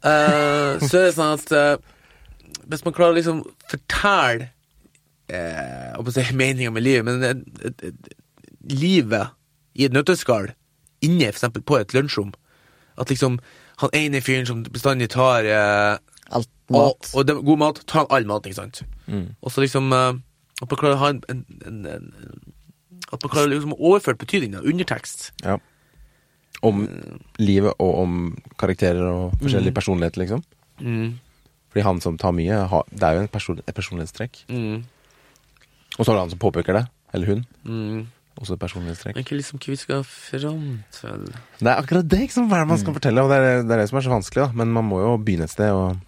[0.00, 4.50] Uh, så er det sånn at uh, hvis man klarer å liksom fortelle
[5.30, 8.14] uh, si meninga med livet, men uh, et, et,
[8.70, 9.36] livet
[9.78, 10.50] i et nøtteskall
[11.04, 12.32] inne for eksempel på et lunsjrom
[13.00, 13.38] At liksom
[13.80, 15.96] han ene fyren som bestandig tar eh,
[16.30, 17.10] Alt mat.
[17.14, 18.82] og det, god mat, ta all mat, ikke sant?
[19.06, 19.30] Mm.
[19.40, 20.20] Og så liksom eh,
[20.60, 24.20] At man klarer å ha en, en, en, en At man klarer liksom å overføre
[24.20, 25.30] betydningen av undertekst.
[25.44, 25.58] Ja.
[26.66, 26.84] Om
[27.40, 28.16] livet og om
[28.60, 30.44] karakterer og forskjellige personligheter, liksom.
[30.80, 31.18] Mm.
[31.70, 34.42] Fordi han som tar mye, har, det er jo en person, et personlighetstrekk.
[34.50, 34.82] Mm.
[35.96, 36.84] Og så er det han som påpeker det.
[37.14, 37.44] Eller hun.
[37.64, 38.02] Mm.
[38.40, 39.16] Også et personlighetstrekk.
[39.16, 41.24] Men ikke liksom hva vi skal fram til
[41.60, 43.74] Det er akkurat det ikke, hva er det man skal fortelle, og det er, det
[43.74, 44.44] er det som er så vanskelig.
[44.44, 45.98] da Men man må jo begynne et sted, og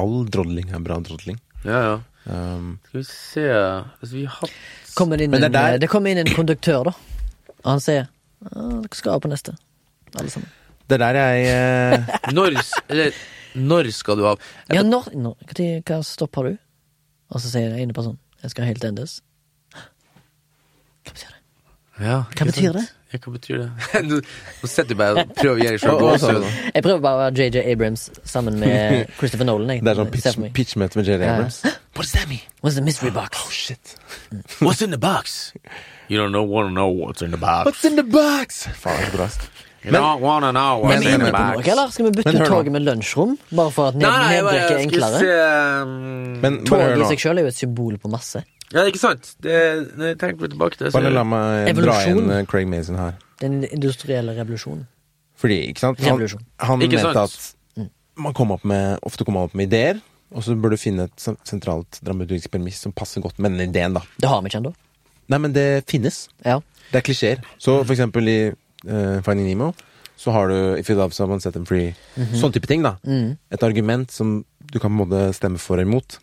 [0.00, 1.40] all drodling er bra drodling.
[1.64, 1.96] Ja, ja.
[2.26, 3.42] Um, Skal vi se
[4.00, 4.50] Hvis vi har
[4.98, 6.92] Kommer det, inn det en, der- det kommer inn en konduktør, da.
[7.62, 8.08] Og han sier
[8.50, 9.54] «Ah, dere skal av på neste.
[10.18, 10.48] Alle sammen.
[10.88, 12.56] det er der jeg eh, Når
[12.90, 13.12] Eller
[13.56, 14.42] når skal du av?
[14.74, 16.58] Ja, når, når hva, tid- hva stopp har du?
[17.32, 19.20] Og så sier den ene personen jeg skal helt endes.
[19.72, 21.35] Hva betyr det?
[22.02, 22.84] Ja, Hva betyr det?
[23.14, 23.68] Ja, hva betyr det?
[24.10, 26.42] nå, nå sitter du bare og prøver å gjøre deg sjøl?
[26.74, 29.70] Jeg prøver bare å være JJ Abrams sammen med Christopher Nolan.
[29.78, 29.84] Jeg.
[29.86, 31.34] Det er sånn pitch, pitchmøte med JJ Ja.
[31.38, 31.60] Abrams.
[31.96, 32.42] What does that mean?
[32.60, 33.38] What's the mystery box?
[33.40, 33.94] Oh shit.
[34.60, 35.54] What's in the box?
[36.08, 37.64] You don't know, wanna know what's in the box.
[37.70, 38.66] What's in the box?
[38.76, 39.30] Faen, det er bra.
[39.30, 39.38] ass.
[39.86, 41.56] You don't wanna know Men what's in vi the inne på box.
[41.56, 43.32] noe, eller skal vi bytte Men toget med lunsjrom?
[43.54, 45.20] Bare for at ned, neddekket er enklere?
[45.22, 45.32] se
[45.86, 45.96] um,
[46.42, 48.42] Men Toget i seg sjøl er jo et symbol på masse.
[48.74, 49.34] Ja, ikke sant?
[49.42, 49.54] Det,
[49.94, 52.98] når jeg tenker tilbake til det, så Bare la meg dra inn eh, Craig Mason
[52.98, 53.14] her.
[53.42, 54.86] Den industrielle revolusjonen.
[55.36, 56.22] Fordi, ikke sant Han,
[56.64, 57.36] han Ikke mente sant?
[57.36, 57.52] at
[58.16, 59.98] man kom opp med, ofte kommer man opp med ideer,
[60.32, 63.94] og så bør du finne et sentralt dramaturgisk premiss som passer godt med den ideen,
[63.98, 64.02] da.
[64.16, 64.72] Det har vi ikke ennå.
[65.32, 66.24] Nei, men det finnes.
[66.46, 66.60] Ja.
[66.90, 67.42] Det er klisjeer.
[67.60, 69.72] Så for eksempel i uh, Finding Nemo
[70.16, 71.92] så har du If you love someone, set them free.
[72.40, 72.94] Sånn type ting, da.
[73.04, 73.36] Mm.
[73.52, 74.38] Et argument som
[74.72, 76.16] du kan på en måte stemme for eller imot.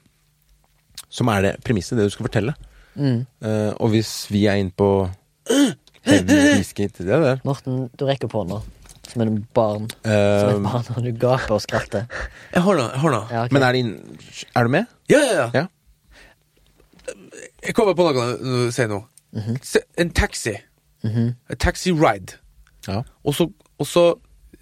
[1.14, 2.56] Som er det premisset, det du skal fortelle.
[2.96, 3.26] Mm.
[3.42, 4.90] Uh, og hvis vi er inne på
[6.08, 8.62] heavy whisky til det der Morten, du rekker på hånda.
[9.10, 9.90] Som en barn.
[10.02, 12.06] Som eh, et barn, og du gaper og skratter.
[12.54, 12.86] Jeg har nå.
[12.88, 13.22] Jeg har nå.
[13.30, 13.54] Ja, okay.
[13.54, 13.92] Men er, det inn,
[14.56, 14.94] er du med?
[15.12, 15.48] Ja, ja, ja.
[15.54, 15.66] Ja.
[17.68, 19.06] Jeg kommer på noe når du sier noe.
[19.62, 20.56] Se, en taxi.
[21.04, 21.34] Mhm.
[21.52, 22.40] En taxi ride.
[22.88, 23.04] Ja.
[23.24, 24.06] Og så, og så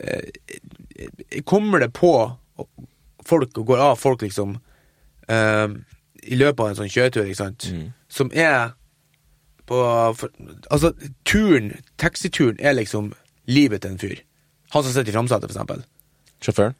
[0.02, 2.12] eh, kommer det på
[3.26, 4.58] folk og går av folk, liksom,
[5.30, 5.68] eh,
[6.24, 7.94] i løpet av en sånn kjøretur, ikke sant, Mm.
[8.10, 8.74] som er
[9.68, 9.80] på
[10.18, 10.30] for,
[10.72, 10.94] Altså,
[11.26, 13.14] turen, taxituren, er liksom
[13.48, 14.20] livet til en fyr.
[14.74, 15.84] Han som sitter i framsetet, for eksempel.
[16.42, 16.76] Sjåføren?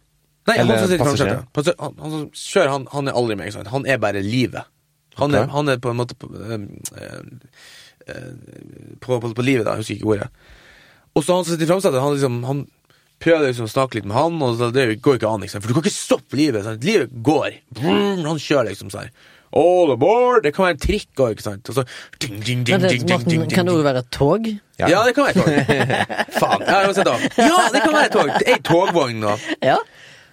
[0.48, 1.80] Nei, Eller han som sitter i framsetet.
[1.80, 3.68] Han, han som kjører, han, han er aldri med, ikke sant.
[3.74, 4.64] Han er bare livet.
[5.20, 6.68] Han, er, han er på en måte på, øh,
[8.10, 8.36] øh,
[9.02, 9.72] på, på, på livet, da.
[9.76, 10.30] Jeg husker ikke ordet.
[11.14, 12.68] Og så han som sitter i framsetet, han liksom Han
[13.22, 15.62] prøver liksom å snakke litt med han, og det går ikke an, liksom.
[15.62, 16.64] For du kan ikke stoppe livet.
[16.66, 16.84] Sant?
[16.88, 17.60] Livet går.
[17.78, 19.12] Brum, han kjører liksom sånn.
[19.58, 20.44] All aboard!
[20.46, 21.72] Det kan være en trikk òg, ikke sant.
[21.72, 21.86] Og så
[22.22, 24.48] ding, ding, ding, det, ding, ding, Morten, kan det òg være et tog?
[24.80, 25.02] Ja.
[25.08, 26.38] det kan være et tog.
[26.42, 26.64] Faen.
[26.68, 26.80] Ja.
[26.88, 28.32] Ja, det kan være et tog.
[28.50, 29.36] Ei togvogn, da.
[29.60, 29.82] Ja.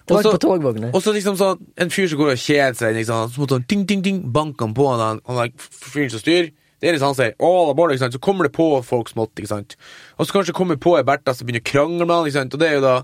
[0.09, 0.93] Ikke på togvogner.
[0.93, 3.85] Og så liksom sånn En fyr som går og kjeder seg, liksom, så han ding,
[3.89, 6.51] ding, ding, banke han på han, han, fyren som styrer.
[6.79, 8.15] Det er eneste han sier, all aboard, ikke sant?
[8.15, 9.33] så kommer det på folk smått.
[9.35, 9.75] ikke sant?
[10.17, 12.55] Og så kanskje kommer på ei Bertha som begynner å krangle med han, ikke sant?
[12.55, 12.95] og det er jo da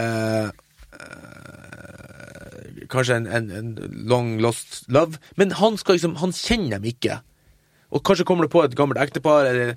[0.00, 0.46] eh,
[0.96, 1.31] eh,
[2.92, 3.72] Kanskje en, en, en
[4.08, 5.20] long lost love.
[5.40, 7.18] Men han skal liksom, han kjenner dem ikke.
[7.92, 9.76] Og kanskje kommer det på et gammelt ektepar, eller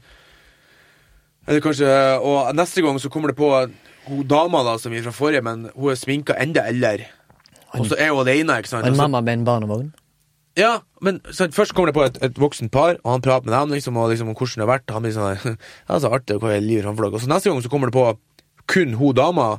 [1.45, 1.89] eller kanskje,
[2.25, 3.49] og neste gang så kommer det på
[4.07, 7.05] hun dama da, som vi fra forrige, men hun er sminka enda eldre.
[7.75, 8.87] Og så er hun alene, ikke sant.
[8.87, 9.91] Og en mamma med en barnevogn.
[10.57, 13.53] Ja, men så, først kommer det på et, et voksen par, og han prater med
[13.53, 14.93] dem liksom, og liksom, om hvordan det har vært.
[14.95, 15.57] Han blir sånn
[15.89, 17.19] Ja, så artig, hva er livet framfor dere?
[17.19, 18.07] Og så neste gang så kommer det på
[18.71, 19.49] kun hun dama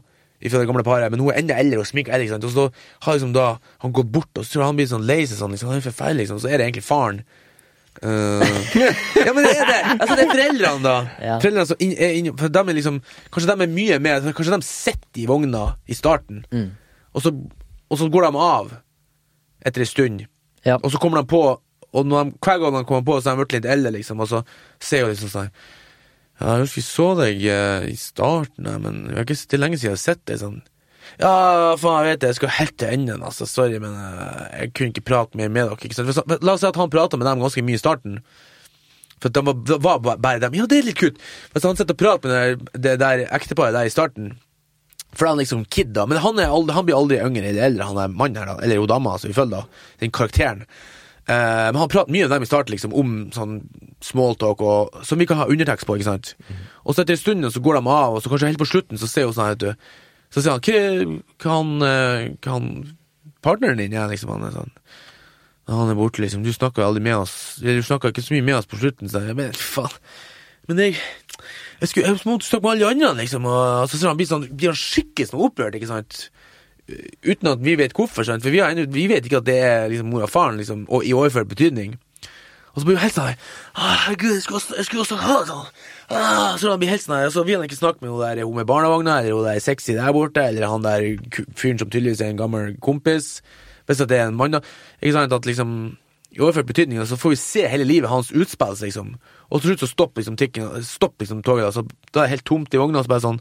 [0.43, 2.45] fra det gamle paret, men hun er enda eldre og sminker eldre, ikke sant.
[2.45, 3.47] Og så har liksom da
[3.83, 5.81] han gått bort, og så tror jeg han blir sånn lei seg sånn, liksom, han
[5.81, 6.41] er forferdelig, liksom.
[6.45, 7.23] Så er det egentlig faren.
[8.05, 8.43] Uh,
[9.25, 9.77] ja, men det er det!
[9.97, 10.97] Altså, det er foreldrene, da.
[11.25, 11.37] Ja.
[11.41, 12.99] Foreldrene som inn, er inn, for de er liksom
[13.33, 16.67] Kanskje de er mye med Kanskje de sitter i vogna i starten, Mm.
[17.17, 17.33] og, så,
[17.89, 18.75] og så går de av
[19.67, 20.27] etter en stund.
[20.69, 20.77] Ja.
[20.83, 21.41] Og så kommer de på,
[21.97, 24.29] og de, hver gang de kommer på, så har de blitt litt eldre, liksom, og
[24.29, 24.43] så
[24.79, 25.49] ser hun liksom sånn
[26.41, 29.93] Ja, jeg husker vi så deg eh, i starten, men det er ikke lenge siden
[29.93, 30.59] jeg har sett deg sånn.
[31.23, 31.31] Ja,
[31.81, 33.47] faen, jeg vet det, jeg skal helt til enden, altså.
[33.49, 35.79] Sorry, men eh, jeg kunne ikke prate mer med dere.
[35.89, 36.11] Ikke sant?
[36.13, 38.19] For La oss si at han prata med dem ganske mye i starten.
[39.23, 40.59] For de var, var ba- bare dem.
[40.59, 41.17] Ja, det er litt kult.
[41.55, 44.35] Hvis han sitter og prater med det der, det der ekteparet der i starten
[45.17, 46.05] For han er liksom kid, da.
[46.11, 48.59] Men han, er aldri, han blir aldri yngre eller eldre, han er mannen her, da.
[48.67, 49.63] Eller hun dama, altså, ifølge da.
[50.05, 50.67] Den karakteren.
[51.25, 53.57] Eh, men han prater mye med dem i starten, liksom, om sånn
[54.07, 56.35] smalltalk, og, som vi kan ha undertekst på, ikke sant.
[56.85, 59.01] Og så etter en stund så går de av, og så kanskje helt på slutten
[59.01, 59.73] så ser hun sånn, du
[60.35, 62.95] Så sier han hva, han, eh,
[63.47, 64.73] Partneren din er liksom, han er sånn
[65.67, 66.45] han er borte, liksom.
[66.47, 69.11] Du snakka aldri med oss du snakka ikke så mye med oss på slutten.
[69.11, 69.95] Så jeg, men faen
[70.69, 70.97] Men jeg
[71.81, 73.47] Jeg, skulle, jeg måtte snakke med alle andre, liksom.
[73.51, 76.29] Og så ser han blir sånn Blir han skikkelig sånn opprørt, ikke sant?
[77.27, 78.45] Uten at vi vet hvorfor, sant?
[78.47, 81.03] For vi, har, vi vet ikke at det er liksom mor og faren, liksom, og
[81.03, 81.97] i overført betydning.
[82.77, 85.67] Og så blir hun helt sånn «Å, Herregud, jeg skulle, også- jeg skulle ha sånn.
[86.11, 88.55] Ah, så da blir helt sånn så vil han ikke snakke med hun der hun
[88.55, 91.17] med barnevogna, eller hun der sexy der borte, eller han der
[91.57, 93.41] fyren som tydeligvis er en gammel kompis.
[93.89, 94.61] Hvis det er en mann, da.
[95.03, 95.97] Ikke sant, at liksom
[96.37, 99.15] I overført betydning så får vi se hele livet hans utspille liksom.
[99.51, 100.69] Og til slutt så stopper liksom tikken,
[101.19, 103.41] liksom toget, da, så da er det helt tomt i vogna, og så bare sånn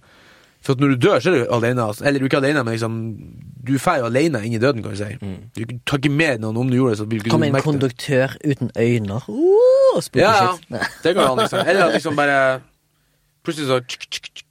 [0.66, 1.84] For at når du dør, så er du alene.
[1.84, 2.06] Altså.
[2.10, 2.96] Eller du er ikke alene, men liksom
[3.66, 5.12] Du drar jo alene inn i døden, kan du si.
[5.58, 7.62] Du tar ikke med noen om du gjorde det, så vil du Kom en merke
[7.64, 7.70] det.
[7.70, 9.20] konduktør uten øyne.
[9.30, 10.66] Uh, spooky Ja, shit.
[10.74, 10.88] ja.
[11.04, 11.60] Det går an, liksom.
[11.70, 12.40] Eller at liksom bare
[13.46, 14.46] Plutselig så tsk, tsk, tsk.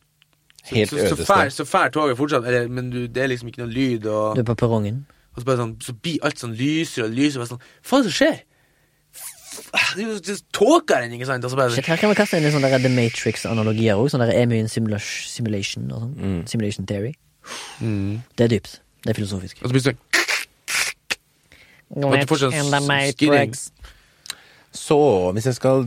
[0.71, 3.61] Helt så, så, fær, så fær toget fortsatt, eller, men du, det er liksom ikke
[3.65, 5.03] noe lyd, og, Du er på perrongen.
[5.35, 7.47] og så, bare sånn, så blir alt sånn lysere og lysere.
[7.51, 8.39] Sånn, Hva er det som skjer?
[9.95, 10.05] Det
[11.05, 11.45] den, ikke sant?
[11.55, 14.09] Bare Shit, sånn, her kan vi kaste inn litt sånn The Matrix-analogier òg.
[14.13, 16.43] Sånn der er simula simulation og sånn.
[16.51, 17.15] Simulation theory.
[17.81, 18.23] mm.
[18.35, 18.79] Det er dypt.
[19.05, 19.61] Det er filosofisk.
[19.63, 20.15] Og så blir det sånn sånn.
[24.75, 24.99] Så
[25.37, 25.85] hvis jeg skal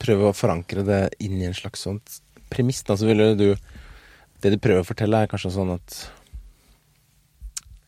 [0.00, 2.20] prøve å forankre det inn i en slags sånt
[2.52, 3.50] premiss, da, så ville du
[4.36, 5.94] Det du prøver å fortelle, er kanskje sånn at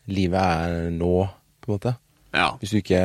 [0.09, 1.27] livet er nå,
[1.61, 1.91] på en måte.
[2.33, 2.47] Ja.
[2.57, 3.01] Hvis du ikke,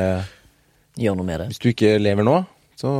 [0.97, 1.47] Gjør noe med det.
[1.51, 2.45] hvis du ikke lever nå,
[2.79, 2.91] så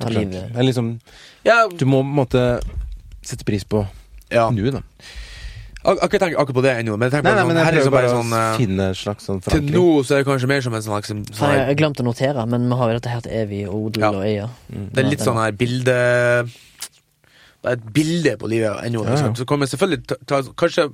[0.00, 1.00] Ta livet- Eller liksom
[1.44, 1.68] ja.
[1.68, 2.60] Du må på en måte
[3.22, 3.86] sette pris på
[4.30, 4.48] ja.
[4.50, 4.82] nuet, da.
[5.82, 7.78] Ak akkurat tenk akkurat på det ennå, men jeg tenker Nei, nei, sånn, jeg prøver
[7.78, 10.60] liksom bare sånn eh, finne en slags sånn Til nå så er det kanskje mer
[10.62, 13.10] som en sånn, liksom, sånn Faen, jeg, glemte å notere, men vi har jo dette
[13.10, 14.10] her til evig odel Ja.
[14.14, 14.46] og eie.
[14.70, 14.84] Mm.
[14.92, 15.96] Det er litt sånn her bilde
[17.62, 19.02] Det er et bilde på livet ennå.
[19.02, 19.16] Ja, ja.
[19.16, 19.34] Liksom.
[19.38, 20.86] Så kommer selvfølgelig ta, ta, Kanskje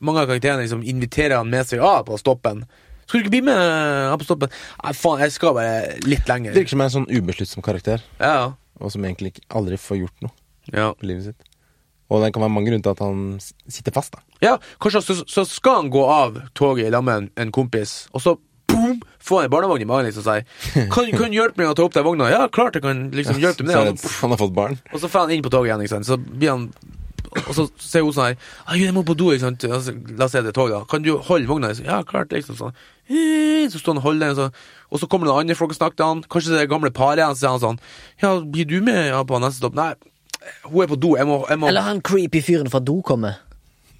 [0.00, 2.64] mange av karakterene liksom inviterer han med seg av på stoppen.
[3.06, 4.50] Skal du ikke bli med her på stoppen?
[4.82, 5.74] Nei, faen, jeg skal bare
[6.06, 6.56] litt lenger.
[6.56, 10.34] Virker som en sånn ubesluttsom karakter, Ja, og som egentlig ikke, aldri får gjort noe
[10.74, 10.88] ja.
[10.98, 11.52] på livet sitt.
[12.10, 14.20] Og det kan være mange grunner til at han s- sitter fast, da.
[14.44, 14.52] ja
[14.82, 18.22] kanskje så, så skal han gå av toget i lag med en, en kompis, og
[18.22, 18.36] så
[18.70, 20.42] boom, få en barnevogn i magen liksom, og
[20.76, 22.28] si kan, kan du hjelpe meg å ta opp den vogna?
[22.30, 23.96] Ja, klart jeg kan liksom hjelpe deg med Så er det.
[24.02, 24.78] det, han har fått barn.
[24.92, 26.06] Og så får han inn på toget igjen, ikke sant.
[26.10, 26.68] Så blir han
[27.44, 29.62] Og så sier hun sånn her 'Jeg må på do', ikke sant.
[29.64, 30.84] La oss si det er tog, da.
[30.84, 32.72] 'Kan du holde vogna?' Ja, klart, liksom sånn.
[33.10, 34.50] «Eh», Så står han og holder den, så,
[34.90, 36.22] og så kommer det andre folk og snakker til han.
[36.22, 37.78] Kanskje det gamle paret igjen, så sier han sånn
[38.22, 39.94] 'Ja, blir du med ja, på neste stopp?' Nei,
[40.64, 41.16] hun er på do.
[41.16, 43.34] Jeg må, jeg må Eller han creepy fyren fra do kommer,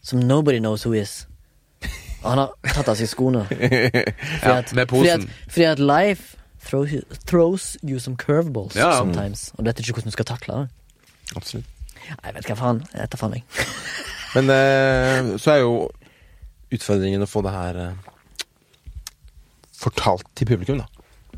[0.02, 1.26] som nobody knows who is.
[2.22, 3.46] Og han har tatt av seg skoene.
[4.42, 5.30] Ja, at, med fordi at, posen.
[5.48, 8.98] fordi at life throws you, throws you some curveballs Ja, ja.
[8.98, 9.52] sometimes.
[9.58, 10.68] Og du vet ikke hvordan du skal takle det.
[11.36, 11.66] Absolutt.
[12.22, 12.82] Nei, vet hva faen.
[12.94, 13.44] Jeg da faen, jeg.
[14.36, 15.72] Men eh, så er jo
[16.74, 18.10] utfordringen å få det her eh,
[19.76, 20.86] fortalt til publikum, da.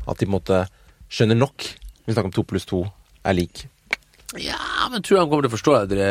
[0.09, 0.61] At de på en måte
[1.11, 1.65] skjønner nok.
[2.05, 2.83] Vi snakker om to pluss to
[3.27, 3.65] er lik.
[4.37, 4.59] Ja,
[4.91, 6.09] men tror jeg han kommer til å forstå det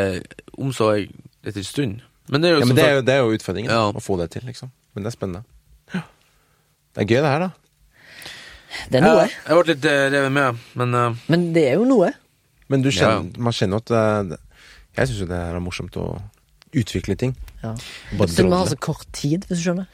[0.58, 1.06] omsorg
[1.46, 2.00] etter en stund.
[2.28, 3.84] Men det er jo Ja, men det er jo, det er jo utfordringen, Ja.
[3.94, 4.72] å få det til, liksom.
[4.94, 5.44] Men det er spennende.
[5.92, 7.50] Det er gøy, det her, da.
[8.90, 9.22] Det er noe.
[9.22, 11.22] Ja, jeg ble litt uh, revet med, men uh...
[11.30, 12.10] Men det er jo noe.
[12.68, 12.96] Men du Ja.
[12.98, 14.02] kjenner, man kjenner at det
[14.34, 14.38] det,
[14.98, 16.08] Jeg syns jo det er morsomt å
[16.76, 17.36] utvikle ting.
[17.62, 17.74] Ja.
[18.18, 19.86] Bare Siden vi har så kort tid, hvis du skjønner.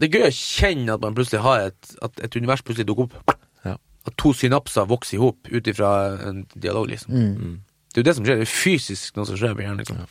[0.00, 3.08] det er gøy å kjenne at man plutselig har et At et univers plutselig dukker
[3.08, 3.34] opp.
[3.64, 3.76] Ja.
[4.08, 5.90] At to synapser vokser i hop ut ifra
[6.28, 7.14] en dialog, liksom.
[7.14, 7.56] Mm.
[7.90, 8.38] Det er jo det som skjer.
[8.40, 10.04] Det er fysisk noe som skjer på hjernen, liksom.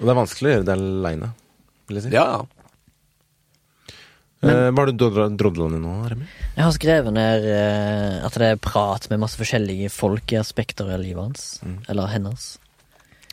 [0.00, 1.28] Og det er vanskelig å gjøre det aleine,
[1.88, 2.14] vil jeg si.
[2.14, 2.40] Ja.
[4.40, 5.04] men, hva har du
[5.36, 6.28] drodla ned nå, Remi?
[6.54, 10.88] Jeg har skrevet ned eh, at det er prat med masse forskjellige folk i aspekter
[10.88, 11.50] av livet hans.
[11.66, 11.76] Mm.
[11.92, 12.48] Eller hennes.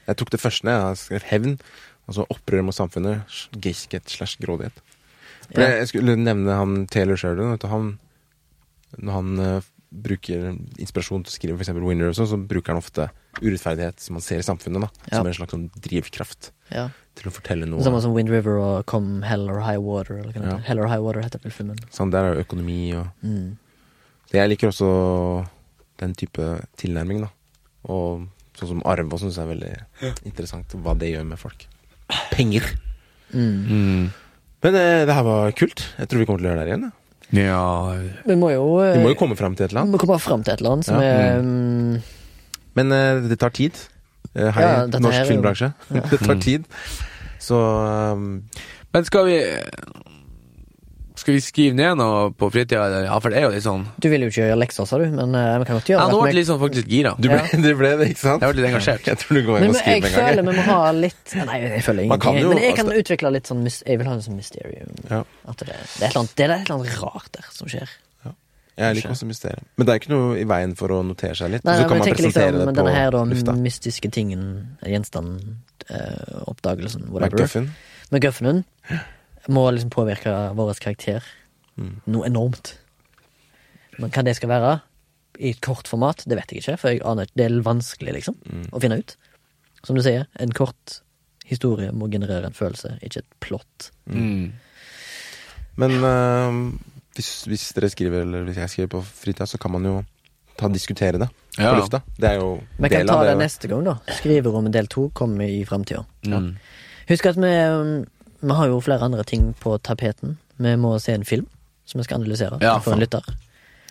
[0.07, 0.67] Jeg tok det første.
[0.67, 1.59] Jeg skrev hevn.
[2.07, 3.23] Altså opprør mot samfunnet.
[3.59, 4.73] Gaysket slash grådighet.
[5.53, 5.67] For Ja.
[5.79, 7.57] jeg- skulle nevne han Taylor Sheridan.
[7.69, 7.99] Han,
[8.97, 11.69] når han uh, bruker inspirasjon til å skrive f.eks.
[11.75, 13.09] Winner, og sånn, så bruker han ofte
[13.41, 15.17] urettferdighet som man ser i samfunnet, da, Ja.
[15.17, 16.89] som en slags sånn drivkraft Ja.
[17.15, 17.81] til å fortelle noe.
[17.83, 20.17] Samme som Wind River og Come Hell or High Water.
[20.19, 20.57] Eller Ja.
[20.57, 21.77] Hell or High Water heter vel filmen.
[21.91, 23.57] Sånn, der er jo økonomi og Mm.
[24.33, 25.47] Jeg liker også
[25.97, 27.29] den type tilnærming, da.
[27.87, 28.27] Og
[28.57, 31.67] sånn som arv og syns jeg er veldig interessant, hva det gjør med folk.
[32.33, 32.65] Penger.
[33.33, 34.07] Mm.
[34.63, 35.83] Men eh, det her var kult.
[35.99, 36.87] Jeg tror vi kommer til å gjøre det her igjen.
[37.35, 37.61] Ja.
[38.25, 39.91] Vi må jo, eh, Vi må jo komme fram til et eller annet.
[39.91, 41.11] vi må komme fram til et eller annet som Ja.
[41.11, 42.01] er mm,
[42.79, 43.73] Men eh, det tar tid.
[44.33, 45.73] Eh, hei, Ja, norsk filmbransje.
[46.11, 46.65] det tar tid.
[47.39, 47.57] Så
[48.15, 48.43] um,
[48.93, 49.37] Men skal vi
[51.17, 52.83] Skal vi skrive ned noe på fritida.
[53.07, 55.05] Ja, for det er jo litt sånn Du vil jo ikke gjøre lekser, sa du,
[55.09, 56.29] men eh, vi kan godt gjøre Ja, nå ble det.
[56.29, 57.13] jeg litt sånn faktisk gira.
[57.17, 57.59] du, ble, Ja.
[57.65, 58.45] du ble det, ikke sant?
[58.45, 59.07] Jeg ble litt engasjert.
[59.09, 60.51] Jeg tror du går Men, hjem og men jeg skriver en føler gang.
[60.51, 62.41] vi må ha litt Nei, jeg føler Man ingenting.
[62.43, 64.93] jo- Men jeg kan utvikle litt sånn Jeg vil ha en sånn mysterium.
[65.09, 65.23] Ja.
[65.49, 67.89] At det, det, er annet, det er et eller annet rart der som skjer.
[68.27, 68.31] Ja.
[68.77, 69.65] Jeg liker også mysterium.
[69.75, 71.65] Men det er ikke noe i veien for å notere seg litt.
[71.65, 73.57] Nei, så kan men man jeg presentere liksom det denne her da lufta.
[73.57, 74.45] mystiske tingen,
[74.85, 75.57] gjenstanden,
[75.89, 77.41] øh, oppdagelsen, whatever.
[77.41, 77.71] McGuffin.
[78.13, 78.61] McGuffinen
[79.49, 81.23] må liksom påvirke vår karakter
[81.77, 82.01] Mm.
[82.07, 82.71] noe enormt.
[83.99, 84.81] Men hva det skal være
[85.39, 87.35] i et kort format, det vet jeg ikke, for jeg aner ikke.
[87.37, 88.69] Det er vanskelig, liksom, Mm.
[88.73, 89.15] å finne ut.
[89.83, 91.01] Som du sier, en kort
[91.45, 93.91] historie må generere en følelse, ikke et plott.
[94.09, 94.53] Mm.
[95.77, 96.73] Men øh,
[97.15, 100.03] hvis, hvis dere skriver, eller hvis jeg skriver på fritida, så kan man jo
[100.57, 101.29] ta diskutere det
[101.59, 101.73] Ja.
[101.73, 102.01] på lufta.
[102.17, 103.43] Det er jo Vi kan ta det det.
[103.45, 103.95] neste gang, da.
[104.17, 106.05] Skriverommet del to kommer i framtida.
[106.25, 106.55] Mm.
[107.09, 108.05] Husk at vi, um,
[108.41, 110.37] vi har jo flere andre ting på tapeten.
[110.57, 111.47] Vi må se en film
[111.87, 113.23] som vi skal analysere Ja, for en lytter.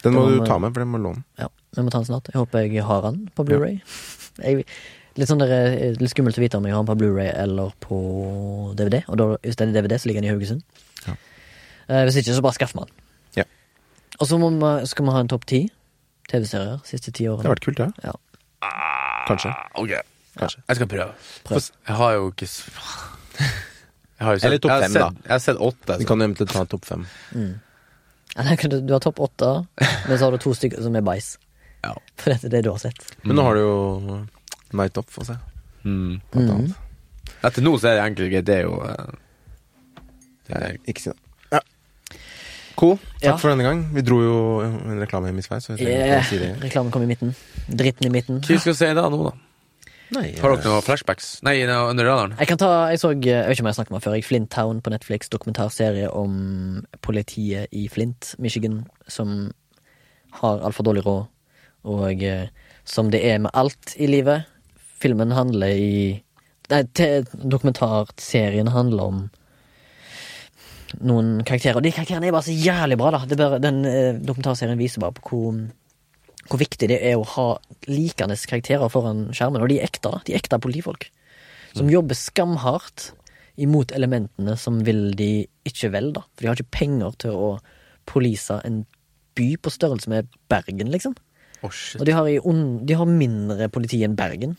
[0.02, 1.24] Den må må du ta med, for den må låne.
[1.40, 2.28] Ja, vi må ta den snart.
[2.32, 3.80] Jeg håper jeg har den på Blu-ray.
[4.44, 4.62] Ja.
[5.16, 7.72] Litt sånn der, eh, litt skummelt å vite om jeg har den på Blu-ray eller
[7.80, 7.96] på
[8.76, 9.00] DVD.
[9.08, 10.62] Og da, hvis det er DVD, så ligger den i Haugesund.
[11.06, 11.14] Ja.
[11.88, 12.94] Eh, hvis ikke, så bare skaff man den.
[13.40, 13.44] Ja.
[14.20, 15.62] Og så må vi, skal vi ha en topp ti
[16.28, 17.88] TV-serier siste ti Det har vært kult, det.
[18.04, 18.12] Ja.
[19.26, 19.54] Kanskje.
[19.74, 19.92] Ok,
[20.36, 20.60] Kanskje.
[20.68, 21.12] jeg skal prøve.
[21.48, 21.70] Prøv.
[21.88, 22.48] Jeg har jo ikke
[24.18, 25.08] Jeg har jo sett, Eller topp fem, da.
[25.24, 25.96] Jeg har sett åtte.
[25.98, 26.08] Vi Så.
[26.08, 27.06] kan eventuelt ta topp fem.
[27.34, 27.54] Mm.
[28.68, 29.66] Du du har topp åtte,
[30.08, 31.36] men så har du to stykker som er bæsj.
[31.86, 31.92] Ja.
[32.18, 32.98] For dette er det du har sett.
[33.22, 34.26] Men nå har du jo
[34.72, 35.36] Night Off å se,
[35.84, 36.20] Mm.
[36.34, 36.74] Mhm.
[37.44, 38.44] Etter nå så er det enkelt greit.
[38.48, 39.12] Det er jo eh,
[40.48, 41.16] det er, ikke si det.
[41.52, 41.60] Ja.
[42.76, 42.96] Cool.
[43.20, 43.36] Takk Ja.
[43.36, 43.84] for denne gang.
[43.94, 45.42] Vi dro jo en reklame hjem i
[45.76, 46.24] trenger Yeah.
[46.24, 46.50] å si det.
[46.60, 47.34] Reklamen kom i midten.
[47.68, 48.40] Dritten i midten.
[48.40, 49.32] Hva skal vi si da nå, da?
[50.14, 51.40] Nei, Har dere noen flashbacks?
[51.46, 52.34] Nei, noe under radaren?
[52.38, 54.26] Jeg kan ta, jeg så, jeg vet ikke om jeg har snakket om før, jeg,
[54.26, 56.36] Flint Town på Netflix, dokumentarserie om
[57.02, 59.50] politiet i Flint, Michigan, som
[60.38, 61.26] har altfor dårlig råd,
[61.90, 62.46] og eh,
[62.86, 64.46] som det er med alt i livet.
[65.02, 65.96] Filmen handler i
[66.66, 66.80] Nei,
[67.46, 69.18] dokumentarserien handler om
[71.06, 73.20] noen karakterer, og de karakterene er bare så jævlig bra, da.
[73.28, 75.60] Det bare, den eh, dokumentarserien viser bare på hvor
[76.50, 77.46] hvor viktig det er å ha
[77.90, 79.62] likende karakterer foran skjermen.
[79.62, 80.12] Og de er ekte.
[80.26, 81.08] De er ekte politifolk.
[81.76, 83.10] Som jobber skamhardt
[83.60, 86.24] imot elementene som vil de ikke vel, da.
[86.34, 87.50] For de har ikke penger til å
[88.08, 88.84] polise en
[89.36, 91.16] by på størrelse med Bergen, liksom.
[91.64, 91.72] Oh.
[91.98, 94.56] Og de har, de har mindre politi enn Bergen.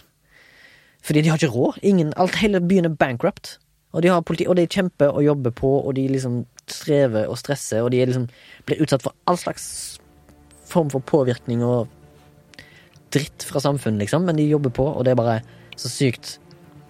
[1.05, 1.79] Fordi de har ikke råd.
[1.85, 3.57] Ingen, alt, hele byen er bankrupt.
[3.95, 7.37] Og de, har politi, og de kjemper og jobber på, og de liksom strever og
[7.39, 8.27] stresser, og de liksom
[8.67, 9.96] blir utsatt for all slags
[10.67, 11.87] form for påvirkning og
[13.13, 14.27] dritt fra samfunnet, liksom.
[14.27, 15.39] Men de jobber på, og det er bare
[15.79, 16.37] så sykt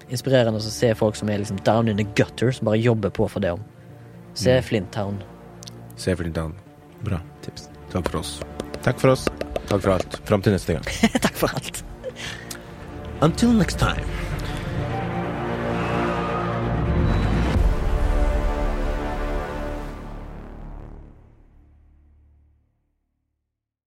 [0.10, 3.28] inspirerende å se folk som er liksom down in the gutter, som bare jobber på
[3.32, 3.66] for det om.
[4.38, 5.20] Se Flint Town.
[5.98, 6.54] Se in town.
[7.02, 7.70] Bra tips.
[7.92, 8.40] Takk for oss.
[8.84, 9.26] Takk for oss.
[9.68, 10.20] Takk for alt.
[10.30, 10.86] Fram til neste gang.
[11.26, 11.84] Takk for alt.
[13.22, 14.27] Until next time.